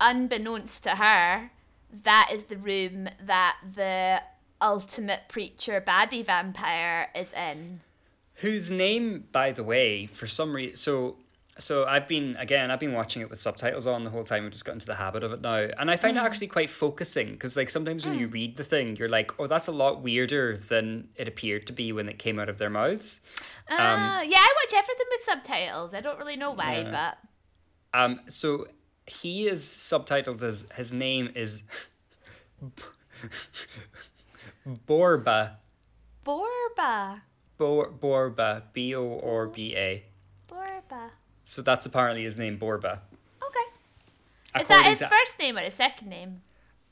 unbeknownst 0.00 0.82
to 0.84 0.90
her, 0.90 1.50
that 2.04 2.30
is 2.32 2.44
the 2.44 2.56
room 2.56 3.08
that 3.20 3.58
the 3.62 4.22
ultimate 4.60 5.22
preacher 5.28 5.80
baddie 5.80 6.24
vampire 6.24 7.08
is 7.14 7.32
in. 7.32 7.80
Whose 8.42 8.70
name, 8.70 9.24
by 9.32 9.52
the 9.52 9.64
way, 9.64 10.06
for 10.06 10.26
some 10.26 10.52
reason, 10.54 10.76
so 10.76 11.16
so 11.58 11.84
I've 11.84 12.08
been 12.08 12.36
again, 12.36 12.70
I've 12.70 12.80
been 12.80 12.92
watching 12.92 13.22
it 13.22 13.30
with 13.30 13.38
subtitles 13.40 13.86
on 13.86 14.04
the 14.04 14.10
whole 14.10 14.24
time. 14.24 14.42
We've 14.42 14.52
just 14.52 14.64
got 14.64 14.72
into 14.72 14.86
the 14.86 14.94
habit 14.94 15.22
of 15.22 15.32
it 15.32 15.42
now, 15.42 15.68
and 15.78 15.90
I 15.90 15.96
find 15.96 16.16
it 16.16 16.20
actually 16.20 16.46
quite 16.48 16.70
focusing 16.70 17.32
because 17.32 17.56
like 17.56 17.70
sometimes 17.70 18.06
when 18.06 18.18
you 18.18 18.26
read 18.26 18.56
the 18.56 18.64
thing, 18.64 18.96
you're 18.96 19.08
like, 19.08 19.32
oh, 19.38 19.46
that's 19.46 19.68
a 19.68 19.72
lot 19.72 20.02
weirder 20.02 20.56
than 20.56 21.08
it 21.16 21.28
appeared 21.28 21.66
to 21.66 21.72
be 21.72 21.92
when 21.92 22.08
it 22.08 22.18
came 22.18 22.38
out 22.38 22.48
of 22.48 22.58
their 22.58 22.70
mouths. 22.70 23.20
Uh, 23.70 23.74
yeah, 23.76 24.38
I 24.38 24.54
watch 24.64 24.74
everything 24.74 25.06
with 25.10 25.20
subtitles. 25.20 25.94
I 25.94 26.00
don't 26.00 26.18
really 26.18 26.36
know 26.36 26.52
why, 26.52 26.84
but 26.90 27.18
Um, 27.94 28.20
so 28.28 28.66
he 29.06 29.46
is 29.46 29.62
subtitled 29.62 30.42
as 30.42 30.66
his 30.74 30.92
name 30.92 31.30
is 31.34 31.62
Borba. 34.86 35.58
Borba. 36.24 37.22
Bor- 37.58 37.90
Borba, 37.90 38.64
B 38.72 38.94
O 38.94 39.18
R 39.22 39.46
B 39.46 39.76
A. 39.76 40.04
Borba. 40.46 41.10
So 41.44 41.62
that's 41.62 41.86
apparently 41.86 42.22
his 42.24 42.36
name, 42.38 42.56
Borba. 42.56 43.02
Okay. 43.42 44.60
Is 44.62 44.68
that 44.68 44.84
his 44.86 45.00
to- 45.00 45.08
first 45.08 45.38
name 45.38 45.56
or 45.56 45.60
his 45.60 45.74
second 45.74 46.08
name? 46.08 46.40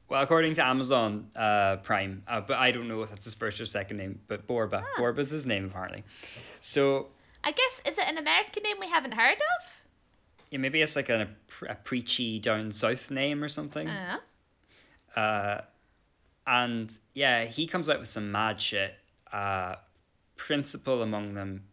Well, 0.08 0.22
according 0.22 0.54
to 0.54 0.66
Amazon 0.66 1.28
uh, 1.36 1.76
Prime, 1.76 2.24
uh, 2.26 2.40
but 2.40 2.58
I 2.58 2.72
don't 2.72 2.88
know 2.88 3.02
if 3.02 3.10
that's 3.10 3.24
his 3.26 3.34
first 3.34 3.60
or 3.60 3.64
second 3.64 3.96
name, 3.98 4.18
but 4.26 4.44
Borba. 4.46 4.84
Borba's 4.98 5.30
his 5.30 5.46
name, 5.46 5.66
apparently. 5.66 6.02
So, 6.60 7.08
I 7.44 7.52
guess, 7.52 7.80
is 7.86 7.96
it 7.96 8.08
an 8.08 8.18
American 8.18 8.64
name 8.64 8.76
we 8.80 8.88
haven't 8.88 9.14
heard 9.14 9.36
of? 9.58 9.84
yeah, 10.50 10.58
maybe 10.58 10.82
it's 10.82 10.96
like 10.96 11.08
a, 11.08 11.28
a 11.68 11.76
preachy 11.76 12.40
down 12.40 12.72
south 12.72 13.08
name 13.12 13.44
or 13.44 13.48
something. 13.48 13.88
Uh, 15.16 15.60
And 16.46 16.90
yeah, 17.14 17.44
he 17.44 17.66
comes 17.68 17.88
out 17.88 18.00
with 18.00 18.08
some 18.08 18.32
mad 18.32 18.60
shit. 18.60 18.94
Uh, 19.32 19.76
principal 20.46 21.02
among 21.02 21.34
them. 21.34 21.64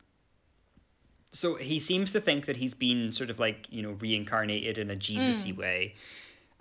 So 1.32 1.55
he 1.55 1.80
seems 1.80 2.11
to 2.11 2.20
think 2.20 2.45
that 2.47 2.57
he's 2.57 2.74
been 2.74 3.11
sort 3.13 3.30
of 3.30 3.39
like, 3.39 3.68
you 3.72 3.82
know, 3.82 3.91
reincarnated 3.91 4.78
in 4.78 4.89
a 4.89 4.95
Jesus 4.95 5.45
y 5.45 5.53
way 5.57 5.95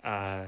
uh, 0.03 0.45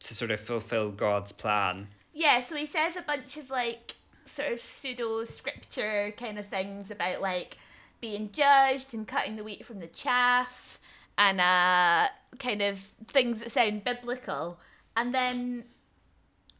to 0.00 0.14
sort 0.14 0.30
of 0.32 0.40
fulfill 0.40 0.90
God's 0.90 1.32
plan. 1.32 1.88
yeah, 2.12 2.40
so 2.40 2.56
he 2.56 2.66
says 2.66 2.96
a 2.96 3.02
bunch 3.02 3.36
of 3.36 3.50
like 3.50 3.94
sort 4.24 4.52
of 4.52 4.58
pseudo 4.58 5.24
scripture 5.24 6.12
kind 6.16 6.38
of 6.38 6.46
things 6.46 6.90
about 6.90 7.20
like 7.20 7.56
being 8.00 8.30
judged 8.32 8.94
and 8.94 9.06
cutting 9.06 9.36
the 9.36 9.44
wheat 9.44 9.64
from 9.64 9.78
the 9.78 9.86
chaff 9.86 10.80
and 11.16 11.40
uh, 11.40 12.08
kind 12.38 12.62
of 12.62 12.78
things 12.78 13.40
that 13.40 13.50
sound 13.50 13.84
biblical. 13.84 14.58
And 14.96 15.14
then 15.14 15.64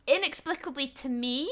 inexplicably 0.07 0.87
to 1.03 1.09
me, 1.09 1.49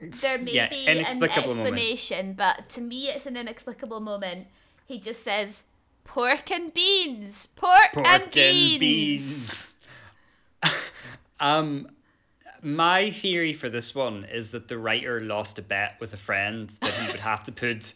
there 0.00 0.38
may 0.38 0.52
Yeah, 0.52 0.68
be 0.68 0.86
an 0.86 0.96
inexplicable 0.96 1.54
moment. 1.56 1.74
explanation, 1.78 2.34
but 2.34 2.68
to 2.70 2.80
me 2.80 3.06
it's 3.06 3.26
an 3.26 3.36
inexplicable 3.36 4.00
moment. 4.00 4.48
He 4.86 4.98
just 4.98 5.22
says, 5.22 5.66
pork 6.04 6.50
and 6.50 6.72
beans, 6.74 7.46
pork, 7.46 7.92
Pork 7.92 8.06
and 8.06 8.30
beans. 8.80 9.74
um, 11.40 11.88
my 12.62 13.10
theory 13.10 13.52
for 13.52 13.68
this 13.68 13.94
one 13.94 14.24
is 14.24 14.50
that 14.52 14.68
the 14.68 14.78
writer 14.78 15.20
lost 15.20 15.58
a 15.58 15.62
bet 15.62 15.96
with 16.00 16.12
a 16.12 16.16
friend 16.16 16.70
that 16.80 16.92
he 16.94 17.10
would 17.12 17.20
have 17.20 17.42
to 17.44 17.52
put 17.52 17.94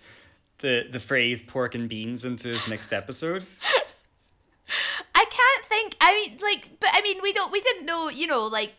the 0.58 0.86
the 0.90 0.98
phrase 1.00 1.40
pork 1.40 1.74
and 1.74 1.88
beans 1.88 2.24
into 2.24 2.48
his 2.48 2.68
next 2.68 2.92
episode. 2.92 3.44
I 5.14 5.24
can't 5.30 5.64
think. 5.64 5.96
I 6.00 6.14
mean, 6.14 6.38
like, 6.42 6.78
but 6.80 6.90
I 6.92 7.00
mean, 7.00 7.18
we 7.22 7.32
don't. 7.32 7.50
We 7.52 7.60
didn't 7.60 7.86
know. 7.86 8.08
You 8.10 8.26
know, 8.26 8.46
like, 8.46 8.74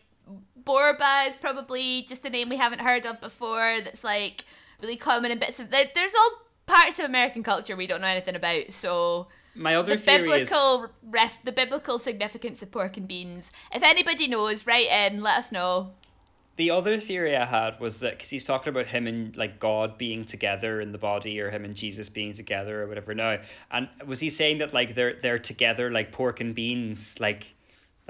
Borba 0.64 1.24
is 1.26 1.38
probably 1.38 2.02
just 2.02 2.24
a 2.24 2.30
name 2.30 2.48
we 2.48 2.56
haven't 2.56 2.80
heard 2.80 3.06
of 3.06 3.20
before. 3.20 3.78
That's 3.82 4.04
like 4.04 4.44
really 4.80 4.96
common 4.96 5.30
in 5.30 5.38
bits 5.38 5.60
of. 5.60 5.70
There, 5.70 5.86
there's 5.94 6.14
all 6.14 6.30
parts 6.66 6.98
of 6.98 7.04
American 7.06 7.42
culture 7.42 7.76
we 7.76 7.86
don't 7.86 8.00
know 8.00 8.06
anything 8.06 8.36
about. 8.36 8.72
So 8.72 9.26
My 9.54 9.74
other 9.76 9.96
the 9.96 10.00
theory 10.00 10.30
is 10.40 10.50
biblical 10.50 10.90
ref, 11.02 11.42
the 11.42 11.52
biblical 11.52 11.98
significance 11.98 12.62
of 12.62 12.70
pork 12.70 12.96
and 12.96 13.08
beans. 13.08 13.52
If 13.74 13.82
anybody 13.82 14.28
knows, 14.28 14.66
write 14.66 14.86
in. 14.90 15.22
Let 15.22 15.38
us 15.38 15.50
know. 15.52 15.92
the 16.56 16.70
other 16.70 17.00
theory 17.00 17.34
I 17.36 17.46
had 17.46 17.80
was 17.80 18.00
that 18.00 18.12
because 18.18 18.28
he's 18.30 18.44
talking 18.44 18.68
about 18.70 18.86
him 18.88 19.06
and 19.06 19.34
like 19.36 19.58
God 19.58 19.96
being 19.96 20.24
together 20.26 20.80
in 20.80 20.92
the 20.92 20.98
body, 20.98 21.40
or 21.40 21.50
him 21.50 21.64
and 21.64 21.74
Jesus 21.74 22.08
being 22.10 22.34
together, 22.34 22.82
or 22.82 22.86
whatever. 22.86 23.14
Now, 23.14 23.38
and 23.70 23.88
was 24.06 24.20
he 24.20 24.28
saying 24.30 24.58
that 24.58 24.74
like 24.74 24.94
they're 24.94 25.14
they're 25.14 25.38
together 25.38 25.90
like 25.90 26.12
pork 26.12 26.40
and 26.40 26.54
beans, 26.54 27.18
like 27.18 27.54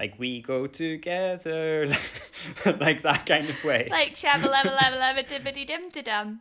like 0.01 0.19
we 0.19 0.41
go 0.41 0.67
together, 0.67 1.87
like 2.81 3.03
that 3.03 3.27
kind 3.27 3.49
of 3.49 3.63
way? 3.65 3.87
Like 3.91 4.15
shabba 4.15 4.45
labba 4.45 4.75
labba 4.75 4.99
labba 4.99 5.29
dibbity 5.29 5.67
dim 5.67 5.91
dum. 5.91 6.41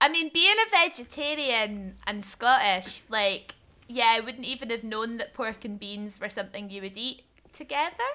I 0.00 0.08
mean, 0.08 0.30
being 0.34 0.56
a 0.66 0.88
vegetarian 0.88 1.94
and 2.06 2.24
Scottish, 2.24 3.08
like, 3.08 3.54
yeah, 3.86 4.16
I 4.16 4.20
wouldn't 4.20 4.46
even 4.46 4.70
have 4.70 4.82
known 4.82 5.16
that 5.18 5.32
pork 5.32 5.64
and 5.64 5.78
beans 5.78 6.20
were 6.20 6.28
something 6.28 6.70
you 6.70 6.82
would 6.82 6.96
eat 6.96 7.22
together. 7.52 8.10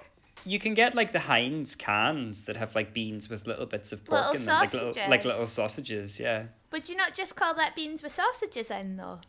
You 0.45 0.59
can 0.59 0.73
get 0.73 0.95
like 0.95 1.13
the 1.13 1.19
Heinz 1.19 1.75
cans 1.75 2.43
that 2.43 2.57
have 2.57 2.75
like 2.75 2.93
beans 2.93 3.29
with 3.29 3.47
little 3.47 3.65
bits 3.65 3.93
of 3.93 4.03
pork 4.03 4.34
Little 4.34 4.36
in 4.36 4.45
them, 4.45 4.59
like 4.59 4.73
little, 4.73 5.09
like 5.09 5.25
little 5.25 5.45
sausages. 5.45 6.19
Yeah. 6.19 6.43
Would 6.73 6.89
you 6.89 6.97
not 6.97 7.13
just 7.13 7.38
call 7.38 7.53
that 7.53 7.73
beans 7.73 8.03
with 8.03 8.11
sausages 8.11 8.69
in, 8.69 8.97
though? 8.97 9.21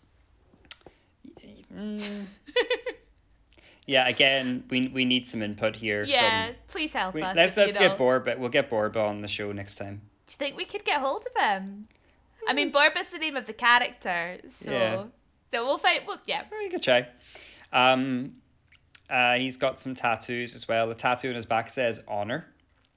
Mm. 1.72 2.26
Yeah. 3.86 4.08
Again, 4.08 4.64
we 4.70 4.88
we 4.88 5.04
need 5.04 5.26
some 5.26 5.42
input 5.42 5.76
here. 5.76 6.04
Yeah, 6.04 6.46
From, 6.46 6.54
please 6.68 6.92
help 6.92 7.14
we, 7.14 7.22
us. 7.22 7.36
let's 7.36 7.56
let's 7.56 7.76
get 7.76 7.92
know. 7.92 7.96
Borba. 7.98 8.36
We'll 8.38 8.48
get 8.50 8.70
Borba 8.70 9.00
on 9.00 9.20
the 9.20 9.28
show 9.28 9.52
next 9.52 9.76
time. 9.76 10.02
Do 10.26 10.32
you 10.32 10.36
think 10.38 10.56
we 10.56 10.64
could 10.64 10.84
get 10.84 11.00
hold 11.00 11.22
of 11.34 11.42
him? 11.42 11.84
I 12.48 12.52
mean, 12.54 12.72
Borba's 12.72 13.10
the 13.10 13.18
name 13.18 13.36
of 13.36 13.46
the 13.46 13.52
character, 13.52 14.38
so 14.48 14.70
Yeah. 14.72 14.96
so 15.50 15.64
we'll 15.64 15.78
find. 15.78 16.00
Well, 16.06 16.18
yeah, 16.26 16.42
Very 16.50 16.68
good 16.68 16.82
try. 16.82 17.06
Um, 17.72 18.36
uh, 19.10 19.34
he's 19.34 19.56
got 19.56 19.80
some 19.80 19.94
tattoos 19.94 20.54
as 20.54 20.66
well. 20.68 20.86
The 20.88 20.94
tattoo 20.94 21.28
on 21.30 21.34
his 21.34 21.46
back 21.46 21.70
says 21.70 22.02
honor. 22.08 22.46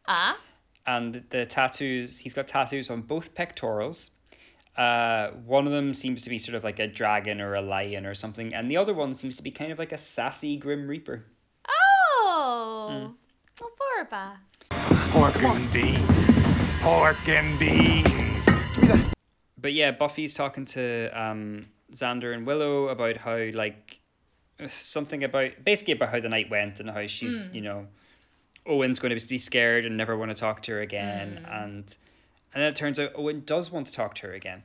ah, 0.08 0.38
and 0.86 1.24
the 1.32 1.46
tattoos 1.46 2.20
he's 2.20 2.34
got 2.34 2.48
tattoos 2.48 2.90
on 2.90 3.02
both 3.02 3.36
pectorals 3.36 4.12
uh, 4.78 5.30
one 5.46 5.66
of 5.66 5.74
them 5.74 5.94
seems 5.94 6.22
to 6.24 6.30
be 6.30 6.38
sort 6.38 6.54
of 6.56 6.64
like 6.64 6.78
a 6.80 6.88
dragon 6.88 7.42
or 7.42 7.56
a 7.56 7.62
lion 7.62 8.06
or 8.06 8.14
something 8.14 8.54
and 8.54 8.70
the 8.70 8.78
other 8.78 8.94
one 8.94 9.16
seems 9.16 9.36
to 9.38 9.44
be 9.44 9.52
kind 9.52 9.72
of 9.72 9.80
like 9.80 9.92
a 9.92 9.98
sassy 9.98 10.56
grim 10.58 10.88
reaper 10.88 11.26
oh, 11.68 12.90
Hmm. 12.92 13.64
oh, 13.64 13.72
Borba. 13.98 14.40
Pork 15.12 15.42
and 15.44 15.72
beans. 15.72 16.00
Pork 16.82 17.28
and 17.28 17.60
beans. 17.60 18.46
but 19.58 19.74
yeah 19.74 19.92
buffy's 19.92 20.34
talking 20.34 20.66
to 20.66 21.10
um, 21.20 21.66
xander 21.92 22.34
and 22.34 22.46
willow 22.46 22.88
about 22.90 23.18
how 23.18 23.38
like 23.54 24.00
something 24.68 25.24
about 25.24 25.52
basically 25.64 25.94
about 25.94 26.10
how 26.10 26.20
the 26.20 26.30
night 26.30 26.50
went 26.50 26.80
and 26.80 26.90
how 26.90 27.06
she's 27.08 27.50
you 27.54 27.62
know 27.62 27.88
owen's 28.66 29.00
going 29.00 29.18
to 29.18 29.28
be 29.28 29.38
scared 29.38 29.86
and 29.86 29.96
never 29.98 30.18
want 30.18 30.30
to 30.32 30.36
talk 30.36 30.62
to 30.64 30.72
her 30.74 30.82
again 30.82 31.46
and 31.52 31.98
and 32.58 32.64
then 32.64 32.72
it 32.72 32.76
turns 32.76 33.00
out 33.00 33.12
owen 33.16 33.44
does 33.46 33.72
want 33.72 33.86
to 33.86 33.94
talk 33.94 34.16
to 34.16 34.26
her 34.26 34.34
again 34.34 34.64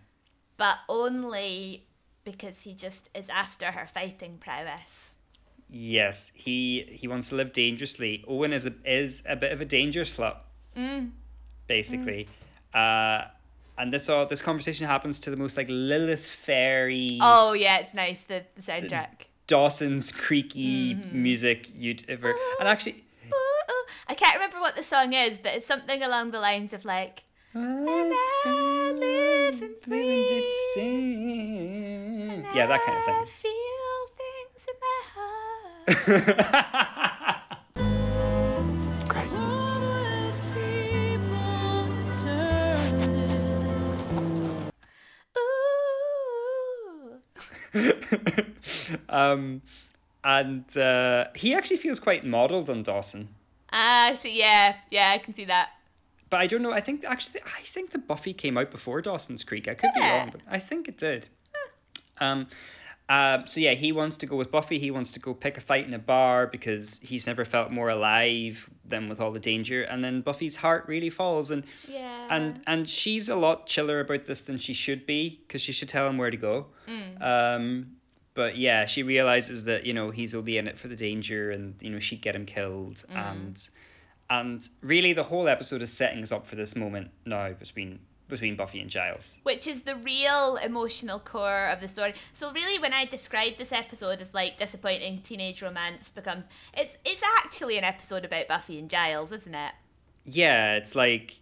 but 0.57 0.79
only 0.89 1.85
because 2.25 2.63
he 2.63 2.75
just 2.75 3.09
is 3.17 3.29
after 3.29 3.73
her 3.73 3.87
fighting 3.87 4.39
prowess. 4.39 5.17
Yes, 5.69 6.33
he 6.35 6.87
he 6.89 7.09
wants 7.09 7.31
to 7.31 7.35
live 7.35 7.53
dangerously. 7.53 8.25
Owen 8.29 8.53
is 8.53 8.67
a 8.67 8.75
is 8.85 9.23
a 9.29 9.37
bit 9.37 9.53
of 9.53 9.61
a 9.61 9.65
danger 9.65 10.03
slut. 10.03 10.37
Mm. 10.77 11.11
Basically. 11.67 12.29
Mm. 12.75 13.25
Uh 13.25 13.29
and 13.79 13.93
this 13.93 14.09
all 14.09 14.27
this 14.27 14.43
conversation 14.43 14.87
happens 14.87 15.19
to 15.21 15.31
the 15.31 15.37
most 15.37 15.57
like 15.57 15.67
Lilith 15.69 16.25
fairy 16.25 17.19
Oh 17.21 17.55
yeah, 17.55 17.79
it's 17.79 17.95
nice 17.95 18.27
the, 18.27 18.45
the 18.55 18.61
soundtrack. 18.61 19.27
Dawson's 19.47 20.13
creaky 20.13 20.95
mm-hmm. 20.95 21.23
music 21.23 21.71
you'd 21.75 22.05
ever 22.09 22.29
and 22.29 22.39
oh, 22.61 22.67
actually 22.67 23.05
Ooh, 23.27 23.73
ooh. 23.73 23.85
I 24.09 24.15
can't 24.15 24.35
remember 24.35 24.61
what 24.61 24.77
the 24.77 24.83
song 24.83 25.15
is, 25.15 25.41
but 25.41 25.55
it's 25.55 25.67
something 25.67 26.03
along 26.03 26.33
the 26.33 26.41
lines 26.41 26.73
of 26.73 26.85
like. 26.85 27.25
And 27.55 28.13
I 28.15 28.93
live 28.99 29.63
and 29.63 29.75
breathe. 29.83 30.43
Yeah, 32.55 32.67
that 32.67 32.81
kind 32.81 32.97
of 32.99 33.05
I 33.09 33.25
thing. 33.25 33.27
feel 33.27 34.07
things 34.19 34.67
in 34.69 34.77
my 34.81 35.01
heart. 35.15 35.89
Great. 39.09 39.31
Um 49.09 49.63
and 50.25 50.77
uh, 50.77 51.25
he 51.35 51.53
actually 51.53 51.79
feels 51.79 51.99
quite 51.99 52.25
modelled 52.25 52.71
on 52.71 52.85
Dawson. 52.85 53.29
Ah, 53.73 54.13
so 54.15 54.29
yeah, 54.29 54.77
yeah, 54.89 55.11
I 55.13 55.19
can 55.19 55.35
see 55.35 55.45
that. 55.47 55.71
But 56.33 56.41
I 56.41 56.47
don't 56.47 56.63
know. 56.63 56.73
I 56.73 56.81
think 56.81 57.05
actually, 57.05 57.43
I 57.43 57.61
think 57.61 57.91
the 57.91 57.99
Buffy 57.99 58.33
came 58.33 58.57
out 58.57 58.71
before 58.71 59.03
Dawson's 59.03 59.45
Creek. 59.45 59.69
I 59.69 59.75
could 59.75 59.91
be 59.95 60.01
it? 60.01 60.11
wrong, 60.19 60.31
but 60.33 60.41
I 60.51 60.59
think 60.59 60.89
it 60.89 60.97
did. 60.97 61.29
Um, 62.21 62.47
uh, 63.09 63.45
so 63.45 63.61
yeah, 63.61 63.75
he 63.75 63.93
wants 63.93 64.17
to 64.17 64.25
go 64.27 64.37
with 64.37 64.51
Buffy. 64.51 64.79
He 64.79 64.91
wants 64.91 65.13
to 65.13 65.21
go 65.21 65.35
pick 65.35 65.59
a 65.59 65.61
fight 65.61 65.87
in 65.87 65.93
a 65.93 65.99
bar 65.99 66.47
because 66.47 67.01
he's 67.03 67.27
never 67.27 67.45
felt 67.45 67.71
more 67.71 67.91
alive 67.91 68.71
than 68.83 69.11
with 69.11 69.21
all 69.21 69.31
the 69.31 69.41
danger. 69.41 69.83
And 69.83 70.03
then 70.03 70.23
Buffy's 70.23 70.57
heart 70.57 70.85
really 70.89 71.11
falls, 71.11 71.51
and 71.51 71.65
Yeah. 71.87 72.29
and 72.31 72.63
and 72.67 72.89
she's 72.89 73.29
a 73.29 73.37
lot 73.37 73.67
chiller 73.67 74.01
about 74.01 74.25
this 74.25 74.41
than 74.41 74.57
she 74.57 74.73
should 74.73 75.05
be 75.05 75.43
because 75.47 75.61
she 75.61 75.73
should 75.73 75.91
tell 75.91 76.09
him 76.09 76.17
where 76.17 76.31
to 76.31 76.37
go. 76.39 76.69
Um, 77.21 77.97
but 78.33 78.57
yeah, 78.57 78.87
she 78.87 79.03
realizes 79.03 79.65
that 79.65 79.85
you 79.85 79.93
know 79.93 80.11
he's 80.11 80.35
only 80.35 80.57
in 80.57 80.67
it 80.67 80.79
for 80.79 80.89
the 80.89 80.97
danger, 80.97 81.51
and 81.51 81.75
you 81.83 81.91
know 81.91 81.99
she'd 81.99 82.23
get 82.23 82.35
him 82.35 82.47
killed, 82.47 83.05
and 83.11 83.69
and 84.41 84.69
really 84.81 85.13
the 85.13 85.25
whole 85.25 85.49
episode 85.49 85.83
is 85.83 85.93
setting 85.93 86.23
us 86.23 86.33
up 86.33 86.47
for 86.47 86.57
this 86.57 86.75
moment 86.77 87.11
now 87.25 87.53
between 87.53 87.99
between 88.29 88.57
Buffy 88.57 88.81
and 88.81 88.89
Giles. 88.89 89.39
which 89.43 89.67
is 89.67 89.83
the 89.83 89.95
real 89.97 90.57
emotional 90.65 91.19
core 91.19 91.69
of 91.69 91.81
the 91.83 91.89
story. 91.89 92.15
So 92.33 92.51
really, 92.53 92.79
when 92.79 92.95
I 92.95 93.05
describe 93.05 93.57
this 93.57 93.73
episode 93.73 94.23
as 94.23 94.33
like 94.33 94.57
disappointing 94.57 95.21
teenage 95.21 95.61
romance 95.63 96.11
becomes, 96.11 96.47
it's 96.77 96.97
it's 97.05 97.23
actually 97.39 97.77
an 97.79 97.85
episode 97.85 98.25
about 98.25 98.49
Buffy 98.49 98.79
and 98.79 98.89
Giles, 98.89 99.33
isn't 99.33 99.55
it? 99.55 99.73
Yeah, 100.25 100.77
it's 100.77 100.95
like 100.95 101.37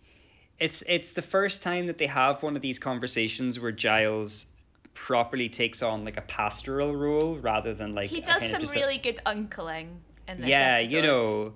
it's 0.58 0.82
it's 0.88 1.12
the 1.12 1.22
first 1.22 1.62
time 1.62 1.86
that 1.86 1.98
they 1.98 2.06
have 2.08 2.42
one 2.42 2.56
of 2.56 2.62
these 2.62 2.78
conversations 2.78 3.60
where 3.60 3.72
Giles 3.72 4.46
properly 4.94 5.48
takes 5.48 5.82
on 5.82 6.04
like 6.04 6.16
a 6.16 6.22
pastoral 6.22 6.94
role 6.96 7.36
rather 7.36 7.72
than 7.72 7.94
like 7.94 8.08
He 8.10 8.20
does 8.20 8.50
some 8.50 8.60
just 8.60 8.74
a- 8.74 8.78
really 8.80 8.98
good 8.98 9.18
uncling 9.26 9.88
in 10.28 10.40
this 10.40 10.48
yeah 10.48 10.78
episode. 10.80 10.96
you 10.96 11.02
know 11.02 11.52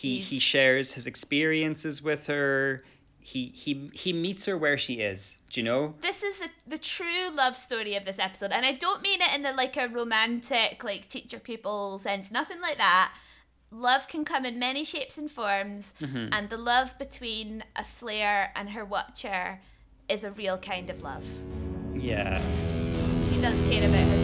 he 0.00 0.18
he 0.30 0.38
shares 0.38 0.92
his 0.96 1.06
experiences 1.06 2.02
with 2.02 2.26
her 2.26 2.84
he 3.18 3.42
he 3.62 3.90
he 4.02 4.12
meets 4.12 4.44
her 4.44 4.56
where 4.64 4.78
she 4.78 4.94
is 5.12 5.38
do 5.50 5.60
you 5.60 5.64
know 5.64 5.94
This 6.00 6.22
is 6.22 6.36
a, 6.42 6.48
the 6.68 6.78
true 6.78 7.26
love 7.34 7.56
story 7.56 7.94
of 7.96 8.04
this 8.04 8.18
episode, 8.18 8.52
and 8.52 8.64
I 8.64 8.72
don't 8.72 9.02
mean 9.02 9.20
it 9.26 9.34
in 9.34 9.42
the 9.42 9.52
like 9.52 9.76
a 9.76 9.88
romantic, 9.88 10.84
like 10.84 11.02
teacher 11.08 11.40
pupil 11.40 11.98
sense. 11.98 12.30
Nothing 12.30 12.60
like 12.60 12.78
that. 12.78 13.12
Love 13.72 14.06
can 14.06 14.24
come 14.24 14.44
in 14.50 14.58
many 14.60 14.84
shapes 14.84 15.18
and 15.18 15.28
forms, 15.30 15.94
Mm-hmm. 16.00 16.26
and 16.34 16.44
the 16.50 16.56
love 16.72 16.96
between 17.04 17.64
a 17.74 17.82
Slayer 17.82 18.48
and 18.54 18.70
her 18.70 18.84
Watcher 18.84 19.60
is 20.08 20.22
a 20.24 20.30
real 20.30 20.58
kind 20.72 20.88
of 20.90 21.02
love. 21.02 21.26
yeah 22.10 22.38
He 23.32 23.40
does 23.40 23.58
care 23.68 23.82
about 23.90 24.06
her 24.12 24.22